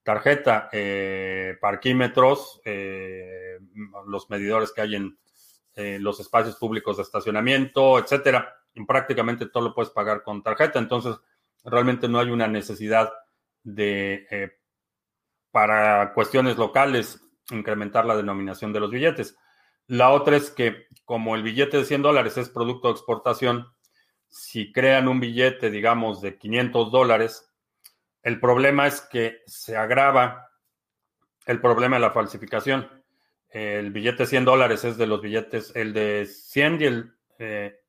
tarjeta, 0.06 0.68
eh, 0.70 1.58
parquímetros, 1.60 2.60
los 4.06 4.30
medidores 4.30 4.70
que 4.72 4.80
hay 4.82 4.94
en 4.94 5.18
los 6.00 6.20
espacios 6.20 6.54
públicos 6.54 6.96
de 6.96 7.02
estacionamiento, 7.02 7.98
etcétera. 7.98 8.54
En 8.76 8.86
prácticamente 8.86 9.46
todo 9.46 9.64
lo 9.64 9.74
puedes 9.74 9.90
pagar 9.90 10.22
con 10.22 10.44
tarjeta, 10.44 10.78
entonces 10.78 11.16
realmente 11.64 12.06
no 12.06 12.20
hay 12.20 12.30
una 12.30 12.46
necesidad 12.46 13.12
de 13.64 14.54
para 15.50 16.12
cuestiones 16.14 16.56
locales 16.56 17.20
incrementar 17.50 18.06
la 18.06 18.16
denominación 18.16 18.72
de 18.72 18.78
los 18.78 18.90
billetes. 18.92 19.36
La 19.88 20.10
otra 20.10 20.36
es 20.36 20.50
que 20.50 20.86
como 21.04 21.34
el 21.34 21.42
billete 21.42 21.78
de 21.78 21.84
100 21.84 22.02
dólares 22.02 22.36
es 22.36 22.48
producto 22.48 22.88
de 22.88 22.92
exportación, 22.92 23.66
si 24.28 24.72
crean 24.72 25.08
un 25.08 25.18
billete, 25.18 25.70
digamos, 25.70 26.20
de 26.20 26.38
500 26.38 26.92
dólares, 26.92 27.52
el 28.26 28.40
problema 28.40 28.88
es 28.88 29.02
que 29.02 29.42
se 29.46 29.76
agrava 29.76 30.50
el 31.46 31.60
problema 31.60 31.94
de 31.94 32.00
la 32.00 32.10
falsificación. 32.10 32.90
El 33.48 33.92
billete 33.92 34.24
de 34.24 34.26
100 34.26 34.44
dólares 34.44 34.82
es 34.82 34.98
de 34.98 35.06
los 35.06 35.22
billetes, 35.22 35.70
el 35.76 35.92
de 35.92 36.26
100 36.26 36.80
y 36.80 36.84
el, 36.86 37.14
eh, 37.38 37.84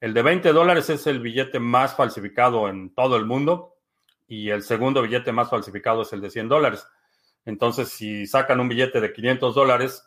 el 0.00 0.12
de 0.12 0.22
20 0.22 0.52
dólares 0.52 0.90
es 0.90 1.06
el 1.06 1.20
billete 1.20 1.60
más 1.60 1.94
falsificado 1.94 2.68
en 2.68 2.96
todo 2.96 3.16
el 3.16 3.26
mundo 3.26 3.76
y 4.26 4.50
el 4.50 4.64
segundo 4.64 5.02
billete 5.02 5.30
más 5.30 5.50
falsificado 5.50 6.02
es 6.02 6.12
el 6.12 6.20
de 6.20 6.30
100 6.30 6.48
dólares. 6.48 6.84
Entonces, 7.44 7.88
si 7.88 8.26
sacan 8.26 8.58
un 8.58 8.68
billete 8.68 9.00
de 9.00 9.12
500 9.12 9.54
dólares, 9.54 10.04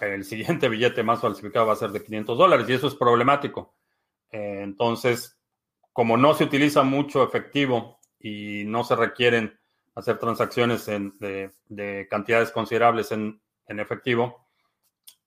el 0.00 0.24
siguiente 0.24 0.70
billete 0.70 1.02
más 1.02 1.20
falsificado 1.20 1.66
va 1.66 1.74
a 1.74 1.76
ser 1.76 1.90
de 1.90 2.02
500 2.02 2.38
dólares 2.38 2.66
y 2.70 2.72
eso 2.72 2.86
es 2.86 2.94
problemático. 2.94 3.76
Entonces, 4.30 5.38
como 5.92 6.16
no 6.16 6.32
se 6.32 6.44
utiliza 6.44 6.82
mucho 6.84 7.22
efectivo 7.22 8.00
y 8.22 8.64
no 8.66 8.84
se 8.84 8.96
requieren 8.96 9.58
hacer 9.94 10.18
transacciones 10.18 10.86
de, 10.86 12.06
cantidades 12.08 12.50
considerables 12.50 13.12
en, 13.12 13.40
efectivo, 13.66 14.48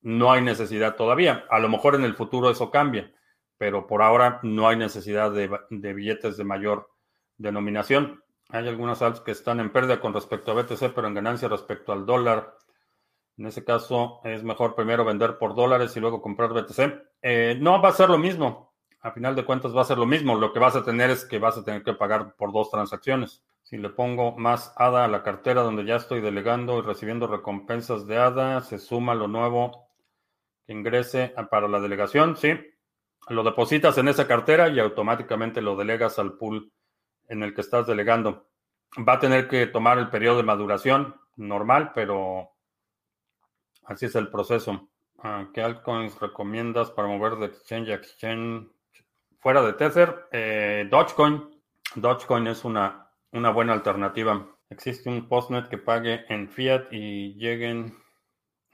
no 0.01 0.31
hay 0.31 0.41
necesidad 0.41 0.95
todavía. 0.95 1.45
A 1.49 1.59
lo 1.59 1.67
mejor 1.67 1.95
en 1.95 2.03
el 2.03 2.15
futuro 2.15 2.49
eso 2.49 2.71
cambia, 2.71 3.11
pero 3.57 3.85
por 3.87 4.01
ahora 4.01 4.39
no 4.43 4.67
hay 4.67 4.77
necesidad 4.77 5.31
de, 5.31 5.93
billetes 5.93 6.37
de 6.37 6.43
mayor 6.43 6.89
denominación. 7.37 8.23
Hay 8.49 8.67
algunas 8.67 9.01
altas 9.01 9.21
que 9.21 9.31
están 9.31 9.59
en 9.59 9.71
pérdida 9.71 9.99
con 9.99 10.13
respecto 10.13 10.51
a 10.51 10.61
BTC, 10.61 10.93
pero 10.93 11.07
en 11.07 11.15
ganancia 11.15 11.47
respecto 11.47 11.91
al 11.91 12.05
dólar. 12.05 12.55
En 13.37 13.47
ese 13.47 13.65
caso, 13.65 14.21
es 14.23 14.43
mejor 14.43 14.75
primero 14.75 15.03
vender 15.03 15.37
por 15.37 15.55
dólares 15.55 15.97
y 15.97 15.99
luego 15.99 16.21
comprar 16.21 16.53
BTC. 16.53 16.79
Eh, 17.21 17.57
no 17.59 17.81
va 17.81 17.89
a 17.89 17.93
ser 17.93 18.09
lo 18.09 18.17
mismo. 18.17 18.74
A 19.05 19.11
final 19.11 19.35
de 19.35 19.45
cuentas 19.45 19.77
va 19.77 19.81
a 19.81 19.85
ser 19.85 19.99
lo 19.99 20.07
mismo. 20.07 20.33
Lo 20.33 20.51
que 20.51 20.57
vas 20.57 20.75
a 20.75 20.83
tener 20.83 21.11
es 21.11 21.25
que 21.25 21.37
vas 21.37 21.55
a 21.55 21.63
tener 21.63 21.83
que 21.83 21.93
pagar 21.93 22.33
por 22.37 22.51
dos 22.51 22.71
transacciones. 22.71 23.43
Si 23.61 23.77
le 23.77 23.89
pongo 23.91 24.35
más 24.35 24.73
ADA 24.77 25.05
a 25.05 25.07
la 25.07 25.21
cartera 25.21 25.61
donde 25.61 25.85
ya 25.85 25.97
estoy 25.97 26.21
delegando 26.21 26.79
y 26.79 26.81
recibiendo 26.81 27.27
recompensas 27.27 28.07
de 28.07 28.17
ADA, 28.17 28.61
se 28.61 28.79
suma 28.79 29.13
lo 29.13 29.27
nuevo 29.27 29.91
que 30.65 30.73
ingrese 30.73 31.35
para 31.51 31.67
la 31.67 31.79
delegación. 31.79 32.35
Sí, 32.35 32.55
lo 33.29 33.43
depositas 33.43 33.95
en 33.99 34.07
esa 34.07 34.25
cartera 34.25 34.69
y 34.69 34.79
automáticamente 34.79 35.61
lo 35.61 35.75
delegas 35.75 36.17
al 36.17 36.33
pool 36.39 36.73
en 37.27 37.43
el 37.43 37.53
que 37.53 37.61
estás 37.61 37.85
delegando. 37.85 38.47
Va 39.07 39.13
a 39.13 39.19
tener 39.19 39.47
que 39.47 39.67
tomar 39.67 39.99
el 39.99 40.09
periodo 40.09 40.37
de 40.37 40.43
maduración 40.43 41.15
normal, 41.35 41.91
pero 41.93 42.53
así 43.83 44.07
es 44.07 44.15
el 44.15 44.29
proceso. 44.29 44.89
Ah, 45.19 45.49
¿Qué 45.53 45.61
altcoins 45.61 46.19
recomiendas 46.19 46.89
para 46.89 47.07
mover 47.07 47.35
de 47.35 47.45
exchange 47.45 47.89
a 47.91 47.93
exchange 47.93 48.74
fuera 49.45 49.61
de 49.61 49.73
Tether? 49.73 50.27
Eh, 50.31 50.87
Dogecoin. 50.89 51.47
Dogecoin 51.93 52.47
es 52.47 52.65
una, 52.65 53.11
una 53.31 53.51
buena 53.51 53.73
alternativa. 53.73 54.43
Existe 54.71 55.07
un 55.07 55.29
postnet 55.29 55.69
que 55.69 55.77
pague 55.77 56.25
en 56.29 56.49
fiat 56.49 56.91
y 56.91 57.35
lleguen 57.35 57.95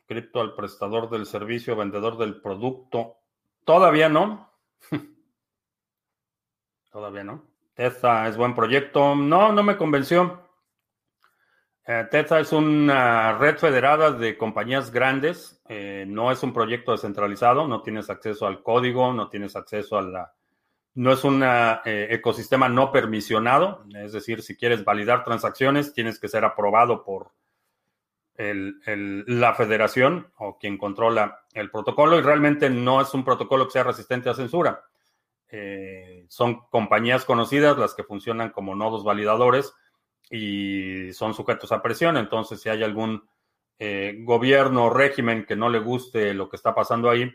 cripto 0.08 0.40
al 0.40 0.56
prestador 0.56 1.10
del 1.10 1.26
servicio, 1.26 1.76
vendedor 1.76 2.18
del 2.18 2.40
producto. 2.40 3.18
Todavía 3.66 4.08
no. 4.08 4.50
Todavía 6.90 7.26
no. 7.26 7.44
Tether 7.74 8.28
es 8.28 8.38
buen 8.38 8.56
proyecto. 8.56 9.14
No, 9.14 9.52
no 9.52 9.64
me 9.64 9.76
convenció. 9.76 10.48
Eh, 11.86 12.08
es 12.14 12.54
una 12.54 13.38
red 13.38 13.58
federada 13.58 14.14
de 14.14 14.38
compañías 14.38 14.90
grandes. 14.90 15.62
Eh, 15.68 16.06
no 16.08 16.32
es 16.32 16.42
un 16.44 16.54
proyecto 16.54 16.94
descentralizado. 16.94 17.68
No 17.68 17.82
tienes 17.82 18.10
acceso 18.10 18.48
al 18.48 18.64
código, 18.64 19.12
no 19.12 19.28
tienes 19.28 19.58
acceso 19.58 19.98
a 19.98 20.04
la... 20.04 20.34
No 20.94 21.14
es 21.14 21.24
un 21.24 21.42
eh, 21.44 22.08
ecosistema 22.10 22.68
no 22.70 22.92
permisionado. 22.92 23.86
Es 23.96 24.12
decir, 24.12 24.42
si 24.42 24.56
quieres 24.56 24.84
validar 24.84 25.24
transacciones, 25.24 25.94
tienes 25.94 26.20
que 26.20 26.28
ser 26.28 26.46
aprobado 26.46 27.04
por 27.04 27.32
la 28.38 29.54
federación 29.54 30.32
o 30.38 30.58
quien 30.58 30.78
controla 30.80 31.42
el 31.54 31.70
protocolo. 31.70 32.18
Y 32.18 32.22
realmente 32.22 32.70
no 32.70 33.00
es 33.00 33.14
un 33.14 33.24
protocolo 33.24 33.66
que 33.66 33.72
sea 33.72 33.84
resistente 33.84 34.30
a 34.30 34.34
censura. 34.34 34.84
Eh, 35.54 36.26
son 36.30 36.62
compañías 36.70 37.26
conocidas 37.26 37.78
las 37.78 37.94
que 37.94 38.06
funcionan 38.06 38.52
como 38.52 38.74
nodos 38.74 39.04
validadores 39.04 39.74
y 40.30 41.12
son 41.12 41.34
sujetos 41.34 41.72
a 41.72 41.82
presión. 41.82 42.16
Entonces, 42.16 42.62
si 42.62 42.70
hay 42.70 42.84
algún 42.84 43.28
eh, 43.78 44.18
gobierno 44.22 44.86
o 44.86 44.89
régimen 44.89 45.46
que 45.46 45.58
no 45.58 45.70
le 45.70 45.80
guste 45.80 46.34
lo 46.34 46.50
que 46.50 46.56
está 46.56 46.74
pasando 46.74 47.10
ahí, 47.10 47.30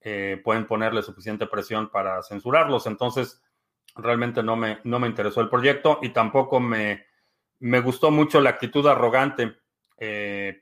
eh, 0.00 0.40
pueden 0.42 0.66
ponerle 0.66 1.02
suficiente 1.02 1.46
presión 1.46 1.90
para 1.90 2.22
censurarlos. 2.22 2.86
Entonces, 2.86 3.42
realmente 3.94 4.42
no 4.42 4.56
me, 4.56 4.78
no 4.84 4.98
me 4.98 5.08
interesó 5.08 5.40
el 5.40 5.48
proyecto 5.48 5.98
y 6.02 6.10
tampoco 6.10 6.60
me, 6.60 7.06
me 7.58 7.80
gustó 7.80 8.10
mucho 8.10 8.40
la 8.40 8.50
actitud 8.50 8.86
arrogante 8.86 9.56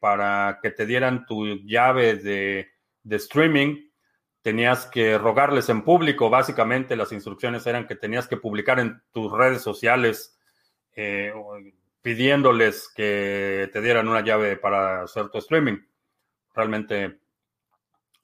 para 0.01 0.61
que 0.63 0.71
te 0.71 0.87
dieran 0.87 1.27
tu 1.27 1.45
llave 1.59 2.17
de, 2.17 2.71
de 3.03 3.17
streaming 3.17 3.87
tenías 4.47 4.87
que 4.87 5.19
rogarles 5.19 5.69
en 5.71 5.83
público. 5.83 6.31
Básicamente 6.31 6.95
las 6.95 7.11
instrucciones 7.11 7.67
eran 7.67 7.85
que 7.85 7.97
tenías 7.97 8.29
que 8.29 8.37
publicar 8.37 8.79
en 8.79 9.03
tus 9.11 9.33
redes 9.33 9.61
sociales 9.61 10.39
eh, 10.95 11.33
pidiéndoles 12.01 12.89
que 12.95 13.69
te 13.73 13.81
dieran 13.81 14.07
una 14.07 14.21
llave 14.21 14.57
para 14.57 15.03
hacer 15.03 15.31
tu 15.31 15.39
streaming. 15.39 15.79
Realmente 16.55 17.19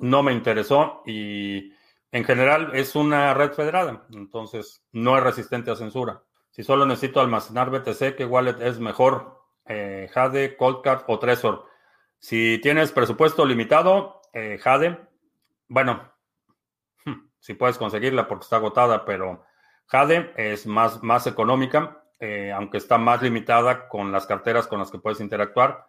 no 0.02 0.22
me 0.22 0.32
interesó 0.32 1.02
y 1.06 1.72
en 2.10 2.24
general 2.24 2.72
es 2.74 2.94
una 2.96 3.32
red 3.32 3.52
federada, 3.52 4.04
entonces 4.10 4.84
no 4.92 5.16
es 5.16 5.22
resistente 5.22 5.70
a 5.70 5.76
censura. 5.76 6.22
Si 6.50 6.62
solo 6.64 6.84
necesito 6.84 7.20
almacenar 7.20 7.70
BTC, 7.70 8.16
¿qué 8.16 8.26
wallet 8.26 8.60
es 8.60 8.78
mejor? 8.78 9.40
Eh, 9.64 10.10
Jade, 10.12 10.56
Coldcard 10.56 11.04
o 11.06 11.18
Trezor. 11.18 11.66
Si 12.18 12.58
tienes 12.58 12.92
presupuesto 12.92 13.46
limitado, 13.46 14.20
eh, 14.32 14.58
Jade. 14.60 14.98
Bueno, 15.68 16.12
si 17.38 17.54
puedes 17.54 17.78
conseguirla 17.78 18.28
porque 18.28 18.42
está 18.42 18.56
agotada, 18.56 19.04
pero 19.04 19.44
Jade 19.86 20.32
es 20.36 20.66
más, 20.66 21.02
más 21.02 21.26
económica, 21.28 22.04
eh, 22.18 22.52
aunque 22.52 22.78
está 22.78 22.98
más 22.98 23.22
limitada 23.22 23.88
con 23.88 24.10
las 24.10 24.26
carteras 24.26 24.66
con 24.66 24.80
las 24.80 24.90
que 24.90 24.98
puedes 24.98 25.20
interactuar. 25.20 25.86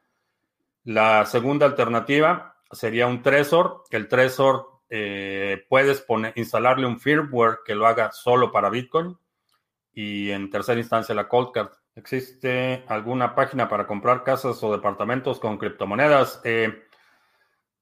La 0.83 1.25
segunda 1.25 1.65
alternativa 1.65 2.52
sería 2.73 3.07
un 3.07 3.21
Trezor. 3.21 3.83
El 3.89 4.07
Trezor 4.07 4.81
eh, 4.89 5.65
puedes 5.69 6.05
instalarle 6.35 6.85
un 6.85 6.99
firmware 6.99 7.59
que 7.65 7.75
lo 7.75 7.87
haga 7.87 8.11
solo 8.11 8.51
para 8.51 8.69
Bitcoin. 8.69 9.17
Y 9.93 10.31
en 10.31 10.49
tercera 10.49 10.79
instancia 10.79 11.15
la 11.15 11.27
Cold 11.27 11.51
Card. 11.51 11.69
¿Existe 11.95 12.83
alguna 12.87 13.35
página 13.35 13.69
para 13.69 13.85
comprar 13.85 14.23
casas 14.23 14.61
o 14.63 14.71
departamentos 14.71 15.39
con 15.39 15.57
criptomonedas? 15.57 16.41
Eh, 16.43 16.83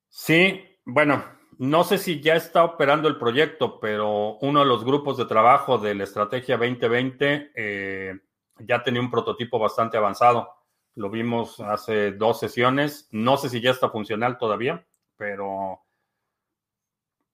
sí, 0.09 0.61
bueno, 0.83 1.23
no 1.57 1.83
sé 1.83 1.97
si 1.97 2.19
ya 2.19 2.35
está 2.35 2.63
operando 2.63 3.07
el 3.07 3.17
proyecto, 3.17 3.79
pero 3.79 4.37
uno 4.41 4.61
de 4.61 4.65
los 4.65 4.83
grupos 4.83 5.17
de 5.17 5.25
trabajo 5.25 5.77
de 5.77 5.95
la 5.95 6.03
Estrategia 6.03 6.57
2020 6.57 7.51
eh, 7.55 8.19
ya 8.59 8.83
tenía 8.83 8.99
un 8.99 9.11
prototipo 9.11 9.59
bastante 9.59 9.95
avanzado. 9.95 10.49
Lo 10.95 11.09
vimos 11.09 11.59
hace 11.59 12.11
dos 12.11 12.39
sesiones. 12.39 13.07
No 13.11 13.37
sé 13.37 13.49
si 13.49 13.61
ya 13.61 13.71
está 13.71 13.89
funcional 13.89 14.37
todavía, 14.37 14.85
pero 15.17 15.81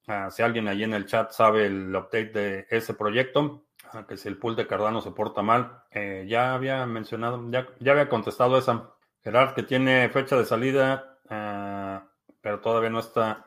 ah, 0.08 0.30
si 0.30 0.43
alguien 0.43 0.68
ahí 0.68 0.84
en 0.84 0.93
el 0.93 1.05
chat 1.05 1.32
sabe 1.32 1.66
el 1.66 1.95
update 1.95 2.32
de 2.32 2.68
ese 2.70 2.93
proyecto, 2.93 3.66
ah, 3.93 4.05
que 4.08 4.18
si 4.18 4.28
el 4.28 4.38
pool 4.38 4.55
de 4.55 4.68
Cardano 4.68 5.01
se 5.01 5.12
porta 5.12 5.41
mal, 5.41 5.84
eh, 5.91 6.26
ya 6.28 6.53
había 6.53 6.86
mencionado, 6.86 7.43
ya, 7.49 7.68
ya, 7.80 7.93
había 7.93 8.10
contestado 8.10 8.58
esa. 8.58 8.93
Gerard, 9.24 9.55
que 9.55 9.64
tiene 9.64 10.08
fecha 10.10 10.38
de 10.38 10.45
salida, 10.45 11.20
ah, 11.30 12.08
pero 12.41 12.60
todavía 12.60 12.89
no 12.91 12.99
está 12.99 13.45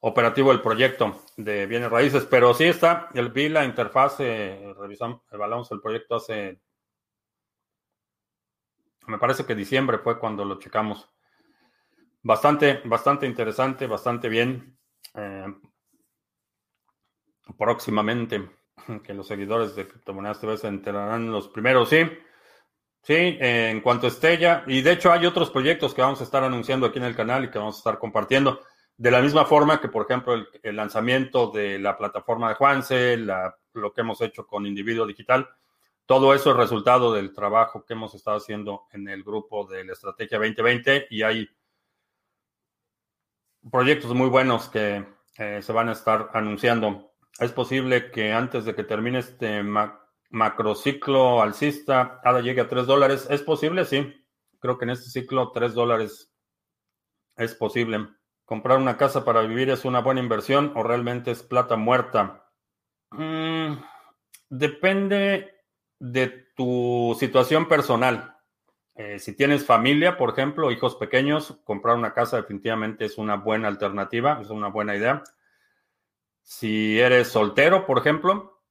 operativo 0.00 0.52
el 0.52 0.60
proyecto 0.60 1.22
de 1.36 1.66
bienes 1.66 1.90
raíces, 1.90 2.26
pero 2.28 2.52
sí 2.54 2.64
está, 2.64 3.08
el, 3.14 3.30
vi 3.30 3.48
la 3.48 3.64
interfaz, 3.64 4.18
revisamos, 4.18 5.22
evaluamos 5.30 5.70
el 5.72 5.80
proyecto 5.80 6.16
hace, 6.16 6.60
me 9.06 9.18
parece 9.18 9.44
que 9.44 9.54
diciembre 9.54 9.98
fue 9.98 10.18
cuando 10.18 10.44
lo 10.44 10.58
checamos. 10.58 11.08
Bastante, 12.22 12.82
bastante 12.84 13.26
interesante, 13.26 13.86
bastante 13.86 14.28
bien. 14.28 14.78
Eh, 15.14 15.46
próximamente, 17.56 18.50
que 19.04 19.14
los 19.14 19.26
seguidores 19.26 19.76
de 19.76 19.86
Criptomonedas 19.86 20.40
TV 20.40 20.56
se 20.56 20.68
enterarán 20.68 21.30
los 21.30 21.48
primeros, 21.48 21.88
sí. 21.88 22.00
Sí, 23.02 23.38
en 23.40 23.80
cuanto 23.82 24.08
esté 24.08 24.36
ya, 24.36 24.64
y 24.66 24.82
de 24.82 24.90
hecho 24.90 25.12
hay 25.12 25.26
otros 25.26 25.50
proyectos 25.50 25.94
que 25.94 26.02
vamos 26.02 26.20
a 26.20 26.24
estar 26.24 26.42
anunciando 26.42 26.86
aquí 26.86 26.98
en 26.98 27.04
el 27.04 27.14
canal 27.14 27.44
y 27.44 27.50
que 27.50 27.58
vamos 27.58 27.76
a 27.76 27.78
estar 27.78 27.98
compartiendo. 28.00 28.60
De 28.96 29.12
la 29.12 29.20
misma 29.20 29.44
forma 29.44 29.80
que, 29.80 29.88
por 29.88 30.06
ejemplo, 30.06 30.34
el, 30.34 30.74
lanzamiento 30.76 31.52
de 31.52 31.78
la 31.78 31.96
plataforma 31.96 32.48
de 32.48 32.56
Juanse, 32.56 33.16
lo 33.16 33.92
que 33.92 34.00
hemos 34.00 34.20
hecho 34.22 34.44
con 34.44 34.66
Individuo 34.66 35.06
Digital, 35.06 35.48
todo 36.06 36.34
eso 36.34 36.50
es 36.50 36.56
resultado 36.56 37.12
del 37.12 37.34
trabajo 37.34 37.84
que 37.84 37.94
hemos 37.94 38.14
estado 38.14 38.36
haciendo 38.36 38.86
en 38.92 39.08
el 39.08 39.24
grupo 39.24 39.66
de 39.66 39.84
la 39.84 39.92
Estrategia 39.92 40.38
2020 40.38 41.08
y 41.10 41.22
hay 41.22 41.48
proyectos 43.70 44.14
muy 44.14 44.28
buenos 44.28 44.68
que 44.68 45.04
eh, 45.36 45.60
se 45.60 45.72
van 45.72 45.88
a 45.88 45.92
estar 45.92 46.30
anunciando. 46.32 47.12
Es 47.40 47.50
posible 47.50 48.10
que 48.12 48.32
antes 48.32 48.64
de 48.64 48.74
que 48.74 48.84
termine 48.84 49.18
este 49.18 49.62
macrociclo 50.30 51.42
alcista, 51.42 52.20
ADA 52.22 52.40
llegue 52.40 52.60
a 52.60 52.68
3 52.68 52.86
dólares. 52.86 53.26
¿Es 53.28 53.42
posible? 53.42 53.84
Sí. 53.84 54.14
Creo 54.60 54.78
que 54.78 54.84
en 54.84 54.90
este 54.90 55.10
ciclo 55.10 55.50
3 55.50 55.74
dólares 55.74 56.32
es 57.36 57.54
posible. 57.54 58.08
¿Comprar 58.44 58.78
una 58.78 58.96
casa 58.96 59.24
para 59.24 59.42
vivir 59.42 59.70
es 59.70 59.84
una 59.84 60.00
buena 60.00 60.20
inversión 60.20 60.72
o 60.76 60.84
realmente 60.84 61.32
es 61.32 61.42
plata 61.42 61.76
muerta? 61.76 62.48
Mm, 63.10 63.74
depende 64.48 65.55
de 65.98 66.28
tu 66.56 67.16
situación 67.18 67.68
personal. 67.68 68.36
Eh, 68.94 69.18
si 69.18 69.34
tienes 69.34 69.66
familia, 69.66 70.16
por 70.16 70.30
ejemplo, 70.30 70.70
hijos 70.70 70.96
pequeños, 70.96 71.58
comprar 71.64 71.96
una 71.96 72.14
casa 72.14 72.38
definitivamente 72.38 73.04
es 73.04 73.18
una 73.18 73.36
buena 73.36 73.68
alternativa, 73.68 74.38
es 74.40 74.48
una 74.48 74.68
buena 74.68 74.96
idea. 74.96 75.22
Si 76.42 76.98
eres 76.98 77.28
soltero, 77.28 77.84
por 77.84 77.98
ejemplo, 77.98 78.62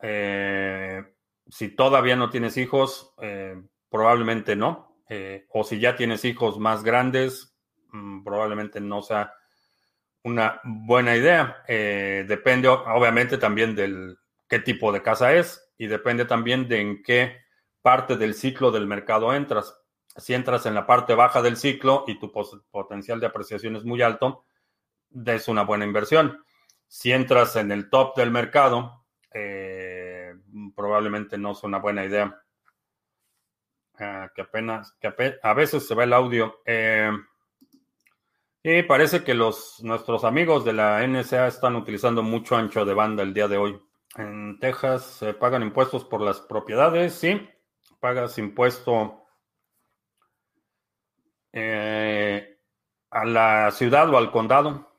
eh, 0.00 1.04
si 1.48 1.68
todavía 1.68 2.16
no 2.16 2.30
tienes 2.30 2.56
hijos, 2.56 3.14
eh, 3.20 3.60
probablemente 3.90 4.56
no. 4.56 4.92
o 5.52 5.62
si 5.62 5.78
ya 5.78 5.94
tienes 5.94 6.24
hijos 6.24 6.58
más 6.58 6.82
grandes, 6.82 7.54
mm, 7.92 8.24
probablemente 8.24 8.80
no 8.80 9.02
sea 9.02 9.32
una 10.24 10.60
buena 10.64 11.14
idea. 11.14 11.62
depende 11.68 12.68
obviamente 12.68 13.38
también 13.38 13.76
del 13.76 14.18
qué 14.48 14.58
tipo 14.58 14.90
de 14.92 15.02
casa 15.02 15.34
es 15.34 15.63
y 15.78 15.86
depende 15.86 16.24
también 16.24 16.68
de 16.68 16.80
en 16.80 17.02
qué 17.02 17.44
parte 17.82 18.16
del 18.16 18.34
ciclo 18.34 18.70
del 18.70 18.86
mercado 18.86 19.34
entras. 19.34 19.80
Si 20.16 20.32
entras 20.32 20.66
en 20.66 20.74
la 20.74 20.86
parte 20.86 21.14
baja 21.14 21.42
del 21.42 21.56
ciclo 21.56 22.04
y 22.06 22.18
tu 22.18 22.32
potencial 22.70 23.20
de 23.20 23.26
apreciación 23.26 23.76
es 23.76 23.84
muy 23.84 24.00
alto, 24.02 24.44
es 25.26 25.48
una 25.48 25.62
buena 25.62 25.84
inversión. 25.84 26.44
Si 26.86 27.12
entras 27.12 27.56
en 27.56 27.72
el 27.72 27.90
top 27.90 28.16
del 28.16 28.30
mercado, 28.30 29.04
eh, 29.32 30.34
probablemente 30.76 31.36
no 31.36 31.52
es 31.52 31.62
una 31.64 31.78
buena 31.78 32.04
idea. 32.04 32.40
Ah, 33.98 34.28
que 34.34 34.42
apenas, 34.42 34.92
que 35.00 35.12
a 35.42 35.54
veces 35.54 35.86
se 35.86 35.94
va 35.94 36.04
el 36.04 36.12
audio. 36.12 36.60
Eh, 36.64 37.10
y 38.62 38.82
parece 38.84 39.22
que 39.22 39.34
los, 39.34 39.82
nuestros 39.82 40.24
amigos 40.24 40.64
de 40.64 40.72
la 40.72 41.06
NSA 41.06 41.48
están 41.48 41.76
utilizando 41.76 42.22
mucho 42.22 42.56
ancho 42.56 42.84
de 42.84 42.94
banda 42.94 43.22
el 43.22 43.34
día 43.34 43.46
de 43.46 43.58
hoy. 43.58 43.80
En 44.16 44.58
Texas 44.60 45.04
se 45.04 45.34
pagan 45.34 45.62
impuestos 45.62 46.04
por 46.04 46.20
las 46.20 46.40
propiedades, 46.40 47.14
sí 47.14 47.48
pagas 48.04 48.36
impuesto 48.36 49.24
eh, 51.52 52.58
a 53.08 53.24
la 53.24 53.70
ciudad 53.70 54.12
o 54.12 54.18
al 54.18 54.30
condado, 54.30 54.92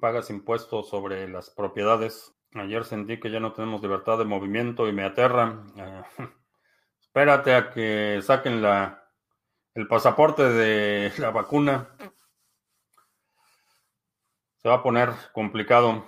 pagas 0.00 0.30
impuestos 0.30 0.88
sobre 0.88 1.28
las 1.28 1.50
propiedades. 1.50 2.34
Ayer 2.54 2.84
sentí 2.84 3.20
que 3.20 3.30
ya 3.30 3.38
no 3.38 3.52
tenemos 3.52 3.80
libertad 3.82 4.18
de 4.18 4.24
movimiento 4.24 4.88
y 4.88 4.92
me 4.92 5.04
aterra. 5.04 5.64
Eh, 5.76 6.02
espérate 7.00 7.54
a 7.54 7.70
que 7.70 8.20
saquen 8.20 8.60
la, 8.60 9.00
el 9.74 9.86
pasaporte 9.86 10.42
de 10.42 11.12
la 11.18 11.30
vacuna. 11.30 11.96
Se 14.56 14.68
va 14.68 14.74
a 14.74 14.82
poner 14.82 15.10
complicado 15.32 16.04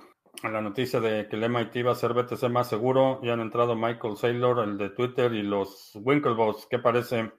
la 0.50 0.60
noticia 0.60 1.00
de 1.00 1.28
que 1.28 1.36
el 1.36 1.48
MIT 1.48 1.86
va 1.86 1.92
a 1.92 1.96
ser 1.96 2.14
BTC 2.14 2.48
más 2.48 2.68
seguro. 2.68 3.20
Ya 3.22 3.34
han 3.34 3.40
entrado 3.40 3.76
Michael 3.76 4.16
Saylor, 4.16 4.60
el 4.60 4.76
de 4.76 4.90
Twitter, 4.90 5.32
y 5.34 5.42
los 5.42 5.92
Winklevoss, 5.94 6.66
que 6.66 6.78
parece 6.78 7.32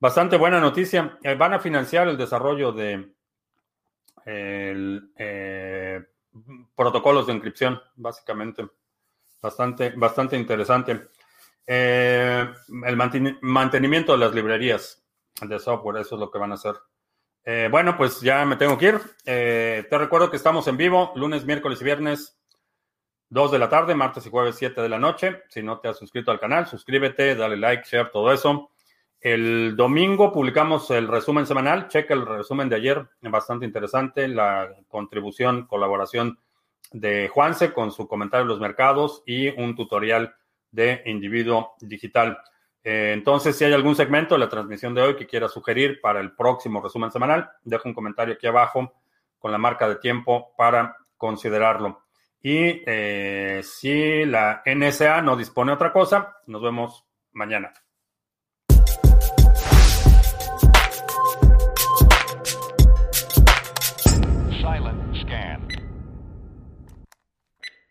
bastante 0.00 0.36
buena 0.36 0.60
noticia. 0.60 1.18
Eh, 1.22 1.34
van 1.34 1.54
a 1.54 1.58
financiar 1.58 2.08
el 2.08 2.16
desarrollo 2.16 2.72
de 2.72 3.12
eh, 4.26 6.02
protocolos 6.74 7.26
de 7.26 7.32
encripción, 7.34 7.80
básicamente. 7.96 8.66
Bastante, 9.42 9.90
bastante 9.90 10.36
interesante. 10.36 11.08
Eh, 11.66 12.46
el 12.86 12.96
mantenimiento 13.42 14.12
de 14.12 14.18
las 14.18 14.34
librerías 14.34 15.04
de 15.42 15.58
software, 15.58 16.00
eso 16.00 16.14
es 16.14 16.20
lo 16.20 16.30
que 16.30 16.38
van 16.38 16.52
a 16.52 16.54
hacer. 16.54 16.74
Eh, 17.46 17.68
bueno, 17.70 17.96
pues 17.96 18.20
ya 18.20 18.44
me 18.44 18.56
tengo 18.56 18.78
que 18.78 18.86
ir. 18.86 19.00
Eh, 19.26 19.86
te 19.88 19.98
recuerdo 19.98 20.30
que 20.30 20.36
estamos 20.36 20.66
en 20.66 20.76
vivo 20.76 21.12
lunes, 21.14 21.44
miércoles 21.44 21.80
y 21.80 21.84
viernes, 21.84 22.38
2 23.28 23.52
de 23.52 23.58
la 23.58 23.68
tarde, 23.68 23.94
martes 23.94 24.26
y 24.26 24.30
jueves, 24.30 24.56
7 24.56 24.80
de 24.80 24.88
la 24.88 24.98
noche. 24.98 25.42
Si 25.48 25.62
no 25.62 25.78
te 25.78 25.88
has 25.88 25.98
suscrito 25.98 26.30
al 26.30 26.40
canal, 26.40 26.66
suscríbete, 26.66 27.34
dale 27.34 27.56
like, 27.56 27.84
share, 27.86 28.10
todo 28.10 28.32
eso. 28.32 28.70
El 29.20 29.74
domingo 29.76 30.32
publicamos 30.32 30.90
el 30.90 31.08
resumen 31.08 31.46
semanal. 31.46 31.88
Checa 31.88 32.14
el 32.14 32.26
resumen 32.26 32.68
de 32.68 32.76
ayer, 32.76 33.06
bastante 33.22 33.66
interesante. 33.66 34.28
La 34.28 34.70
contribución, 34.88 35.66
colaboración 35.66 36.38
de 36.92 37.28
Juanse 37.28 37.72
con 37.72 37.90
su 37.90 38.06
comentario 38.06 38.44
de 38.44 38.50
los 38.50 38.60
mercados 38.60 39.22
y 39.26 39.48
un 39.60 39.74
tutorial 39.74 40.34
de 40.70 41.02
individuo 41.06 41.74
digital. 41.80 42.38
Eh, 42.84 43.12
entonces, 43.14 43.56
si 43.56 43.64
hay 43.64 43.72
algún 43.72 43.96
segmento 43.96 44.34
de 44.34 44.40
la 44.40 44.48
transmisión 44.48 44.94
de 44.94 45.00
hoy 45.00 45.16
que 45.16 45.26
quiera 45.26 45.48
sugerir 45.48 46.00
para 46.02 46.20
el 46.20 46.32
próximo 46.32 46.82
resumen 46.82 47.10
semanal, 47.10 47.50
deja 47.64 47.88
un 47.88 47.94
comentario 47.94 48.34
aquí 48.34 48.46
abajo 48.46 48.92
con 49.38 49.50
la 49.50 49.58
marca 49.58 49.88
de 49.88 49.96
tiempo 49.96 50.54
para 50.56 50.96
considerarlo. 51.16 52.04
Y 52.42 52.82
eh, 52.86 53.62
si 53.64 54.26
la 54.26 54.62
NSA 54.66 55.22
no 55.22 55.34
dispone 55.34 55.70
de 55.70 55.76
otra 55.76 55.92
cosa, 55.92 56.36
nos 56.46 56.62
vemos 56.62 57.06
mañana. 57.32 57.72